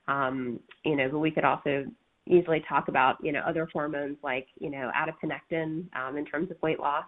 Um, 0.08 0.58
you 0.84 0.96
know, 0.96 1.08
but 1.10 1.18
we 1.18 1.30
could 1.30 1.44
also 1.44 1.84
easily 2.26 2.64
talk 2.68 2.88
about 2.88 3.16
you 3.22 3.32
know 3.32 3.40
other 3.40 3.68
hormones 3.72 4.16
like 4.22 4.46
you 4.58 4.70
know 4.70 4.90
adiponectin 4.96 5.84
um, 5.96 6.16
in 6.16 6.24
terms 6.24 6.50
of 6.50 6.60
weight 6.62 6.80
loss. 6.80 7.04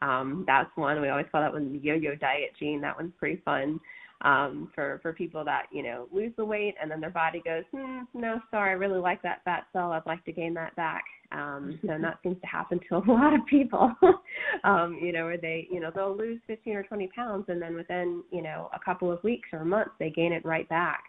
Um, 0.00 0.44
that's 0.46 0.70
one 0.74 1.00
we 1.00 1.08
always 1.08 1.26
call 1.30 1.42
that 1.42 1.52
one 1.52 1.72
the 1.72 1.78
yo-yo 1.78 2.14
diet 2.16 2.50
gene. 2.58 2.80
That 2.80 2.96
one's 2.96 3.12
pretty 3.18 3.40
fun 3.44 3.78
um, 4.22 4.70
for 4.74 4.98
for 5.02 5.12
people 5.12 5.44
that 5.44 5.66
you 5.72 5.82
know 5.82 6.08
lose 6.12 6.32
the 6.36 6.44
weight 6.44 6.74
and 6.80 6.90
then 6.90 7.00
their 7.00 7.10
body 7.10 7.42
goes, 7.44 7.64
hmm, 7.72 8.00
no, 8.14 8.40
sorry, 8.50 8.70
I 8.70 8.74
really 8.74 9.00
like 9.00 9.22
that 9.22 9.42
fat 9.44 9.66
cell. 9.72 9.92
I'd 9.92 10.06
like 10.06 10.24
to 10.24 10.32
gain 10.32 10.54
that 10.54 10.74
back. 10.76 11.04
Um, 11.32 11.78
so 11.86 11.96
that 12.00 12.18
seems 12.22 12.40
to 12.40 12.46
happen 12.46 12.80
to 12.88 12.96
a 12.96 13.02
lot 13.10 13.34
of 13.34 13.40
people. 13.46 13.92
um, 14.64 14.98
you 15.02 15.12
know, 15.12 15.24
where 15.24 15.38
they 15.38 15.66
you 15.70 15.80
know 15.80 15.90
they'll 15.94 16.16
lose 16.16 16.40
15 16.46 16.74
or 16.74 16.82
20 16.82 17.08
pounds 17.08 17.44
and 17.48 17.60
then 17.60 17.74
within 17.74 18.22
you 18.30 18.42
know 18.42 18.70
a 18.74 18.78
couple 18.84 19.10
of 19.10 19.22
weeks 19.24 19.48
or 19.52 19.64
months 19.64 19.92
they 19.98 20.10
gain 20.10 20.32
it 20.32 20.44
right 20.44 20.68
back. 20.68 21.04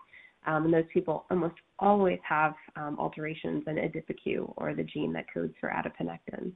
Um, 0.46 0.66
and 0.66 0.74
those 0.74 0.84
people 0.94 1.26
almost 1.30 1.56
always 1.80 2.20
have 2.28 2.54
um, 2.76 2.98
alterations 3.00 3.64
in 3.66 3.76
ADIPOQ 3.78 4.54
or 4.58 4.74
the 4.74 4.84
gene 4.84 5.14
that 5.14 5.26
codes 5.34 5.54
for 5.62 5.70
adiponectin. 5.70 6.52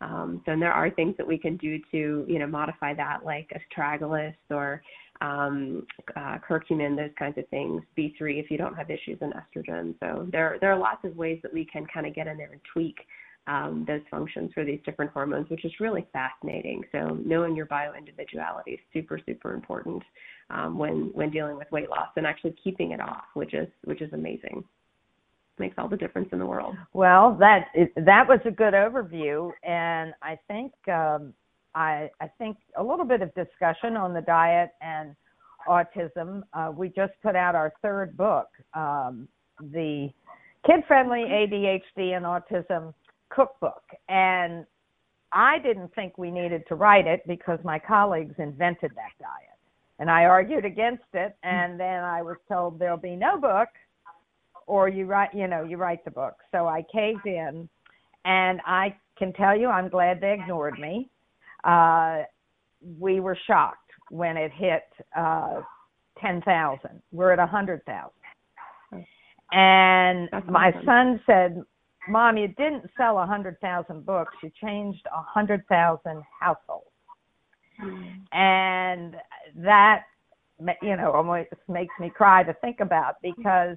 Um, 0.00 0.42
so 0.46 0.52
and 0.52 0.62
there 0.62 0.72
are 0.72 0.90
things 0.90 1.16
that 1.16 1.26
we 1.26 1.38
can 1.38 1.56
do 1.56 1.78
to, 1.90 2.24
you 2.28 2.38
know, 2.38 2.46
modify 2.46 2.94
that, 2.94 3.24
like 3.24 3.50
astragalus 3.50 4.34
or 4.50 4.82
um, 5.20 5.86
uh, 6.16 6.38
curcumin, 6.48 6.96
those 6.96 7.10
kinds 7.18 7.38
of 7.38 7.48
things. 7.48 7.82
B3 7.96 8.40
if 8.40 8.50
you 8.50 8.58
don't 8.58 8.74
have 8.74 8.90
issues 8.90 9.18
in 9.20 9.32
estrogen. 9.32 9.94
So 10.00 10.26
there 10.30 10.58
there 10.60 10.72
are 10.72 10.78
lots 10.78 11.04
of 11.04 11.16
ways 11.16 11.40
that 11.42 11.52
we 11.52 11.64
can 11.64 11.86
kind 11.92 12.06
of 12.06 12.14
get 12.14 12.26
in 12.26 12.36
there 12.36 12.52
and 12.52 12.60
tweak 12.72 12.96
um, 13.48 13.84
those 13.88 14.02
functions 14.10 14.50
for 14.52 14.64
these 14.64 14.78
different 14.84 15.10
hormones, 15.10 15.48
which 15.48 15.64
is 15.64 15.72
really 15.80 16.06
fascinating. 16.12 16.82
So 16.92 17.18
knowing 17.24 17.56
your 17.56 17.66
bioindividuality 17.66 18.74
is 18.74 18.80
super, 18.92 19.18
super 19.24 19.54
important 19.54 20.02
um, 20.50 20.78
when 20.78 21.10
when 21.14 21.30
dealing 21.30 21.56
with 21.56 21.70
weight 21.72 21.88
loss 21.90 22.08
and 22.16 22.26
actually 22.26 22.54
keeping 22.62 22.92
it 22.92 23.00
off, 23.00 23.24
which 23.34 23.54
is 23.54 23.68
which 23.84 24.02
is 24.02 24.12
amazing. 24.12 24.62
Makes 25.58 25.74
all 25.78 25.88
the 25.88 25.96
difference 25.96 26.28
in 26.30 26.38
the 26.38 26.46
world. 26.46 26.76
Well, 26.92 27.36
that 27.40 27.66
that 27.96 28.28
was 28.28 28.38
a 28.44 28.50
good 28.50 28.74
overview, 28.74 29.50
and 29.64 30.14
I 30.22 30.38
think 30.46 30.72
um, 30.86 31.34
I 31.74 32.10
I 32.20 32.28
think 32.38 32.56
a 32.76 32.82
little 32.82 33.04
bit 33.04 33.22
of 33.22 33.34
discussion 33.34 33.96
on 33.96 34.14
the 34.14 34.22
diet 34.22 34.70
and 34.80 35.14
autism. 35.68 36.42
Uh, 36.52 36.72
we 36.74 36.88
just 36.88 37.12
put 37.22 37.36
out 37.36 37.54
our 37.54 37.72
third 37.82 38.16
book, 38.16 38.48
um, 38.74 39.28
the 39.60 40.08
kid 40.66 40.80
friendly 40.86 41.20
ADHD 41.20 42.16
and 42.16 42.24
autism 42.24 42.92
cookbook. 43.30 43.82
And 44.08 44.64
I 45.32 45.58
didn't 45.58 45.94
think 45.94 46.16
we 46.16 46.30
needed 46.30 46.64
to 46.68 46.74
write 46.74 47.06
it 47.06 47.22
because 47.26 47.58
my 47.64 47.78
colleagues 47.78 48.34
invented 48.38 48.92
that 48.94 49.12
diet. 49.20 49.58
And 49.98 50.10
I 50.10 50.24
argued 50.24 50.64
against 50.64 51.04
it 51.12 51.36
and 51.42 51.78
then 51.78 52.04
I 52.04 52.22
was 52.22 52.36
told 52.48 52.78
there'll 52.78 52.96
be 52.96 53.16
no 53.16 53.38
book 53.38 53.68
or 54.66 54.88
you 54.88 55.06
write 55.06 55.34
you 55.34 55.48
know, 55.48 55.64
you 55.64 55.76
write 55.76 56.04
the 56.04 56.10
book. 56.10 56.36
So 56.52 56.68
I 56.68 56.84
caved 56.92 57.26
in 57.26 57.68
and 58.24 58.60
I 58.64 58.96
can 59.18 59.32
tell 59.32 59.58
you 59.58 59.68
I'm 59.68 59.88
glad 59.88 60.20
they 60.20 60.34
ignored 60.34 60.78
me. 60.78 61.10
Uh 61.64 62.22
we 62.98 63.20
were 63.20 63.36
shocked 63.46 63.90
when 64.10 64.36
it 64.36 64.52
hit 64.52 64.84
uh 65.16 65.60
10,000. 66.20 66.80
We're 67.12 67.32
at 67.32 67.38
100,000. 67.38 68.10
And 69.50 70.28
my 70.48 70.72
son 70.84 71.20
said, 71.26 71.62
Mom, 72.08 72.36
you 72.36 72.48
didn't 72.48 72.84
sell 72.96 73.18
a 73.18 73.26
hundred 73.26 73.60
thousand 73.60 74.04
books. 74.04 74.34
You 74.42 74.50
changed 74.62 75.06
a 75.06 75.22
hundred 75.22 75.66
thousand 75.68 76.22
households, 76.40 76.86
mm. 77.82 78.14
and 78.32 79.14
that 79.56 80.04
you 80.82 80.96
know 80.96 81.12
almost 81.12 81.48
makes 81.68 81.94
me 82.00 82.10
cry 82.10 82.42
to 82.42 82.54
think 82.54 82.80
about 82.80 83.16
because 83.22 83.76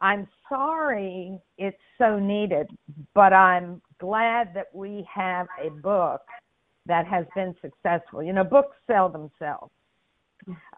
I'm 0.00 0.28
sorry 0.48 1.38
it's 1.56 1.76
so 1.98 2.18
needed, 2.18 2.68
but 3.14 3.32
I'm 3.32 3.80
glad 3.98 4.52
that 4.54 4.66
we 4.74 5.06
have 5.12 5.46
a 5.62 5.70
book 5.70 6.20
that 6.86 7.06
has 7.06 7.26
been 7.34 7.54
successful. 7.60 8.22
You 8.22 8.32
know, 8.32 8.44
books 8.44 8.76
sell 8.86 9.08
themselves. 9.08 9.72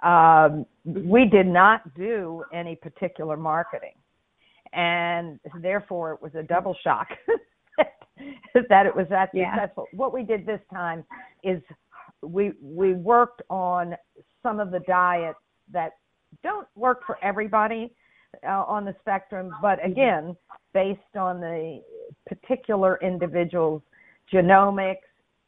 Um, 0.03 0.65
we 0.85 1.27
did 1.27 1.47
not 1.47 1.95
do 1.95 2.43
any 2.53 2.77
particular 2.77 3.37
marketing 3.37 3.95
and 4.73 5.39
therefore 5.61 6.13
it 6.13 6.23
was 6.23 6.35
a 6.35 6.43
double 6.43 6.77
shock 6.83 7.09
that 8.69 8.87
it 8.87 8.95
was 8.95 9.07
that 9.11 9.31
yeah. 9.33 9.55
successful. 9.55 9.87
What 9.93 10.13
we 10.13 10.23
did 10.23 10.47
this 10.47 10.61
time 10.73 11.05
is 11.43 11.63
we 12.23 12.53
we 12.63 12.95
worked 12.95 13.43
on 13.49 13.95
some 14.43 14.61
of 14.61 14.71
the 14.71 14.81
diets 14.81 15.39
that 15.73 15.93
don't 16.43 16.67
work 16.75 17.03
for 17.07 17.19
everybody 17.23 17.93
uh, 18.47 18.65
on 18.67 18.85
the 18.85 18.95
spectrum, 19.01 19.51
but 19.63 19.79
mm-hmm. 19.79 19.93
again, 19.93 20.37
based 20.75 21.17
on 21.19 21.41
the 21.41 21.83
particular 22.27 22.99
individual's 23.03 23.83
genomics, 24.33 24.97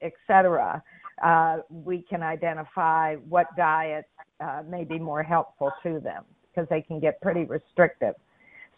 etc., 0.02 0.82
uh, 1.24 1.58
we 1.68 2.02
can 2.08 2.22
identify 2.22 3.16
what 3.16 3.46
diets 3.56 4.08
uh, 4.40 4.62
may 4.68 4.84
be 4.84 4.98
more 4.98 5.22
helpful 5.22 5.70
to 5.82 6.00
them 6.00 6.24
because 6.48 6.68
they 6.70 6.80
can 6.80 6.98
get 6.98 7.20
pretty 7.20 7.44
restrictive. 7.44 8.14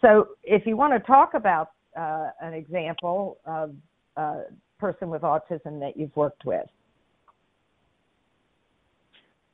So 0.01 0.31
if 0.43 0.67
you 0.67 0.77
want 0.77 0.93
to 0.93 0.99
talk 1.01 1.35
about 1.35 1.71
uh, 1.97 2.31
an 2.41 2.55
example 2.55 3.39
of 3.47 3.75
a 4.17 4.43
person 4.79 5.09
with 5.09 5.23
autism 5.23 5.79
that 5.81 5.93
you've 5.97 6.15
worked 6.17 6.45
with. 6.45 6.67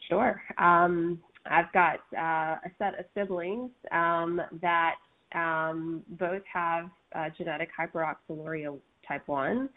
Sure. 0.08 0.40
Um, 0.56 1.20
I've 1.50 1.70
got 1.72 2.00
uh, 2.16 2.56
a 2.64 2.70
set 2.78 2.98
of 2.98 3.04
siblings 3.14 3.70
um, 3.92 4.40
that 4.62 4.94
um, 5.34 6.02
both 6.18 6.42
have 6.52 6.88
uh, 7.14 7.28
genetic 7.36 7.68
hyperoxaluria 7.78 8.78
type 9.06 9.26
1 9.26 9.68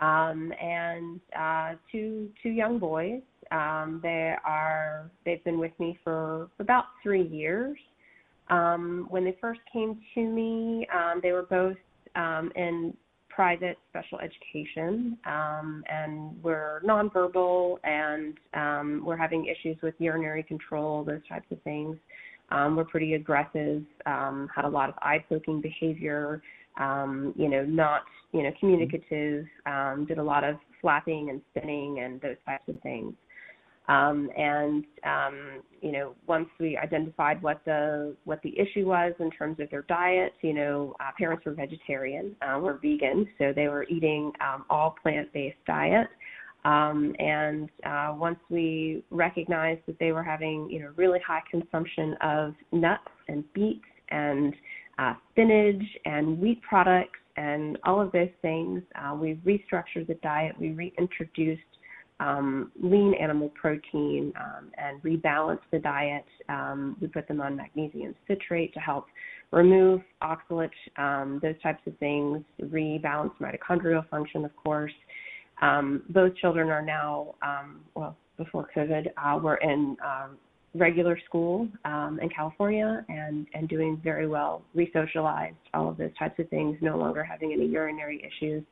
um, 0.00 0.52
and 0.60 1.20
uh, 1.38 1.74
two, 1.90 2.28
two 2.42 2.50
young 2.50 2.78
boys. 2.78 3.20
Um, 3.50 4.00
they 4.02 4.34
are, 4.44 5.10
they've 5.24 5.42
been 5.44 5.58
with 5.58 5.72
me 5.78 5.98
for 6.04 6.48
about 6.58 6.84
three 7.02 7.26
years. 7.26 7.76
Um, 8.48 9.06
when 9.10 9.24
they 9.24 9.36
first 9.40 9.60
came 9.72 10.00
to 10.14 10.20
me, 10.20 10.86
um, 10.94 11.20
they 11.22 11.32
were 11.32 11.42
both 11.42 11.76
um, 12.16 12.52
in 12.56 12.94
private 13.28 13.78
special 13.88 14.18
education 14.20 15.16
um, 15.24 15.84
and 15.88 16.42
were 16.42 16.82
nonverbal 16.84 17.78
and 17.84 18.34
um, 18.54 19.02
were 19.04 19.16
having 19.16 19.46
issues 19.46 19.76
with 19.82 19.94
urinary 19.98 20.42
control, 20.42 21.04
those 21.04 21.20
types 21.28 21.46
of 21.50 21.62
things. 21.62 21.96
Um, 22.52 22.74
were 22.74 22.84
pretty 22.84 23.14
aggressive, 23.14 23.84
um, 24.06 24.48
had 24.52 24.64
a 24.64 24.68
lot 24.68 24.88
of 24.88 24.96
eye 25.02 25.24
poking 25.28 25.60
behavior, 25.60 26.42
um, 26.78 27.34
you 27.36 27.48
know, 27.48 27.64
not, 27.64 28.02
you 28.32 28.42
know, 28.42 28.50
communicative, 28.58 29.46
um, 29.66 30.06
did 30.08 30.18
a 30.18 30.22
lot 30.22 30.44
of 30.44 30.56
flapping 30.80 31.30
and 31.30 31.40
spinning 31.50 32.00
and 32.00 32.20
those 32.20 32.36
types 32.46 32.64
of 32.68 32.80
things. 32.82 33.14
Um, 33.88 34.30
and 34.36 34.84
um, 35.04 35.62
you 35.80 35.90
know, 35.90 36.14
once 36.28 36.48
we 36.60 36.76
identified 36.76 37.42
what 37.42 37.60
the 37.64 38.14
what 38.24 38.40
the 38.42 38.56
issue 38.56 38.86
was 38.86 39.14
in 39.18 39.30
terms 39.32 39.58
of 39.58 39.68
their 39.70 39.82
diet, 39.82 40.32
you 40.42 40.54
know, 40.54 40.94
uh, 41.00 41.10
parents 41.18 41.44
were 41.44 41.54
vegetarian, 41.54 42.36
uh, 42.40 42.58
were 42.60 42.74
vegan, 42.74 43.26
so 43.36 43.52
they 43.54 43.66
were 43.66 43.84
eating 43.84 44.30
um, 44.40 44.64
all 44.70 44.94
plant-based 45.02 45.56
diet. 45.66 46.06
Um, 46.64 47.16
and 47.18 47.68
uh, 47.84 48.14
once 48.16 48.38
we 48.48 49.02
recognized 49.10 49.80
that 49.86 49.98
they 49.98 50.12
were 50.12 50.22
having, 50.22 50.68
you 50.70 50.80
know, 50.80 50.92
really 50.94 51.18
high 51.26 51.42
consumption 51.50 52.14
of 52.20 52.54
nuts 52.70 53.08
and 53.28 53.50
beets 53.54 53.80
and 54.10 54.54
uh, 55.00 55.14
spinach 55.30 55.82
and 56.04 56.38
wheat 56.38 56.60
products 56.62 57.18
and 57.36 57.78
all 57.84 58.00
of 58.00 58.12
those 58.12 58.28
things, 58.42 58.82
uh, 58.96 59.14
we 59.14 59.34
restructured 59.46 60.06
the 60.06 60.18
diet. 60.22 60.54
We 60.60 60.72
reintroduced 60.72 61.62
um, 62.20 62.70
lean 62.82 63.14
animal 63.14 63.50
protein 63.60 64.32
um, 64.38 64.70
and 64.76 65.02
rebalanced 65.02 65.60
the 65.72 65.78
diet. 65.78 66.26
Um, 66.50 66.98
we 67.00 67.06
put 67.06 67.26
them 67.26 67.40
on 67.40 67.56
magnesium 67.56 68.14
citrate 68.28 68.74
to 68.74 68.80
help 68.80 69.06
remove 69.52 70.02
oxalate, 70.22 70.70
um, 70.98 71.40
those 71.42 71.54
types 71.62 71.80
of 71.86 71.96
things, 71.96 72.44
rebalance 72.62 73.32
mitochondrial 73.40 74.06
function, 74.10 74.44
of 74.44 74.54
course. 74.54 74.92
Um, 75.62 76.02
both 76.10 76.36
children 76.36 76.68
are 76.68 76.84
now, 76.84 77.34
um, 77.42 77.80
well, 77.94 78.16
before 78.36 78.68
COVID, 78.76 79.06
uh, 79.16 79.38
were 79.38 79.56
in 79.56 79.96
regular 80.74 81.18
school 81.26 81.68
um, 81.84 82.18
in 82.22 82.28
California 82.28 83.04
and, 83.08 83.46
and 83.54 83.68
doing 83.68 84.00
very 84.04 84.28
well, 84.28 84.62
resocialized, 84.76 85.56
all 85.74 85.88
of 85.88 85.96
those 85.96 86.14
types 86.16 86.38
of 86.38 86.48
things, 86.48 86.76
no 86.80 86.96
longer 86.96 87.24
having 87.24 87.52
any 87.52 87.66
urinary 87.66 88.22
issues, 88.24 88.62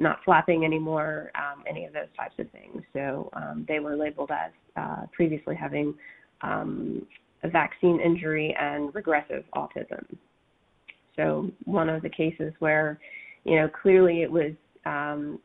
not 0.00 0.18
flapping 0.24 0.64
anymore, 0.64 1.30
um, 1.36 1.62
any 1.68 1.84
of 1.84 1.92
those 1.92 2.08
types 2.16 2.34
of 2.38 2.50
things. 2.50 2.82
So 2.92 3.30
um, 3.34 3.64
they 3.68 3.78
were 3.78 3.96
labeled 3.96 4.30
as 4.32 4.50
uh, 4.76 5.06
previously 5.12 5.54
having 5.54 5.94
um, 6.42 7.06
a 7.44 7.48
vaccine 7.48 8.00
injury 8.00 8.54
and 8.58 8.92
regressive 8.94 9.44
autism. 9.54 10.04
So 11.14 11.50
one 11.64 11.88
of 11.88 12.02
the 12.02 12.08
cases 12.08 12.52
where, 12.58 12.98
you 13.44 13.56
know, 13.56 13.68
clearly 13.68 14.22
it 14.22 14.30
was, 14.30 14.52
um, 14.84 15.38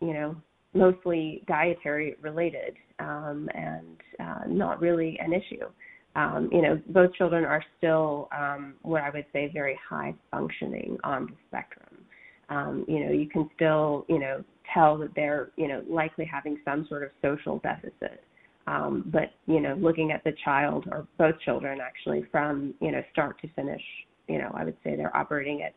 you 0.00 0.12
know, 0.12 0.36
mostly 0.74 1.42
dietary 1.48 2.16
related 2.20 2.74
um, 2.98 3.48
and 3.54 3.96
uh, 4.20 4.44
not 4.48 4.80
really 4.80 5.18
an 5.20 5.32
issue. 5.32 5.66
Um, 6.14 6.48
you 6.50 6.62
know, 6.62 6.80
both 6.88 7.12
children 7.14 7.44
are 7.44 7.62
still 7.76 8.28
um, 8.36 8.74
what 8.82 9.02
I 9.02 9.10
would 9.10 9.26
say 9.32 9.50
very 9.52 9.78
high 9.86 10.14
functioning 10.30 10.96
on 11.04 11.26
the 11.26 11.32
spectrum. 11.48 12.04
Um, 12.48 12.84
you 12.88 13.04
know, 13.04 13.12
you 13.12 13.28
can 13.28 13.50
still, 13.54 14.06
you 14.08 14.18
know, 14.18 14.42
tell 14.72 14.96
that 14.98 15.14
they're, 15.14 15.50
you 15.56 15.68
know, 15.68 15.82
likely 15.88 16.24
having 16.24 16.58
some 16.64 16.86
sort 16.88 17.02
of 17.02 17.10
social 17.20 17.58
deficit. 17.58 18.22
Um, 18.66 19.04
but 19.06 19.32
you 19.46 19.60
know, 19.60 19.74
looking 19.74 20.10
at 20.10 20.24
the 20.24 20.32
child 20.44 20.86
or 20.90 21.06
both 21.18 21.38
children 21.44 21.78
actually 21.80 22.24
from 22.32 22.74
you 22.80 22.90
know 22.90 23.02
start 23.12 23.40
to 23.42 23.48
finish, 23.54 23.82
you 24.28 24.38
know, 24.38 24.50
I 24.54 24.64
would 24.64 24.76
say 24.82 24.96
they're 24.96 25.16
operating 25.16 25.62
at 25.62 25.72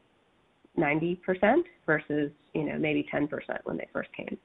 90% 0.77 1.17
versus 1.85 2.31
you 2.53 2.63
know 2.63 2.77
maybe 2.79 3.07
10% 3.13 3.27
when 3.63 3.77
they 3.77 3.87
first 3.93 4.09
came. 4.15 4.37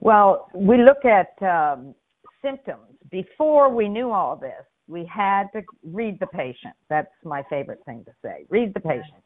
Well, 0.00 0.48
we 0.54 0.78
look 0.82 1.04
at 1.04 1.40
um, 1.42 1.94
symptoms. 2.42 2.82
Before 3.10 3.68
we 3.72 3.88
knew 3.88 4.10
all 4.10 4.36
this, 4.36 4.64
we 4.88 5.04
had 5.06 5.44
to 5.52 5.62
read 5.82 6.18
the 6.20 6.26
patient. 6.26 6.74
That's 6.88 7.08
my 7.24 7.42
favorite 7.48 7.80
thing 7.86 8.04
to 8.04 8.12
say. 8.22 8.44
Read 8.50 8.74
the 8.74 8.80
patient. 8.80 9.22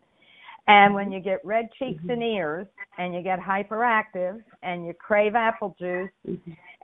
And 0.67 0.95
when 0.95 1.11
you 1.11 1.21
get 1.21 1.41
red 1.45 1.71
cheeks 1.79 2.03
and 2.09 2.23
ears, 2.23 2.67
and 2.99 3.15
you 3.15 3.23
get 3.23 3.41
hyperactive, 3.41 4.43
and 4.63 4.87
you 4.87 4.93
crave 4.93 5.35
apple 5.35 5.75
juice, 5.79 6.11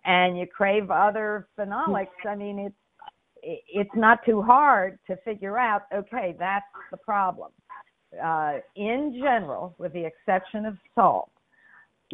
and 0.07 0.39
you 0.39 0.47
crave 0.47 0.91
other 0.91 1.49
phenolics, 1.59 2.09
I 2.27 2.35
mean, 2.35 2.59
it's 2.59 2.75
it's 3.47 3.91
not 3.95 4.25
too 4.25 4.41
hard 4.41 4.99
to 5.07 5.17
figure 5.19 5.59
out. 5.59 5.83
Okay, 5.95 6.35
that's 6.39 6.65
the 6.91 6.97
problem. 6.97 7.51
Uh, 8.23 8.55
in 8.77 9.21
general, 9.21 9.75
with 9.77 9.93
the 9.93 10.05
exception 10.05 10.65
of 10.65 10.79
salt, 10.95 11.31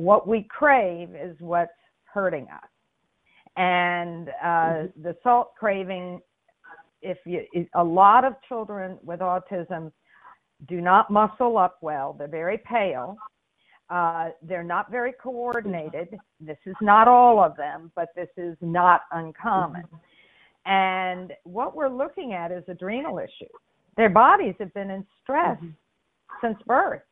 what 0.01 0.27
we 0.27 0.43
crave 0.49 1.11
is 1.15 1.37
what's 1.41 1.71
hurting 2.05 2.45
us. 2.45 2.69
And 3.57 4.31
uh, 4.43 4.45
mm-hmm. 4.45 5.03
the 5.03 5.17
salt 5.23 5.53
craving, 5.59 6.21
if 7.03 7.19
you, 7.27 7.45
a 7.75 7.85
lot 7.85 8.25
of 8.25 8.35
children 8.49 8.99
with 9.05 9.21
autism 9.21 9.93
do 10.69 10.81
not 10.81 11.11
muscle 11.11 11.59
up 11.59 11.77
well. 11.83 12.15
They're 12.19 12.29
very 12.29 12.59
pale. 12.59 13.17
Uh, 13.91 14.31
they're 14.43 14.65
not 14.65 14.91
very 14.91 15.13
coordinated. 15.23 16.17
This 16.41 16.59
is 16.65 16.77
not 16.81 17.07
all 17.07 17.43
of 17.43 17.57
them, 17.57 17.93
but 17.95 18.09
this 18.17 18.29
is 18.37 18.57
not 18.63 19.03
uncommon. 19.13 19.83
Mm-hmm. 19.83 20.73
And 20.73 21.33
what 21.45 21.77
we're 21.77 21.89
looking 21.89 22.33
at 22.33 22.53
is 22.53 22.63
adrenal 22.69 23.19
issues. 23.19 23.51
Their 23.97 24.11
bodies 24.11 24.55
have 24.61 24.73
been 24.73 24.91
in 24.91 25.05
stress 25.23 25.59
mm-hmm. 25.59 25.71
since 26.43 26.57
birth 26.67 27.03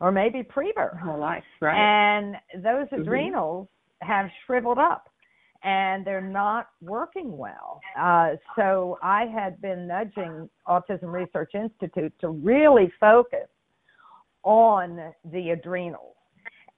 or 0.00 0.12
maybe 0.12 0.42
pre-birth. 0.42 0.98
Whole 0.98 1.18
life, 1.18 1.44
right? 1.60 1.76
And 1.76 2.36
those 2.62 2.86
mm-hmm. 2.86 3.02
adrenals 3.02 3.68
have 4.00 4.26
shriveled 4.46 4.78
up 4.78 5.08
and 5.64 6.06
they're 6.06 6.20
not 6.20 6.68
working 6.80 7.36
well. 7.36 7.80
Uh, 7.98 8.30
so 8.54 8.98
I 9.02 9.24
had 9.26 9.60
been 9.60 9.86
nudging 9.88 10.48
Autism 10.68 11.12
Research 11.12 11.52
Institute 11.54 12.12
to 12.20 12.28
really 12.28 12.92
focus 13.00 13.48
on 14.44 15.12
the 15.32 15.50
adrenals 15.50 16.14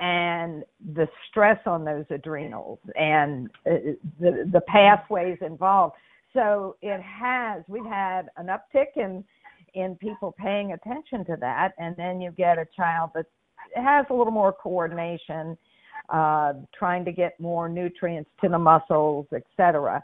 and 0.01 0.65
the 0.95 1.07
stress 1.29 1.59
on 1.67 1.85
those 1.85 2.07
adrenals 2.09 2.79
and 2.97 3.51
uh, 3.67 3.93
the 4.19 4.49
the 4.51 4.63
pathways 4.67 5.37
involved. 5.43 5.95
So 6.33 6.77
it 6.81 7.03
has 7.03 7.63
we've 7.69 7.85
had 7.85 8.31
an 8.39 8.47
uptick 8.47 8.97
in 8.97 9.23
in 9.75 9.97
people 9.97 10.35
paying 10.39 10.73
attention 10.73 11.25
to 11.27 11.37
that, 11.41 11.73
and 11.79 11.97
then 11.97 12.21
you 12.21 12.31
get 12.31 12.59
a 12.59 12.67
child 12.77 13.11
that 13.15 13.27
has 13.75 14.07
a 14.11 14.15
little 14.15 14.33
more 14.33 14.53
coordination, 14.53 15.57
uh, 16.09 16.55
trying 16.77 17.05
to 17.05 17.13
get 17.13 17.39
more 17.41 17.69
nutrients 17.69 18.31
to 18.43 18.49
the 18.49 18.59
muscles, 18.59 19.27
etc. 19.35 20.03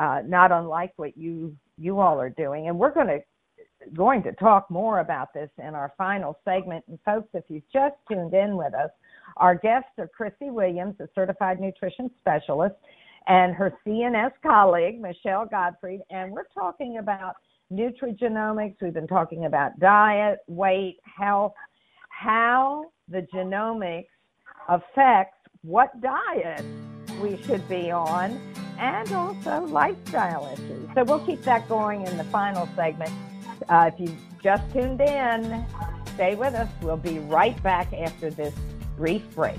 Uh, 0.00 0.22
not 0.26 0.52
unlike 0.52 0.92
what 0.96 1.16
you 1.16 1.54
you 1.78 2.00
all 2.00 2.20
are 2.20 2.30
doing, 2.30 2.68
and 2.68 2.78
we're 2.78 2.92
going 2.92 3.06
to 3.06 3.20
going 3.94 4.22
to 4.22 4.32
talk 4.32 4.70
more 4.70 5.00
about 5.00 5.32
this 5.32 5.50
in 5.58 5.74
our 5.74 5.92
final 5.96 6.38
segment. 6.44 6.84
And 6.88 6.98
folks, 7.04 7.28
if 7.34 7.44
you've 7.48 7.70
just 7.72 7.94
tuned 8.10 8.34
in 8.34 8.56
with 8.56 8.74
us, 8.74 8.90
our 9.36 9.54
guests 9.54 9.90
are 9.98 10.08
Christy 10.08 10.50
Williams, 10.50 10.96
a 11.00 11.08
certified 11.14 11.60
nutrition 11.60 12.10
specialist, 12.18 12.74
and 13.26 13.54
her 13.54 13.74
CNS 13.86 14.32
colleague, 14.42 15.00
Michelle 15.00 15.46
Godfrey, 15.46 16.00
and 16.10 16.32
we're 16.32 16.46
talking 16.54 16.98
about 16.98 17.34
nutrigenomics. 17.72 18.76
We've 18.80 18.94
been 18.94 19.06
talking 19.06 19.44
about 19.44 19.78
diet, 19.78 20.38
weight, 20.46 20.98
health, 21.02 21.52
how 22.08 22.86
the 23.08 23.26
genomics 23.34 24.06
affects 24.68 25.38
what 25.62 26.00
diet 26.00 26.64
we 27.20 27.40
should 27.42 27.66
be 27.68 27.90
on, 27.90 28.40
and 28.78 29.10
also 29.12 29.64
lifestyle 29.66 30.50
issues. 30.52 30.88
So 30.94 31.04
we'll 31.04 31.24
keep 31.24 31.42
that 31.42 31.68
going 31.68 32.06
in 32.06 32.16
the 32.16 32.24
final 32.24 32.68
segment. 32.76 33.12
Uh, 33.68 33.90
if 33.92 34.00
you 34.00 34.16
just 34.42 34.70
tuned 34.72 35.00
in, 35.00 35.64
stay 36.14 36.34
with 36.34 36.54
us. 36.54 36.68
We'll 36.82 36.96
be 36.96 37.18
right 37.20 37.60
back 37.62 37.92
after 37.92 38.30
this 38.30 38.54
brief 38.96 39.22
break. 39.34 39.58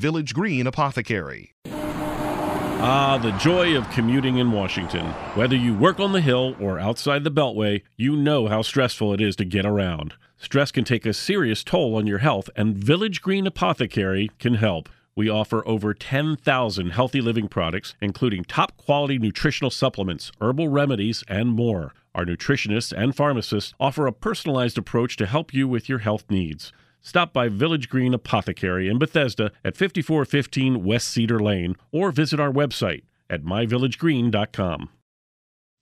Village 0.00 0.32
Green 0.32 0.66
Apothecary. 0.66 1.52
Ah, 1.66 3.20
the 3.22 3.32
joy 3.32 3.76
of 3.76 3.90
commuting 3.90 4.38
in 4.38 4.50
Washington. 4.50 5.04
Whether 5.34 5.56
you 5.56 5.74
work 5.74 6.00
on 6.00 6.12
the 6.12 6.22
Hill 6.22 6.56
or 6.58 6.78
outside 6.80 7.22
the 7.22 7.30
Beltway, 7.30 7.82
you 7.98 8.16
know 8.16 8.48
how 8.48 8.62
stressful 8.62 9.12
it 9.12 9.20
is 9.20 9.36
to 9.36 9.44
get 9.44 9.66
around. 9.66 10.14
Stress 10.38 10.72
can 10.72 10.84
take 10.84 11.04
a 11.04 11.12
serious 11.12 11.62
toll 11.62 11.96
on 11.96 12.06
your 12.06 12.20
health, 12.20 12.48
and 12.56 12.78
Village 12.78 13.20
Green 13.20 13.46
Apothecary 13.46 14.30
can 14.38 14.54
help. 14.54 14.88
We 15.14 15.28
offer 15.28 15.62
over 15.68 15.92
10,000 15.92 16.90
healthy 16.92 17.20
living 17.20 17.48
products, 17.48 17.94
including 18.00 18.44
top 18.44 18.78
quality 18.78 19.18
nutritional 19.18 19.70
supplements, 19.70 20.32
herbal 20.40 20.68
remedies, 20.68 21.22
and 21.28 21.50
more. 21.50 21.92
Our 22.14 22.24
nutritionists 22.24 22.94
and 22.96 23.14
pharmacists 23.14 23.74
offer 23.78 24.06
a 24.06 24.14
personalized 24.14 24.78
approach 24.78 25.18
to 25.18 25.26
help 25.26 25.52
you 25.52 25.68
with 25.68 25.90
your 25.90 25.98
health 25.98 26.24
needs. 26.30 26.72
Stop 27.02 27.32
by 27.32 27.48
Village 27.48 27.88
Green 27.88 28.14
Apothecary 28.14 28.88
in 28.88 28.98
Bethesda 28.98 29.52
at 29.64 29.76
5415 29.76 30.84
West 30.84 31.08
Cedar 31.08 31.40
Lane 31.40 31.76
or 31.92 32.12
visit 32.12 32.38
our 32.38 32.52
website 32.52 33.02
at 33.28 33.42
myvillagegreen.com. 33.42 34.90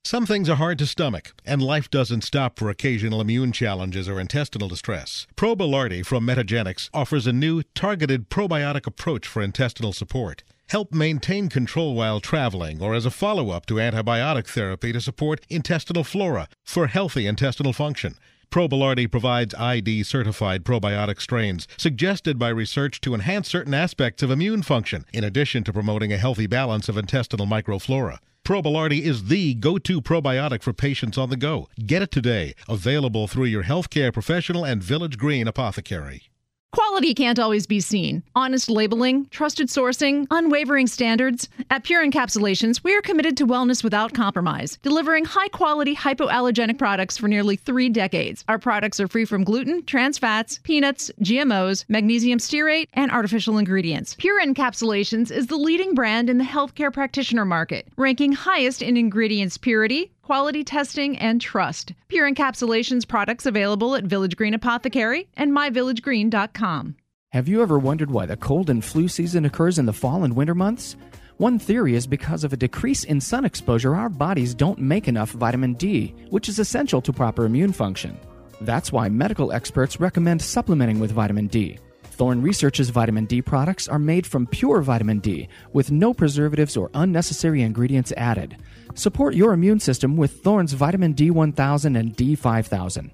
Some 0.05 0.25
things 0.25 0.49
are 0.49 0.55
hard 0.55 0.79
to 0.79 0.87
stomach, 0.87 1.33
and 1.45 1.61
life 1.61 1.91
doesn't 1.91 2.23
stop 2.23 2.57
for 2.57 2.69
occasional 2.69 3.19
immune 3.19 3.51
challenges 3.51 4.07
or 4.07 4.19
intestinal 4.19 4.69
distress. 4.69 5.27
Probilardi 5.35 6.05
from 6.05 6.25
Metagenics 6.25 6.89
offers 6.93 7.27
a 7.27 7.33
new 7.33 7.63
targeted 7.75 8.29
probiotic 8.29 8.87
approach 8.87 9.27
for 9.27 9.41
intestinal 9.41 9.91
support. 9.91 10.43
Help 10.69 10.93
maintain 10.93 11.49
control 11.49 11.95
while 11.95 12.21
traveling 12.21 12.81
or 12.81 12.95
as 12.95 13.05
a 13.05 13.11
follow 13.11 13.49
up 13.49 13.65
to 13.65 13.75
antibiotic 13.75 14.47
therapy 14.47 14.93
to 14.93 15.01
support 15.01 15.45
intestinal 15.49 16.05
flora 16.05 16.47
for 16.63 16.87
healthy 16.87 17.27
intestinal 17.27 17.73
function. 17.73 18.15
Probilardi 18.51 19.09
provides 19.09 19.53
ID 19.53 20.01
certified 20.01 20.63
probiotic 20.63 21.21
strains 21.21 21.67
suggested 21.77 22.39
by 22.39 22.49
research 22.49 22.99
to 23.01 23.13
enhance 23.13 23.47
certain 23.47 23.75
aspects 23.75 24.23
of 24.23 24.31
immune 24.31 24.63
function, 24.63 25.05
in 25.13 25.23
addition 25.23 25.63
to 25.63 25.73
promoting 25.73 26.11
a 26.11 26.17
healthy 26.17 26.47
balance 26.47 26.89
of 26.89 26.97
intestinal 26.97 27.45
microflora. 27.45 28.17
Probilardi 28.43 29.01
is 29.01 29.25
the 29.25 29.53
go 29.53 29.77
to 29.77 30.01
probiotic 30.01 30.63
for 30.63 30.73
patients 30.73 31.15
on 31.15 31.29
the 31.29 31.37
go. 31.37 31.67
Get 31.85 32.01
it 32.01 32.09
today. 32.09 32.55
Available 32.67 33.27
through 33.27 33.45
your 33.45 33.65
healthcare 33.65 34.11
professional 34.11 34.65
and 34.65 34.81
Village 34.81 35.19
Green 35.19 35.47
apothecary. 35.47 36.23
Quality 36.71 37.15
can't 37.15 37.39
always 37.39 37.65
be 37.65 37.79
seen. 37.79 38.21
Honest 38.35 38.69
labeling, 38.69 39.25
trusted 39.31 39.69
sourcing, 39.69 40.27
unwavering 40.29 40.85
standards. 40.85 41.49
At 41.71 41.83
Pure 41.83 42.05
Encapsulations, 42.05 42.83
we 42.83 42.95
are 42.95 43.01
committed 43.01 43.35
to 43.37 43.47
wellness 43.47 43.83
without 43.83 44.13
compromise, 44.13 44.77
delivering 44.83 45.25
high 45.25 45.47
quality 45.47 45.95
hypoallergenic 45.95 46.77
products 46.77 47.17
for 47.17 47.27
nearly 47.27 47.55
three 47.55 47.89
decades. 47.89 48.45
Our 48.47 48.59
products 48.59 48.99
are 48.99 49.07
free 49.07 49.25
from 49.25 49.43
gluten, 49.43 49.83
trans 49.85 50.19
fats, 50.19 50.59
peanuts, 50.61 51.09
GMOs, 51.21 51.85
magnesium 51.89 52.37
stearate, 52.37 52.87
and 52.93 53.11
artificial 53.11 53.57
ingredients. 53.57 54.13
Pure 54.19 54.45
Encapsulations 54.45 55.31
is 55.31 55.47
the 55.47 55.57
leading 55.57 55.95
brand 55.95 56.29
in 56.29 56.37
the 56.37 56.43
healthcare 56.43 56.93
practitioner 56.93 57.45
market, 57.45 57.87
ranking 57.97 58.31
highest 58.31 58.83
in 58.83 58.95
ingredients 58.95 59.57
purity, 59.57 60.11
quality 60.29 60.63
testing, 60.63 61.17
and 61.17 61.41
trust. 61.41 61.91
Pure 62.07 62.31
Encapsulations 62.31 63.07
products 63.07 63.47
available 63.47 63.95
at 63.95 64.03
Village 64.03 64.35
Green 64.35 64.53
Apothecary 64.53 65.27
and 65.35 65.51
myvillagegreen.com. 65.51 66.95
Have 67.31 67.47
you 67.47 67.63
ever 67.63 67.79
wondered 67.79 68.11
why 68.11 68.27
the 68.27 68.37
cold 68.37 68.69
and 68.69 68.85
flu 68.85 69.07
season 69.07 69.43
occurs 69.43 69.79
in 69.79 69.87
the 69.87 69.99
fall 70.01 70.23
and 70.23 70.35
winter 70.35 70.53
months? 70.53 70.95
One 71.37 71.57
theory 71.57 71.95
is 71.95 72.05
because 72.05 72.43
of 72.43 72.53
a 72.53 72.57
decrease 72.57 73.05
in 73.05 73.19
sun 73.19 73.43
exposure, 73.43 73.95
our 73.95 74.07
bodies 74.07 74.53
don't 74.53 74.77
make 74.77 75.07
enough 75.07 75.31
vitamin 75.31 75.73
D, 75.73 76.13
which 76.29 76.47
is 76.47 76.59
essential 76.59 77.01
to 77.01 77.11
proper 77.11 77.45
immune 77.45 77.73
function. 77.73 78.15
That's 78.61 78.91
why 78.91 79.09
medical 79.09 79.51
experts 79.51 79.99
recommend 79.99 80.43
supplementing 80.43 80.99
with 80.99 81.11
vitamin 81.11 81.47
D. 81.47 81.79
Thorne 82.03 82.43
Research's 82.43 82.89
vitamin 82.89 83.25
D 83.25 83.41
products 83.41 83.87
are 83.87 83.97
made 83.97 84.27
from 84.27 84.45
pure 84.45 84.81
vitamin 84.81 85.19
D 85.19 85.47
with 85.73 85.89
no 85.89 86.13
preservatives 86.13 86.77
or 86.77 86.91
unnecessary 86.93 87.63
ingredients 87.63 88.11
added. 88.15 88.57
Support 88.99 89.33
your 89.33 89.53
immune 89.53 89.79
system 89.79 90.17
with 90.17 90.41
Thorne's 90.43 90.73
vitamin 90.73 91.13
D1000 91.13 91.97
and 91.97 92.17
D5000. 92.17 93.11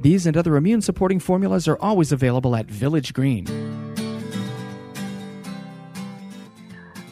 These 0.00 0.26
and 0.26 0.36
other 0.36 0.56
immune 0.56 0.82
supporting 0.82 1.20
formulas 1.20 1.68
are 1.68 1.78
always 1.80 2.10
available 2.10 2.56
at 2.56 2.66
Village 2.66 3.14
Green. 3.14 3.46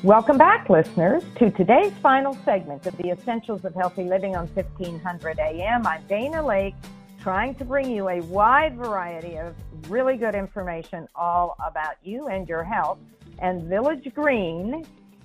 Welcome 0.03 0.39
back, 0.39 0.68
listeners, 0.68 1.22
to 1.37 1.53
today's 1.53 1.93
final 2.03 2.37
segment 2.45 2.85
of 2.87 2.97
the 2.97 3.11
Essentials 3.11 3.64
of 3.64 3.77
Healthy 3.77 4.03
Living 4.03 4.35
on 4.35 4.49
1500 4.49 5.39
AM. 5.39 5.87
I'm 5.87 6.05
Dana 6.09 6.43
Laake, 6.43 6.74
trying 7.20 7.55
to 7.55 7.64
bring 7.64 7.89
you 7.89 8.09
a 8.09 8.22
wide 8.22 8.77
variety 8.77 9.39
of 9.39 9.55
really 9.89 10.16
good 10.16 10.35
information 10.35 11.07
all 11.14 11.57
about 11.64 11.95
you 12.03 12.27
and 12.27 12.49
your 12.49 12.64
health. 12.64 12.99
And 13.39 13.62
Village 13.68 14.12
Green 14.16 14.85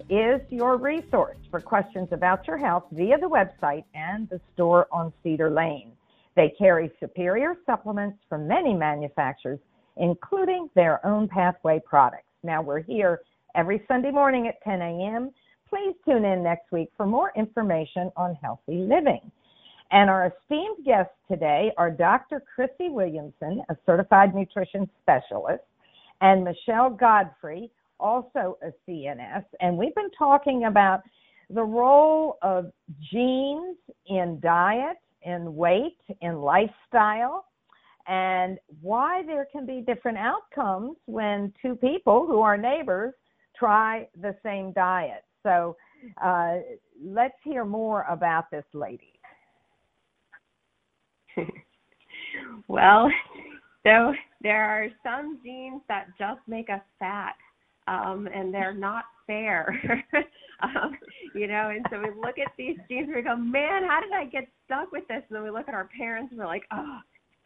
is 0.10 0.41
your 0.49 0.78
resource 0.78 1.38
for 1.49 1.60
questions 1.60 2.10
about 2.12 2.47
your 2.47 2.58
health 2.58 2.86
via 2.91 3.18
the 3.18 3.28
website 3.30 3.84
and 3.93 4.30
the 4.30 4.39
store 4.54 4.88
on 4.91 5.14
Cedar 5.24 5.49
Lane. 5.49 5.93
They 6.36 6.54
carry 6.58 6.91
superior 6.99 7.56
supplements 7.66 8.18
from 8.30 8.47
many 8.47 8.74
manufacturers, 8.74 9.60
including 9.97 10.70
their 10.76 11.06
own 11.06 11.28
pathway 11.28 11.82
products. 11.86 12.28
Now, 12.43 12.62
we're 12.62 12.82
here 12.82 13.22
every 13.56 13.84
Sunday 13.88 14.12
morning 14.12 14.47
at 14.47 14.62
10 14.64 14.82
a.m. 14.82 15.32
Please 15.70 15.95
tune 16.06 16.26
in 16.26 16.43
next 16.43 16.72
week 16.72 16.89
for 16.97 17.06
more 17.06 17.32
information 17.36 18.12
on 18.16 18.36
healthy 18.36 18.78
living. 18.78 19.32
And 19.91 20.10
our 20.10 20.28
esteemed 20.28 20.86
guests 20.86 21.14
today 21.30 21.72
are 21.78 21.91
Dr. 21.91 22.41
Christy 22.56 22.89
Williamson, 22.89 23.62
a 23.70 23.76
certified 23.86 24.34
nutrition 24.34 24.89
specialist, 25.02 25.64
and 26.22 26.43
Michelle 26.43 26.89
Godfrey, 26.89 27.70
also 28.02 28.58
a 28.64 28.72
CNS. 28.88 29.45
And 29.60 29.78
we've 29.78 29.95
been 29.95 30.12
talking 30.18 30.66
about 30.66 31.02
the 31.49 31.64
role 31.64 32.38
of 32.41 32.72
genes 33.12 33.78
in 34.08 34.39
diet, 34.41 34.97
in 35.24 35.56
weight, 35.56 35.97
in 36.22 36.39
lifestyle, 36.41 37.45
and 38.08 38.58
why 38.82 39.24
there 39.26 39.47
can 39.52 39.66
be 39.66 39.82
different 39.82 40.18
outcomes 40.18 40.97
when 41.06 41.54
two 41.62 41.76
people 41.76 42.26
who 42.26 42.41
are 42.41 42.58
neighbors 42.58 43.14
try 43.56 44.08
the 44.20 44.36
same 44.43 44.72
diet. 44.74 45.24
So 45.43 45.76
uh, 46.22 46.56
let's 47.04 47.36
hear 47.43 47.64
more 47.66 48.06
about 48.10 48.49
this, 48.49 48.66
lady. 48.74 49.20
well, 52.68 53.10
so 53.86 54.14
there 54.41 54.64
are 54.64 54.88
some 55.04 55.39
genes 55.43 55.82
that 55.88 56.08
just 56.18 56.41
make 56.47 56.70
us 56.70 56.82
fat, 56.99 57.36
um, 57.88 58.28
and 58.34 58.54
they're 58.54 58.74
not 58.74 59.06
fair. 59.28 59.76
um, 60.64 60.98
you 61.36 61.48
know, 61.48 61.70
and 61.70 61.86
so 61.90 62.00
we 62.00 62.10
look 62.16 62.38
at 62.38 62.52
these 62.58 62.78
genes 62.90 63.08
and 63.08 63.16
we 63.16 63.22
go, 63.22 63.36
man, 63.36 63.84
how 63.84 64.00
did 64.02 64.12
I 64.14 64.26
get 64.26 64.48
stuck 64.66 64.92
with 64.92 65.08
this? 65.08 65.24
And 65.30 65.36
then 65.36 65.44
we 65.44 65.52
look 65.52 65.68
at 65.68 65.74
our 65.74 65.90
parents 65.98 66.32
and 66.32 66.40
we're 66.40 66.46
like, 66.46 66.64
oh, 66.74 67.00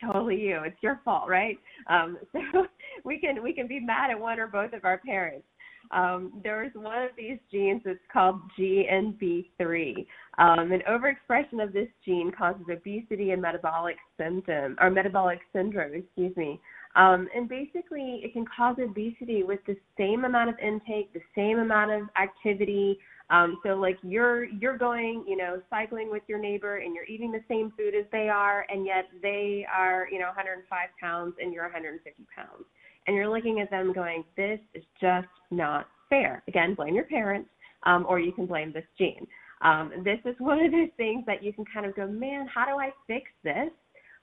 totally 0.04 0.40
you. 0.40 0.62
It's 0.64 0.82
your 0.82 1.02
fault, 1.06 1.30
right? 1.30 1.58
Um, 1.90 2.18
so 2.32 2.68
we 3.04 3.20
can 3.20 3.42
we 3.42 3.54
can 3.54 3.68
be 3.68 3.80
mad 3.80 4.12
at 4.12 4.20
one 4.20 4.40
or 4.40 4.48
both 4.48 4.74
of 4.74 4.86
our 4.86 4.98
parents. 5.00 5.46
Um, 5.92 6.42
there's 6.44 6.74
one 6.74 7.04
of 7.04 7.12
these 7.16 7.38
genes 7.52 7.82
that's 7.86 8.00
called 8.12 8.42
GNB3. 8.60 10.06
Um, 10.38 10.72
an 10.72 10.82
overexpression 10.90 11.64
of 11.64 11.74
this 11.74 11.88
gene 12.04 12.32
causes 12.36 12.66
obesity 12.72 13.32
and 13.32 13.42
metabolic 13.42 13.98
symptom 14.18 14.76
or 14.82 14.90
metabolic 14.90 15.40
syndrome, 15.54 15.94
excuse 15.94 16.36
me. 16.36 16.60
Um, 16.96 17.28
and 17.36 17.50
basically, 17.50 18.22
it 18.24 18.34
can 18.34 18.46
cause 18.46 18.78
obesity 18.80 19.43
with 19.43 19.60
the 19.68 19.76
same 19.98 20.24
amount 20.24 20.50
of 20.50 20.56
intake, 20.60 21.14
the 21.14 21.22
same 21.36 21.60
amount 21.60 21.91
of 21.91 22.10
activity. 22.22 22.98
Um, 23.30 23.58
so, 23.66 23.76
like 23.76 23.98
you're 24.02 24.46
you're 24.46 24.78
going, 24.78 25.26
you 25.28 25.36
know, 25.36 25.62
cycling 25.70 26.10
with 26.10 26.24
your 26.28 26.39
neighbor, 26.39 26.78
and 26.78 26.96
you're 26.96 27.06
eating 27.06 27.32
the 27.32 27.43
same 27.50 27.74
food 27.78 27.96
as 27.96 28.06
they 28.12 28.30
are, 28.30 28.66
and 28.70 28.86
yet 28.86 29.06
they 29.22 29.66
are, 29.74 30.08
you 30.12 30.20
know, 30.20 30.28
105 30.28 30.89
pounds, 31.00 31.34
and 31.41 31.54
you're 31.54 31.64
150 31.64 32.26
pounds 32.36 32.66
and 33.08 33.16
you're 33.16 33.30
looking 33.30 33.60
at 33.60 33.70
them 33.70 33.93
going, 33.93 34.24
this 34.36 34.60
is 34.74 34.84
just 35.00 35.28
not 35.52 35.88
fair. 36.10 36.43
Again, 36.48 36.76
blame 36.76 36.96
your 36.96 37.06
parents, 37.06 37.50
um, 37.84 38.06
or 38.08 38.20
you 38.20 38.32
can 38.32 38.46
blame 38.46 38.74
this 38.74 38.86
gene. 38.98 39.28
Um, 39.62 39.91
this 40.04 40.20
is 40.26 40.36
one 40.39 40.64
of 40.64 40.72
those 40.72 40.89
things 40.98 41.24
that 41.28 41.43
you 41.43 41.54
can 41.54 41.66
kind 41.72 41.86
of 41.86 41.96
go, 41.96 42.08
man, 42.08 42.48
how 42.54 42.66
do 42.66 42.80
I 42.80 42.89
fix 43.08 43.26
this? 43.43 43.70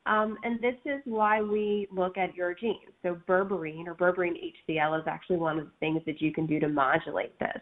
Um, 0.07 0.37
and 0.43 0.61
this 0.61 0.75
is 0.85 1.01
why 1.05 1.41
we 1.43 1.87
look 1.93 2.19
at 2.19 2.35
your 2.35 2.55
genes. 2.55 2.93
So 3.03 3.17
berberine 3.29 3.87
or 3.87 3.95
berberine 3.95 4.35
HCl 4.69 4.99
is 4.99 5.07
actually 5.07 5.37
one 5.37 5.59
of 5.59 5.67
the 5.67 5.73
things 5.79 6.03
that 6.07 6.21
you 6.21 6.33
can 6.33 6.47
do 6.47 6.59
to 6.61 6.69
modulate 6.69 7.39
this. 7.39 7.61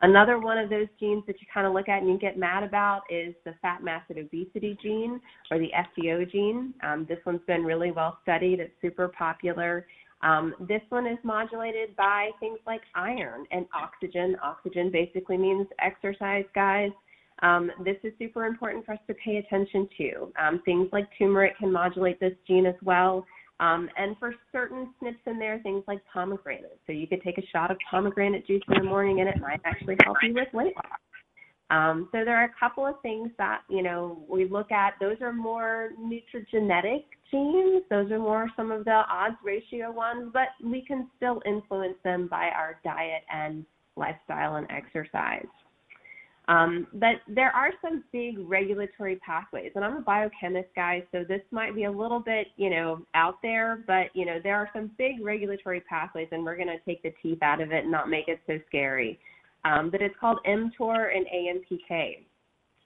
Another 0.00 0.38
one 0.38 0.58
of 0.58 0.70
those 0.70 0.86
genes 1.00 1.24
that 1.26 1.40
you 1.40 1.46
kind 1.52 1.66
of 1.66 1.72
look 1.72 1.88
at 1.88 2.02
and 2.02 2.08
you 2.10 2.18
get 2.18 2.38
mad 2.38 2.62
about 2.62 3.02
is 3.10 3.34
the 3.44 3.52
fat 3.60 3.82
mass 3.82 4.02
and 4.08 4.18
obesity 4.18 4.78
gene 4.80 5.20
or 5.50 5.58
the 5.58 5.70
FTO 5.74 6.30
gene. 6.30 6.72
Um, 6.84 7.04
this 7.08 7.18
one's 7.26 7.40
been 7.48 7.64
really 7.64 7.90
well 7.90 8.18
studied. 8.22 8.60
It's 8.60 8.72
super 8.80 9.08
popular. 9.08 9.86
Um, 10.22 10.54
this 10.60 10.82
one 10.88 11.06
is 11.06 11.18
modulated 11.24 11.96
by 11.96 12.30
things 12.38 12.58
like 12.66 12.82
iron 12.94 13.44
and 13.50 13.66
oxygen. 13.74 14.36
Oxygen 14.42 14.90
basically 14.92 15.36
means 15.36 15.66
exercise, 15.80 16.44
guys. 16.54 16.90
Um, 17.42 17.70
this 17.84 17.96
is 18.02 18.12
super 18.18 18.46
important 18.46 18.84
for 18.84 18.92
us 18.92 18.98
to 19.06 19.14
pay 19.14 19.36
attention 19.36 19.88
to. 19.98 20.32
Um, 20.40 20.62
things 20.64 20.88
like 20.92 21.08
turmeric 21.18 21.58
can 21.58 21.72
modulate 21.72 22.18
this 22.20 22.32
gene 22.46 22.66
as 22.66 22.74
well. 22.82 23.24
Um, 23.60 23.88
and 23.96 24.16
for 24.18 24.34
certain 24.52 24.92
SNPs 25.02 25.16
in 25.26 25.38
there, 25.38 25.58
things 25.62 25.82
like 25.88 26.00
pomegranate. 26.12 26.78
So 26.86 26.92
you 26.92 27.06
could 27.06 27.22
take 27.22 27.38
a 27.38 27.46
shot 27.52 27.70
of 27.70 27.76
pomegranate 27.90 28.46
juice 28.46 28.62
in 28.68 28.74
the 28.78 28.88
morning 28.88 29.20
and 29.20 29.28
it 29.28 29.40
might 29.40 29.60
actually 29.64 29.96
help 30.04 30.16
you 30.22 30.34
with 30.34 30.48
weight 30.52 30.74
loss. 30.76 30.98
Um, 31.70 32.08
so 32.12 32.24
there 32.24 32.36
are 32.36 32.44
a 32.44 32.54
couple 32.58 32.86
of 32.86 32.94
things 33.02 33.30
that 33.36 33.60
you 33.68 33.82
know 33.82 34.24
we 34.28 34.48
look 34.48 34.72
at. 34.72 34.94
Those 35.00 35.16
are 35.20 35.34
more 35.34 35.90
nutrigenetic 36.00 37.04
genes. 37.30 37.82
Those 37.90 38.10
are 38.10 38.18
more 38.18 38.48
some 38.56 38.70
of 38.70 38.86
the 38.86 39.02
odds 39.10 39.36
ratio 39.44 39.92
ones, 39.92 40.30
but 40.32 40.48
we 40.64 40.82
can 40.86 41.08
still 41.16 41.42
influence 41.44 41.96
them 42.04 42.26
by 42.26 42.48
our 42.56 42.80
diet 42.84 43.22
and 43.30 43.66
lifestyle 43.96 44.56
and 44.56 44.66
exercise. 44.70 45.46
Um, 46.48 46.86
but 46.94 47.16
there 47.28 47.50
are 47.50 47.70
some 47.82 48.04
big 48.10 48.38
regulatory 48.38 49.16
pathways, 49.16 49.70
and 49.74 49.84
I'm 49.84 49.98
a 49.98 50.00
biochemist 50.00 50.70
guy, 50.74 51.04
so 51.12 51.22
this 51.22 51.42
might 51.50 51.74
be 51.74 51.84
a 51.84 51.90
little 51.90 52.20
bit, 52.20 52.48
you 52.56 52.70
know, 52.70 53.02
out 53.14 53.34
there. 53.42 53.84
But 53.86 54.06
you 54.14 54.24
know, 54.24 54.38
there 54.42 54.56
are 54.56 54.70
some 54.72 54.90
big 54.96 55.22
regulatory 55.22 55.82
pathways, 55.82 56.28
and 56.32 56.42
we're 56.42 56.56
going 56.56 56.68
to 56.68 56.78
take 56.86 57.02
the 57.02 57.12
teeth 57.22 57.42
out 57.42 57.60
of 57.60 57.70
it 57.70 57.82
and 57.82 57.92
not 57.92 58.08
make 58.08 58.28
it 58.28 58.40
so 58.46 58.58
scary. 58.66 59.20
Um, 59.66 59.90
but 59.90 60.00
it's 60.00 60.14
called 60.18 60.38
mTOR 60.46 61.14
and 61.14 61.26
AMPK. 61.26 62.24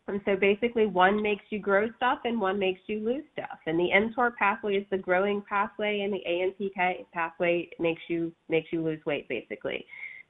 And 0.08 0.20
so 0.24 0.34
basically, 0.34 0.86
one 0.86 1.22
makes 1.22 1.44
you 1.50 1.60
grow 1.60 1.88
stuff 1.96 2.18
and 2.24 2.40
one 2.40 2.58
makes 2.58 2.80
you 2.86 2.98
lose 2.98 3.22
stuff. 3.32 3.58
And 3.66 3.78
the 3.78 3.90
mTOR 3.94 4.34
pathway 4.36 4.74
is 4.74 4.86
the 4.90 4.98
growing 4.98 5.40
pathway, 5.48 6.00
and 6.00 6.12
the 6.12 6.22
AMPK 6.28 7.06
pathway 7.12 7.70
makes 7.78 8.02
you 8.08 8.32
makes 8.48 8.72
you 8.72 8.82
lose 8.82 8.98
weight, 9.06 9.28
basically. 9.28 9.86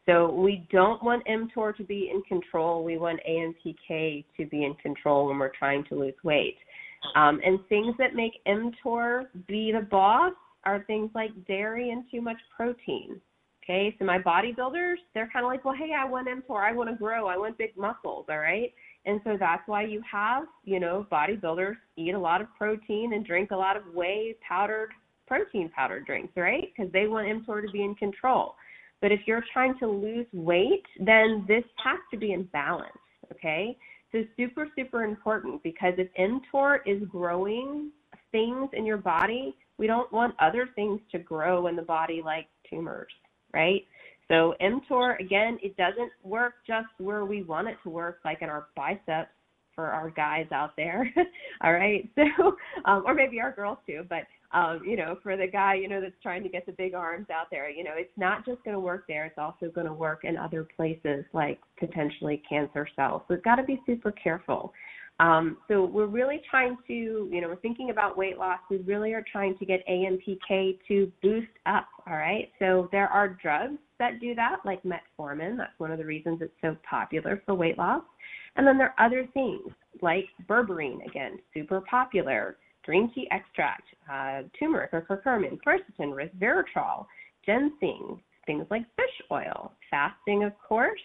So 0.07 0.33
we 0.33 0.67
don't 0.73 1.03
want 1.03 1.25
mTOR 1.27 1.77
to 1.77 1.85
be 1.85 2.11
in 2.13 2.23
control. 2.23 2.83
We 2.83 2.99
want 2.99 3.21
AMPK 3.29 4.25
to 4.37 4.47
be 4.47 4.65
in 4.65 4.75
control 4.75 5.29
when 5.29 5.39
we're 5.39 5.53
trying 5.57 5.85
to 5.91 5.95
lose 5.95 6.15
weight. 6.25 6.57
Um, 7.15 7.41
and 7.45 7.59
things 7.69 7.95
that 7.99 8.15
make 8.15 8.33
mTOR 8.47 9.25
be 9.47 9.73
the 9.73 9.87
boss 9.91 10.33
are 10.65 10.85
things 10.87 11.11
like 11.15 11.31
dairy 11.47 11.91
and 11.91 12.05
too 12.11 12.21
much 12.21 12.37
protein. 12.55 13.21
Okay, 13.65 13.95
so 13.97 14.05
my 14.05 14.19
bodybuilders, 14.19 14.97
they're 15.15 15.31
kind 15.33 15.45
of 15.45 15.51
like, 15.51 15.65
well, 15.65 15.75
hey, 15.75 15.93
I 15.97 16.05
want 16.05 16.27
mTOR, 16.27 16.69
I 16.69 16.73
want 16.73 16.91
to 16.91 16.97
grow, 16.97 17.29
I 17.29 17.37
want 17.37 17.57
big 17.59 17.77
muscles, 17.77 18.27
all 18.29 18.39
right? 18.39 18.73
And 19.07 19.21
so 19.23 19.37
that's 19.39 19.63
why 19.67 19.85
you 19.85 20.03
have, 20.11 20.45
you 20.65 20.81
know, 20.81 21.07
bodybuilders 21.13 21.77
eat 21.97 22.15
a 22.15 22.19
lot 22.19 22.41
of 22.41 22.49
protein 22.59 23.13
and 23.15 23.25
drink 23.25 23.53
a 23.53 23.57
lot 23.57 23.77
of 23.77 23.85
whey 23.95 24.35
powdered 24.47 24.91
protein 25.29 25.71
powder 25.75 26.01
drinks, 26.01 26.33
right? 26.37 26.73
Because 26.77 26.91
they 26.93 27.07
want 27.07 27.29
mTOR 27.29 27.65
to 27.65 27.71
be 27.71 27.85
in 27.85 27.95
control. 27.95 28.57
But 29.03 29.13
if 29.13 29.21
you're 29.27 29.45
trying 29.53 29.79
to 29.81 29.87
lose 29.87 30.27
weight, 30.33 30.87
then 30.99 31.45
this 31.47 31.65
has 31.85 31.99
to 32.13 32.17
be 32.17 32.33
in 32.33 32.45
balance, 32.45 32.93
okay? 33.33 33.77
So 34.13 34.23
super, 34.37 34.69
super 34.77 35.05
important 35.05 35.63
because 35.63 35.95
if 35.99 36.09
mTOR 36.19 36.79
is 36.87 37.03
growing 37.11 37.91
things 38.31 38.71
in 38.73 38.87
your 38.87 38.99
body, 38.99 39.55
we 39.77 39.89
don't 39.89 40.11
want 40.13 40.35
other 40.39 40.69
things 40.77 41.01
to 41.11 41.19
grow 41.19 41.67
in 41.67 41.75
the 41.75 41.83
body 41.83 42.23
like 42.25 42.47
tumors, 42.71 43.13
right? 43.53 43.83
So 44.29 44.55
mTOR, 44.63 45.19
again, 45.19 45.59
it 45.63 45.77
doesn't 45.77 46.13
work 46.23 46.55
just 46.67 46.87
where 46.99 47.25
we 47.25 47.43
want 47.43 47.69
it 47.69 47.77
to 47.83 47.91
work, 47.91 48.21
like 48.25 48.41
in 48.41 48.49
our 48.49 48.69
biceps 48.77 49.31
for 49.75 49.87
our 49.87 50.11
guys 50.11 50.47
out 50.53 50.77
there. 50.77 51.13
All 51.63 51.73
right. 51.73 52.09
So, 52.15 52.57
um, 52.85 53.03
or 53.05 53.15
maybe 53.15 53.41
our 53.41 53.53
girls 53.53 53.79
too, 53.87 54.05
but, 54.09 54.23
um, 54.53 54.81
you 54.85 54.97
know, 54.97 55.17
for 55.23 55.37
the 55.37 55.47
guy, 55.47 55.75
you 55.75 55.89
know, 55.89 56.01
that's 56.01 56.15
trying 56.23 56.43
to 56.43 56.49
get 56.49 56.67
the 56.67 56.73
big 56.73 56.95
arms 56.95 57.29
out 57.31 57.47
there, 57.51 57.71
you 57.71 57.85
know, 57.85 57.93
it's 57.95 58.13
not 58.17 58.45
just 58.45 58.63
going 58.65 58.75
to 58.75 58.81
work 58.81 59.05
there. 59.09 59.25
It's 59.25 59.39
also 59.39 59.71
going 59.75 59.87
to 59.87 59.93
work 59.93 60.25
in 60.25 60.37
other 60.37 60.67
places 60.77 61.25
like 61.33 61.59
potentially 61.79 62.43
cancer 62.49 62.87
cells. 62.95 63.23
So 63.29 63.35
we've 63.35 63.45
got 63.45 63.57
to 63.57 63.63
be 63.63 63.81
super 63.87 64.13
careful. 64.13 64.73
Um, 65.21 65.59
so 65.69 65.85
we're 65.85 66.07
really 66.07 66.41
trying 66.51 66.77
to, 66.89 66.93
you 66.93 67.41
know, 67.41 67.49
we're 67.49 67.57
thinking 67.57 67.91
about 67.91 68.19
weight 68.19 68.39
loss. 68.39 68.59
We 68.71 68.79
really 68.79 69.13
are 69.13 69.25
trying 69.31 69.57
to 69.59 69.65
get 69.65 69.87
AMPK 69.87 70.79
to 70.89 71.13
boost 71.23 71.47
up. 71.67 71.87
All 72.07 72.17
right. 72.17 72.51
So 72.59 72.89
there 72.93 73.09
are 73.09 73.29
drugs 73.29 73.79
that 73.99 74.21
do 74.21 74.35
that, 74.35 74.57
like 74.65 74.83
metformin. 74.83 75.57
That's 75.57 75.79
one 75.79 75.93
of 75.93 75.99
the 75.99 76.05
reasons 76.05 76.41
it's 76.43 76.53
so 76.61 76.77
popular 76.89 77.43
for 77.47 77.55
weight 77.55 77.79
loss. 77.79 78.03
And 78.57 78.67
then 78.67 78.77
there 78.77 78.95
are 78.99 79.07
other 79.07 79.27
things 79.33 79.71
like 80.01 80.27
berberine, 80.49 81.07
again, 81.07 81.39
super 81.55 81.81
popular, 81.83 82.57
green 82.85 83.13
tea 83.15 83.29
extract, 83.31 83.85
uh, 84.11 84.43
turmeric 84.59 84.91
or 84.93 85.03
curcumin, 85.03 85.59
quercetin, 85.67 86.13
resveratrol, 86.13 87.07
ginseng, 87.45 88.21
things 88.47 88.67
like 88.71 88.83
fish 88.97 89.27
oil, 89.31 89.73
fasting, 89.91 90.45
of 90.45 90.53
course, 90.67 91.01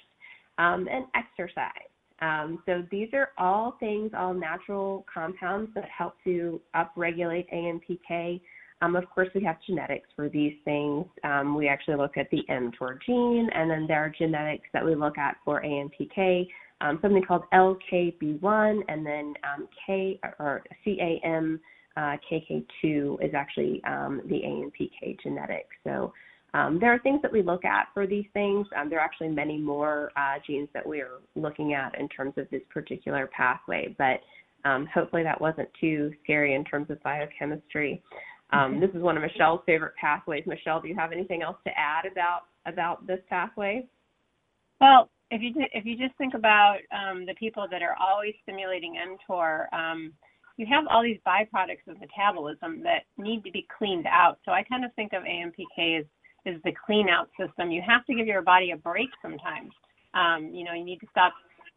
um, 0.58 0.88
and 0.92 1.06
exercise. 1.16 1.72
Um, 2.20 2.64
so 2.66 2.84
these 2.90 3.10
are 3.14 3.30
all 3.38 3.76
things, 3.80 4.12
all 4.18 4.34
natural 4.34 5.06
compounds 5.12 5.72
that 5.76 5.86
help 5.86 6.16
to 6.24 6.60
upregulate 6.76 7.46
AMPK. 7.54 8.42
Um, 8.82 8.96
of 8.96 9.10
course, 9.10 9.30
we 9.34 9.44
have 9.44 9.58
genetics 9.66 10.10
for 10.16 10.30
these 10.30 10.54
things. 10.66 11.06
Um, 11.24 11.56
we 11.56 11.68
actually 11.68 11.96
look 11.96 12.18
at 12.18 12.30
the 12.32 12.44
mTOR 12.50 13.00
gene, 13.06 13.50
and 13.54 13.70
then 13.70 13.86
there 13.88 14.04
are 14.04 14.10
genetics 14.10 14.68
that 14.74 14.86
we 14.86 14.96
look 14.96 15.18
at 15.18 15.38
for 15.44 15.62
AMPK, 15.62 16.48
um, 16.82 17.00
something 17.02 17.24
called 17.24 17.44
LKB1, 17.54 18.82
and 18.88 19.06
then 19.06 19.34
um, 19.44 19.68
K 19.86 20.20
or 20.40 20.64
CAM 20.84 21.60
uh, 21.96 22.16
KK2 22.32 23.26
is 23.26 23.34
actually 23.34 23.82
um, 23.86 24.22
the 24.26 24.36
AMPK 24.36 25.20
genetic. 25.22 25.68
So 25.84 26.14
um, 26.54 26.80
there 26.80 26.94
are 26.94 27.00
things 27.00 27.22
that 27.24 27.32
we 27.32 27.42
look 27.42 27.66
at 27.66 27.88
for 27.94 28.06
these 28.08 28.26
things. 28.34 28.68
Um, 28.76 28.90
there 28.90 29.00
are 29.00 29.04
actually 29.06 29.30
many 29.30 29.58
more 29.58 30.12
uh, 30.16 30.36
genes 30.46 30.70
that 30.74 30.88
we 30.88 31.02
are 31.02 31.20
looking 31.36 31.74
at 31.74 32.00
in 32.00 32.08
terms 32.10 32.34
of 32.38 32.48
this 32.52 32.62
particular 32.70 33.28
pathway, 33.36 33.96
but 33.98 34.22
um, 34.68 34.88
hopefully 34.94 35.24
that 35.24 35.40
wasn't 35.40 35.70
too 35.80 36.12
scary 36.24 36.54
in 36.54 36.64
terms 36.64 36.90
of 36.90 37.02
biochemistry. 37.04 38.02
Um, 38.54 38.80
this 38.80 38.90
is 38.92 39.02
one 39.02 39.18
of 39.18 39.24
Michelle's 39.24 39.62
favorite 39.66 39.94
pathways. 40.00 40.44
Michelle, 40.46 40.80
do 40.80 40.88
you 40.88 40.96
have 40.96 41.12
anything 41.12 41.42
else 41.42 41.58
to 41.66 41.72
add 41.78 42.06
about 42.10 42.44
about 42.66 43.06
this 43.08 43.20
pathway? 43.30 43.86
Well, 44.80 45.10
if 45.30 45.42
you 45.42 45.54
if 45.74 45.86
you 45.86 45.98
just 45.98 46.18
think 46.18 46.34
about 46.34 46.78
um, 46.92 47.26
the 47.26 47.34
people 47.36 47.68
that 47.70 47.82
are 47.82 47.96
always 48.00 48.34
stimulating 48.44 48.96
mTOR, 48.96 49.72
um, 49.74 50.14
you 50.58 50.66
have 50.66 50.86
all 50.90 51.04
these 51.04 51.20
byproducts 51.28 51.88
of 51.88 52.00
metabolism 52.00 52.82
that 52.84 53.04
need 53.18 53.44
to 53.44 53.52
be 53.52 53.68
cleaned 53.78 54.08
out. 54.08 54.40
So 54.46 54.52
I 54.52 54.64
kind 54.64 54.86
of 54.86 54.94
think 54.96 55.14
of 55.14 55.24
AMPK 55.24 56.00
as 56.00 56.06
is 56.46 56.62
the 56.64 56.72
clean 56.86 57.10
out 57.10 57.30
system. 57.40 57.72
You 57.72 57.82
have 57.86 58.06
to 58.06 58.16
give 58.16 58.26
your 58.26 58.42
body 58.42 58.72
a 58.72 58.78
break 58.78 59.10
sometimes. 59.22 59.72
Um, 60.14 60.52
you 60.54 60.64
know, 60.64 60.74
you 60.74 60.86
need 60.86 61.00
to 61.00 61.08
stop 61.12 61.34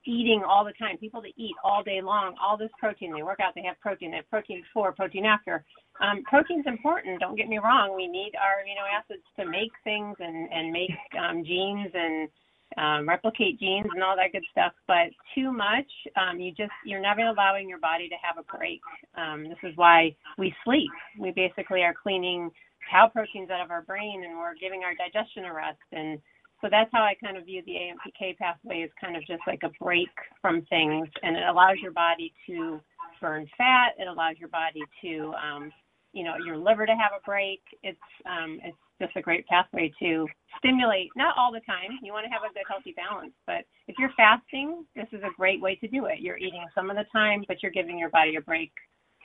eating 0.06 0.42
all 0.46 0.64
the 0.64 0.72
time. 0.78 0.96
People 0.96 1.20
that 1.22 1.32
eat 1.36 1.54
all 1.64 1.82
day 1.82 2.00
long, 2.00 2.36
all 2.40 2.56
this 2.56 2.70
protein, 2.78 3.12
they 3.12 3.22
work 3.22 3.40
out, 3.40 3.52
they 3.54 3.64
have 3.66 3.78
protein, 3.80 4.12
they 4.12 4.18
have 4.18 4.30
protein 4.30 4.62
before, 4.62 4.92
protein 4.92 5.26
after. 5.26 5.64
Um, 6.00 6.22
protein's 6.22 6.66
important. 6.66 7.20
Don't 7.20 7.36
get 7.36 7.48
me 7.48 7.58
wrong. 7.58 7.94
We 7.96 8.06
need 8.06 8.32
our 8.38 8.62
amino 8.62 8.86
acids 8.88 9.24
to 9.38 9.44
make 9.44 9.72
things 9.84 10.16
and 10.20 10.48
and 10.52 10.72
make 10.72 10.94
um, 11.18 11.44
genes 11.44 11.90
and 11.92 12.28
um, 12.76 13.08
replicate 13.08 13.58
genes 13.58 13.86
and 13.94 14.02
all 14.02 14.16
that 14.16 14.32
good 14.32 14.44
stuff. 14.50 14.72
But 14.86 15.10
too 15.34 15.52
much, 15.52 15.90
um, 16.16 16.38
you 16.38 16.52
just 16.52 16.72
you're 16.84 17.00
never 17.00 17.22
allowing 17.22 17.68
your 17.68 17.80
body 17.80 18.08
to 18.08 18.16
have 18.22 18.38
a 18.38 18.56
break. 18.56 18.80
Um, 19.16 19.48
this 19.48 19.58
is 19.62 19.76
why 19.76 20.14
we 20.38 20.54
sleep. 20.64 20.90
We 21.18 21.32
basically 21.32 21.82
are 21.82 21.94
cleaning 21.94 22.50
tau 22.90 23.08
proteins 23.08 23.50
out 23.50 23.60
of 23.60 23.70
our 23.70 23.82
brain 23.82 24.24
and 24.24 24.38
we're 24.38 24.54
giving 24.60 24.82
our 24.82 24.94
digestion 24.94 25.44
a 25.44 25.52
rest. 25.52 25.78
And 25.92 26.18
so 26.60 26.68
that's 26.70 26.90
how 26.92 27.02
I 27.02 27.14
kind 27.22 27.36
of 27.36 27.46
view 27.46 27.62
the 27.64 27.72
AMPK 27.72 28.36
pathway 28.36 28.82
as 28.82 28.90
kind 29.00 29.16
of 29.16 29.22
just 29.26 29.42
like 29.46 29.60
a 29.62 29.70
break 29.82 30.08
from 30.42 30.62
things, 30.68 31.08
and 31.22 31.36
it 31.36 31.42
allows 31.48 31.76
your 31.82 31.92
body 31.92 32.32
to 32.46 32.80
burn 33.20 33.46
fat. 33.56 33.94
It 33.98 34.08
allows 34.08 34.36
your 34.38 34.50
body 34.50 34.82
to, 35.02 35.32
um, 35.42 35.72
you 36.12 36.24
know, 36.24 36.34
your 36.44 36.56
liver 36.56 36.86
to 36.86 36.92
have 36.92 37.12
a 37.16 37.24
break. 37.24 37.60
It's 37.82 37.98
um, 38.26 38.58
it's 38.62 38.76
just 39.00 39.16
a 39.16 39.22
great 39.22 39.46
pathway 39.46 39.92
to 40.00 40.26
stimulate. 40.58 41.10
Not 41.16 41.36
all 41.38 41.52
the 41.52 41.60
time. 41.60 41.98
You 42.02 42.12
want 42.12 42.26
to 42.26 42.30
have 42.32 42.42
a 42.42 42.52
good 42.52 42.64
healthy 42.68 42.94
balance, 42.96 43.32
but 43.46 43.64
if 43.88 43.96
you're 43.98 44.12
fasting, 44.16 44.84
this 44.94 45.06
is 45.12 45.22
a 45.22 45.34
great 45.36 45.60
way 45.60 45.76
to 45.76 45.88
do 45.88 46.06
it. 46.06 46.20
You're 46.20 46.36
eating 46.36 46.64
some 46.74 46.90
of 46.90 46.96
the 46.96 47.06
time, 47.12 47.44
but 47.48 47.62
you're 47.62 47.72
giving 47.72 47.98
your 47.98 48.10
body 48.10 48.36
a 48.36 48.40
break 48.40 48.72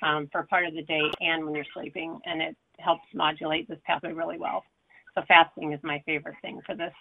um, 0.02 0.28
for 0.32 0.44
part 0.44 0.66
of 0.66 0.74
the 0.74 0.84
day 0.84 1.04
and 1.22 1.46
when 1.46 1.56
you're 1.56 1.66
sleeping, 1.74 2.20
and 2.26 2.42
it 2.42 2.56
helps 2.80 3.04
modulate 3.14 3.68
this 3.68 3.80
pathway 3.86 4.12
really 4.14 4.38
well. 4.38 4.64
So 5.16 5.24
fasting 5.28 5.74
is 5.74 5.80
my 5.84 6.02
favorite 6.06 6.36
thing 6.42 6.62
for 6.66 6.76
this 6.76 6.94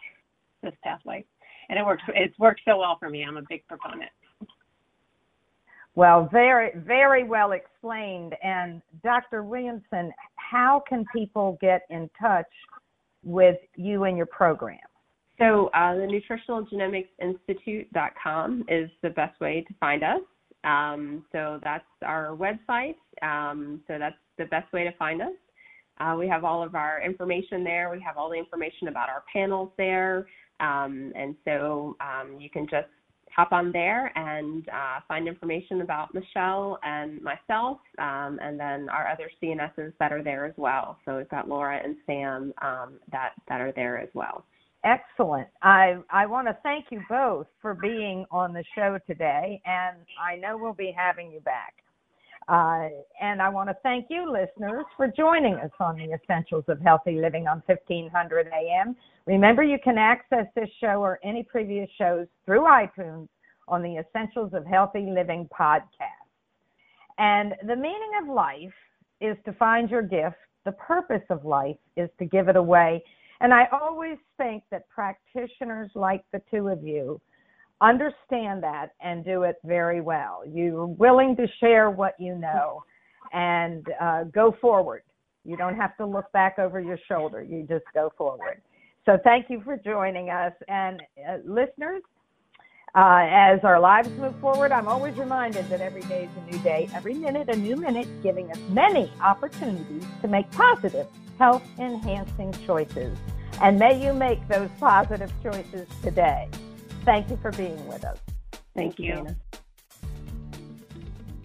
this 0.62 0.74
pathway, 0.82 1.24
and 1.68 1.78
it 1.78 1.84
works. 1.84 2.02
It's 2.08 2.38
worked 2.38 2.62
so 2.64 2.78
well 2.78 2.96
for 2.98 3.10
me. 3.10 3.24
I'm 3.24 3.36
a 3.36 3.42
big 3.48 3.66
proponent. 3.68 4.10
Well, 5.96 6.28
very 6.32 6.72
very 6.74 7.24
well 7.24 7.52
explained. 7.52 8.34
And 8.42 8.82
Dr. 9.02 9.44
Williamson, 9.44 10.12
how 10.36 10.82
can 10.88 11.04
people 11.14 11.56
get 11.60 11.82
in 11.90 12.10
touch 12.20 12.46
with 13.22 13.58
you 13.76 14.04
and 14.04 14.16
your 14.16 14.26
program? 14.26 14.78
So 15.38 15.68
uh, 15.74 15.94
the 15.96 16.06
Nutritional 16.06 16.64
Genomics 16.66 17.08
Institute.com 17.20 18.64
is 18.68 18.88
the 19.02 19.10
best 19.10 19.40
way 19.40 19.64
to 19.66 19.74
find 19.80 20.02
us. 20.04 20.20
Um, 20.62 21.24
so 21.32 21.60
that's 21.62 21.84
our 22.02 22.36
website. 22.36 22.94
Um, 23.22 23.82
so 23.86 23.98
that's 23.98 24.16
the 24.38 24.46
best 24.46 24.72
way 24.72 24.84
to 24.84 24.92
find 24.92 25.22
us. 25.22 25.32
Uh, 25.98 26.16
we 26.18 26.26
have 26.28 26.44
all 26.44 26.62
of 26.62 26.74
our 26.74 27.02
information 27.02 27.62
there. 27.62 27.90
We 27.90 28.00
have 28.00 28.16
all 28.16 28.30
the 28.30 28.36
information 28.36 28.88
about 28.88 29.08
our 29.08 29.22
panels 29.32 29.70
there. 29.76 30.26
Um, 30.60 31.12
and 31.16 31.34
so 31.44 31.96
um, 32.00 32.40
you 32.40 32.48
can 32.50 32.66
just 32.68 32.88
hop 33.36 33.52
on 33.52 33.72
there 33.72 34.12
and 34.16 34.68
uh, 34.68 35.00
find 35.08 35.26
information 35.28 35.80
about 35.80 36.14
Michelle 36.14 36.78
and 36.82 37.20
myself, 37.22 37.78
um, 37.98 38.38
and 38.42 38.58
then 38.58 38.88
our 38.88 39.08
other 39.08 39.30
CNSs 39.42 39.92
that 39.98 40.12
are 40.12 40.22
there 40.22 40.44
as 40.44 40.54
well. 40.56 40.98
So 41.04 41.16
we've 41.18 41.28
got 41.28 41.48
Laura 41.48 41.80
and 41.82 41.96
Sam 42.06 42.52
um, 42.62 42.94
that, 43.10 43.30
that 43.48 43.60
are 43.60 43.72
there 43.72 43.98
as 43.98 44.08
well. 44.14 44.44
Excellent. 44.84 45.48
I 45.62 45.96
I 46.10 46.26
want 46.26 46.46
to 46.46 46.56
thank 46.62 46.86
you 46.90 47.00
both 47.08 47.46
for 47.62 47.72
being 47.72 48.26
on 48.30 48.52
the 48.52 48.62
show 48.74 48.98
today, 49.06 49.62
and 49.64 49.96
I 50.22 50.36
know 50.36 50.58
we'll 50.58 50.74
be 50.74 50.94
having 50.94 51.32
you 51.32 51.40
back. 51.40 51.72
Uh, 52.48 52.88
and 53.20 53.40
I 53.40 53.48
want 53.48 53.70
to 53.70 53.76
thank 53.82 54.06
you, 54.10 54.30
listeners, 54.30 54.84
for 54.96 55.08
joining 55.08 55.54
us 55.54 55.70
on 55.80 55.96
the 55.96 56.12
Essentials 56.12 56.64
of 56.68 56.80
Healthy 56.80 57.18
Living 57.20 57.46
on 57.46 57.62
1500 57.66 58.48
AM. 58.48 58.94
Remember, 59.26 59.62
you 59.62 59.78
can 59.82 59.96
access 59.96 60.46
this 60.54 60.68
show 60.78 61.00
or 61.00 61.18
any 61.24 61.42
previous 61.42 61.88
shows 61.96 62.26
through 62.44 62.60
iTunes 62.60 63.28
on 63.66 63.82
the 63.82 63.96
Essentials 63.96 64.52
of 64.52 64.66
Healthy 64.66 65.06
Living 65.10 65.48
podcast. 65.58 65.88
And 67.16 67.54
the 67.66 67.76
meaning 67.76 68.10
of 68.20 68.28
life 68.28 68.74
is 69.22 69.36
to 69.46 69.52
find 69.54 69.88
your 69.88 70.02
gift. 70.02 70.36
The 70.66 70.72
purpose 70.72 71.24
of 71.30 71.46
life 71.46 71.76
is 71.96 72.10
to 72.18 72.26
give 72.26 72.48
it 72.48 72.56
away. 72.56 73.02
And 73.40 73.54
I 73.54 73.68
always 73.72 74.18
think 74.36 74.64
that 74.70 74.88
practitioners 74.90 75.90
like 75.94 76.24
the 76.32 76.42
two 76.50 76.68
of 76.68 76.82
you 76.82 77.20
understand 77.80 78.62
that 78.62 78.92
and 79.00 79.24
do 79.24 79.42
it 79.42 79.56
very 79.64 80.00
well. 80.00 80.42
You're 80.46 80.86
willing 80.86 81.36
to 81.36 81.46
share 81.60 81.90
what 81.90 82.14
you 82.18 82.36
know 82.36 82.82
and 83.32 83.86
uh, 84.00 84.24
go 84.24 84.56
forward. 84.60 85.02
You 85.44 85.56
don't 85.56 85.76
have 85.76 85.96
to 85.98 86.06
look 86.06 86.30
back 86.32 86.58
over 86.58 86.80
your 86.80 86.98
shoulder. 87.08 87.42
You 87.42 87.66
just 87.68 87.84
go 87.92 88.12
forward. 88.16 88.62
So 89.04 89.18
thank 89.22 89.50
you 89.50 89.60
for 89.62 89.76
joining 89.76 90.30
us. 90.30 90.52
And 90.68 91.02
uh, 91.28 91.38
listeners, 91.44 92.02
uh, 92.94 93.26
as 93.28 93.60
our 93.64 93.80
lives 93.80 94.08
move 94.18 94.34
forward, 94.40 94.72
I'm 94.72 94.88
always 94.88 95.16
reminded 95.16 95.68
that 95.68 95.80
every 95.80 96.02
day 96.02 96.24
is 96.24 96.30
a 96.36 96.50
new 96.50 96.62
day, 96.62 96.88
every 96.94 97.14
minute 97.14 97.48
a 97.48 97.56
new 97.56 97.76
minute, 97.76 98.08
giving 98.22 98.50
us 98.50 98.58
many 98.70 99.12
opportunities 99.20 100.04
to 100.22 100.28
make 100.28 100.50
positive, 100.52 101.06
health 101.38 101.64
enhancing 101.78 102.54
choices. 102.64 103.18
And 103.60 103.78
may 103.78 104.02
you 104.02 104.12
make 104.12 104.46
those 104.48 104.70
positive 104.78 105.32
choices 105.42 105.88
today. 106.02 106.48
Thank 107.04 107.30
you 107.30 107.36
for 107.36 107.50
being 107.52 107.86
with 107.86 108.04
us. 108.04 108.18
Thank 108.74 108.98
you. 108.98 109.26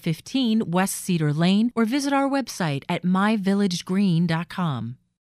5415 0.00 0.70
West 0.70 0.96
Cedar 0.96 1.32
Lane 1.32 1.70
or 1.74 1.84
visit 1.84 2.12
our 2.12 2.28
website 2.28 2.84
at 2.88 3.02
myvillagegreen.com. 3.02 4.96